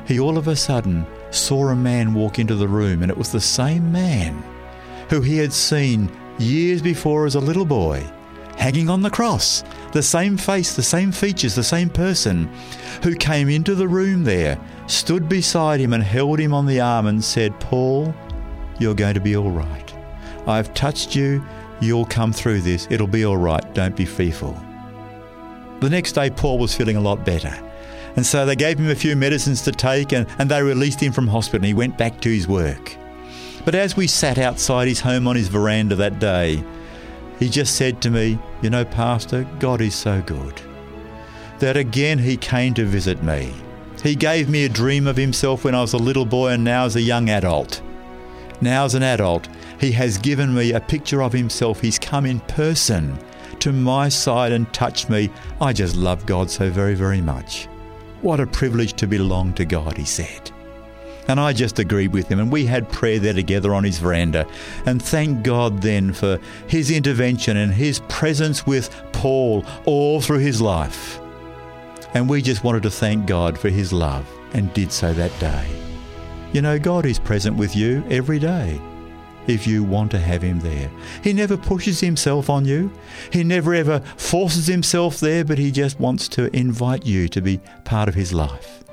he 0.07 0.19
all 0.19 0.37
of 0.37 0.47
a 0.47 0.55
sudden 0.55 1.05
saw 1.31 1.69
a 1.69 1.75
man 1.75 2.13
walk 2.13 2.39
into 2.39 2.55
the 2.55 2.67
room, 2.67 3.01
and 3.01 3.11
it 3.11 3.17
was 3.17 3.31
the 3.31 3.41
same 3.41 3.91
man 3.91 4.41
who 5.09 5.19
he 5.19 5.37
had 5.37 5.51
seen 5.51 6.09
years 6.37 6.81
before 6.81 7.25
as 7.25 7.35
a 7.35 7.39
little 7.39 7.65
boy, 7.65 8.03
hanging 8.57 8.89
on 8.89 9.01
the 9.01 9.09
cross. 9.09 9.63
The 9.95 10.03
same 10.03 10.35
face, 10.35 10.75
the 10.75 10.83
same 10.83 11.13
features, 11.13 11.55
the 11.55 11.63
same 11.63 11.89
person, 11.89 12.49
who 13.01 13.15
came 13.15 13.47
into 13.47 13.75
the 13.75 13.87
room 13.87 14.25
there, 14.25 14.59
stood 14.87 15.29
beside 15.29 15.79
him 15.79 15.93
and 15.93 16.03
held 16.03 16.37
him 16.37 16.53
on 16.53 16.65
the 16.65 16.81
arm 16.81 17.05
and 17.05 17.23
said, 17.23 17.57
Paul, 17.61 18.13
you're 18.77 18.93
going 18.93 19.13
to 19.13 19.21
be 19.21 19.37
all 19.37 19.51
right. 19.51 19.93
I've 20.47 20.73
touched 20.73 21.15
you. 21.15 21.41
You'll 21.79 22.07
come 22.07 22.33
through 22.33 22.59
this. 22.59 22.89
It'll 22.91 23.07
be 23.07 23.23
all 23.23 23.37
right. 23.37 23.63
Don't 23.73 23.95
be 23.95 24.03
fearful. 24.03 24.61
The 25.79 25.89
next 25.89 26.11
day, 26.11 26.29
Paul 26.29 26.59
was 26.59 26.75
feeling 26.75 26.97
a 26.97 27.01
lot 27.01 27.23
better. 27.25 27.57
And 28.17 28.25
so 28.25 28.45
they 28.45 28.57
gave 28.57 28.77
him 28.77 28.89
a 28.89 28.95
few 28.95 29.15
medicines 29.15 29.61
to 29.61 29.71
take 29.71 30.11
and, 30.11 30.27
and 30.39 30.51
they 30.51 30.61
released 30.61 30.99
him 30.99 31.13
from 31.13 31.25
hospital 31.25 31.59
and 31.59 31.67
he 31.67 31.73
went 31.73 31.97
back 31.97 32.19
to 32.19 32.29
his 32.29 32.49
work. 32.49 32.97
But 33.63 33.75
as 33.75 33.95
we 33.95 34.07
sat 34.07 34.39
outside 34.39 34.89
his 34.89 34.99
home 34.99 35.25
on 35.25 35.37
his 35.37 35.47
veranda 35.47 35.95
that 35.95 36.19
day, 36.19 36.65
he 37.39 37.49
just 37.49 37.75
said 37.75 38.01
to 38.01 38.09
me, 38.09 38.39
You 38.61 38.69
know, 38.69 38.85
Pastor, 38.85 39.47
God 39.59 39.81
is 39.81 39.95
so 39.95 40.21
good. 40.21 40.61
That 41.59 41.77
again 41.77 42.19
he 42.19 42.37
came 42.37 42.73
to 42.75 42.85
visit 42.85 43.23
me. 43.23 43.53
He 44.03 44.15
gave 44.15 44.49
me 44.49 44.65
a 44.65 44.69
dream 44.69 45.07
of 45.07 45.17
himself 45.17 45.63
when 45.63 45.73
I 45.73 45.81
was 45.81 45.93
a 45.93 45.97
little 45.97 46.25
boy 46.25 46.51
and 46.51 46.63
now 46.63 46.85
as 46.85 46.95
a 46.95 47.01
young 47.01 47.29
adult. 47.29 47.81
Now, 48.61 48.85
as 48.85 48.95
an 48.95 49.03
adult, 49.03 49.47
he 49.79 49.91
has 49.93 50.17
given 50.17 50.53
me 50.53 50.71
a 50.71 50.79
picture 50.79 51.21
of 51.21 51.33
himself. 51.33 51.81
He's 51.81 51.99
come 51.99 52.25
in 52.25 52.39
person 52.41 53.17
to 53.59 53.73
my 53.73 54.09
side 54.09 54.51
and 54.51 54.71
touched 54.73 55.09
me. 55.09 55.29
I 55.59 55.73
just 55.73 55.95
love 55.95 56.25
God 56.25 56.49
so 56.49 56.69
very, 56.69 56.93
very 56.93 57.21
much. 57.21 57.65
What 58.21 58.39
a 58.39 58.47
privilege 58.47 58.93
to 58.93 59.07
belong 59.07 59.53
to 59.53 59.65
God, 59.65 59.97
he 59.97 60.05
said. 60.05 60.51
And 61.27 61.39
I 61.39 61.53
just 61.53 61.79
agreed 61.79 62.13
with 62.13 62.27
him, 62.27 62.39
and 62.39 62.51
we 62.51 62.65
had 62.65 62.89
prayer 62.89 63.19
there 63.19 63.33
together 63.33 63.73
on 63.73 63.83
his 63.83 63.97
veranda. 63.97 64.47
And 64.85 65.01
thank 65.01 65.43
God 65.43 65.81
then 65.81 66.13
for 66.13 66.39
his 66.67 66.91
intervention 66.91 67.57
and 67.57 67.73
his 67.73 67.99
presence 68.07 68.67
with 68.67 68.89
Paul 69.11 69.65
all 69.85 70.21
through 70.21 70.39
his 70.39 70.61
life. 70.61 71.19
And 72.13 72.29
we 72.29 72.41
just 72.41 72.63
wanted 72.63 72.83
to 72.83 72.91
thank 72.91 73.25
God 73.25 73.57
for 73.57 73.69
his 73.69 73.91
love 73.91 74.29
and 74.53 74.73
did 74.73 74.91
so 74.91 75.13
that 75.13 75.37
day. 75.39 75.67
You 76.53 76.61
know, 76.61 76.79
God 76.79 77.05
is 77.05 77.19
present 77.19 77.57
with 77.57 77.75
you 77.75 78.03
every 78.09 78.39
day 78.39 78.79
if 79.47 79.67
you 79.67 79.83
want 79.83 80.11
to 80.11 80.19
have 80.19 80.41
him 80.41 80.59
there. 80.59 80.89
He 81.23 81.33
never 81.33 81.57
pushes 81.57 81.99
himself 81.99 82.49
on 82.49 82.65
you. 82.65 82.91
He 83.31 83.43
never 83.43 83.73
ever 83.73 83.99
forces 84.17 84.67
himself 84.67 85.19
there, 85.19 85.43
but 85.43 85.57
he 85.57 85.71
just 85.71 85.99
wants 85.99 86.27
to 86.29 86.55
invite 86.55 87.05
you 87.05 87.27
to 87.29 87.41
be 87.41 87.59
part 87.83 88.09
of 88.09 88.15
his 88.15 88.33
life. 88.33 88.83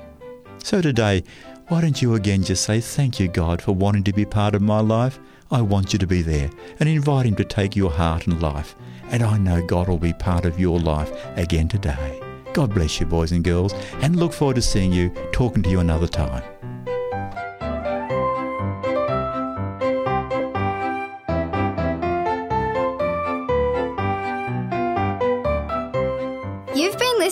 So 0.63 0.81
today, 0.81 1.23
why 1.67 1.81
don't 1.81 2.01
you 2.01 2.15
again 2.15 2.43
just 2.43 2.63
say, 2.63 2.81
Thank 2.81 3.19
you, 3.19 3.27
God, 3.27 3.61
for 3.61 3.73
wanting 3.73 4.03
to 4.05 4.13
be 4.13 4.25
part 4.25 4.55
of 4.55 4.61
my 4.61 4.79
life? 4.79 5.19
I 5.51 5.61
want 5.61 5.93
you 5.93 5.99
to 5.99 6.07
be 6.07 6.21
there 6.21 6.49
and 6.79 6.89
invite 6.89 7.25
Him 7.25 7.35
to 7.35 7.45
take 7.45 7.75
your 7.75 7.91
heart 7.91 8.27
and 8.27 8.41
life. 8.41 8.75
And 9.09 9.23
I 9.23 9.37
know 9.37 9.65
God 9.65 9.87
will 9.87 9.97
be 9.97 10.13
part 10.13 10.45
of 10.45 10.59
your 10.59 10.79
life 10.79 11.11
again 11.37 11.67
today. 11.67 12.19
God 12.53 12.73
bless 12.73 12.99
you, 12.99 13.05
boys 13.05 13.31
and 13.31 13.43
girls, 13.43 13.73
and 14.01 14.15
look 14.15 14.33
forward 14.33 14.55
to 14.55 14.61
seeing 14.61 14.91
you, 14.91 15.09
talking 15.31 15.63
to 15.63 15.69
you 15.69 15.79
another 15.79 16.07
time. 16.07 16.43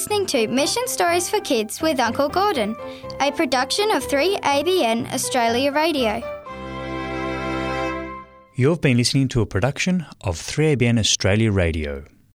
Listening 0.01 0.25
to 0.25 0.47
Mission 0.47 0.87
Stories 0.87 1.29
for 1.29 1.39
Kids 1.41 1.79
with 1.79 1.99
Uncle 1.99 2.27
Gordon, 2.27 2.75
a 3.19 3.31
production 3.33 3.91
of 3.91 4.03
3ABN 4.07 5.13
Australia 5.13 5.71
Radio. 5.71 6.23
You've 8.55 8.81
been 8.81 8.97
listening 8.97 9.27
to 9.27 9.41
a 9.41 9.45
production 9.45 10.07
of 10.21 10.37
3ABN 10.37 10.97
Australia 10.97 11.51
Radio. 11.51 12.03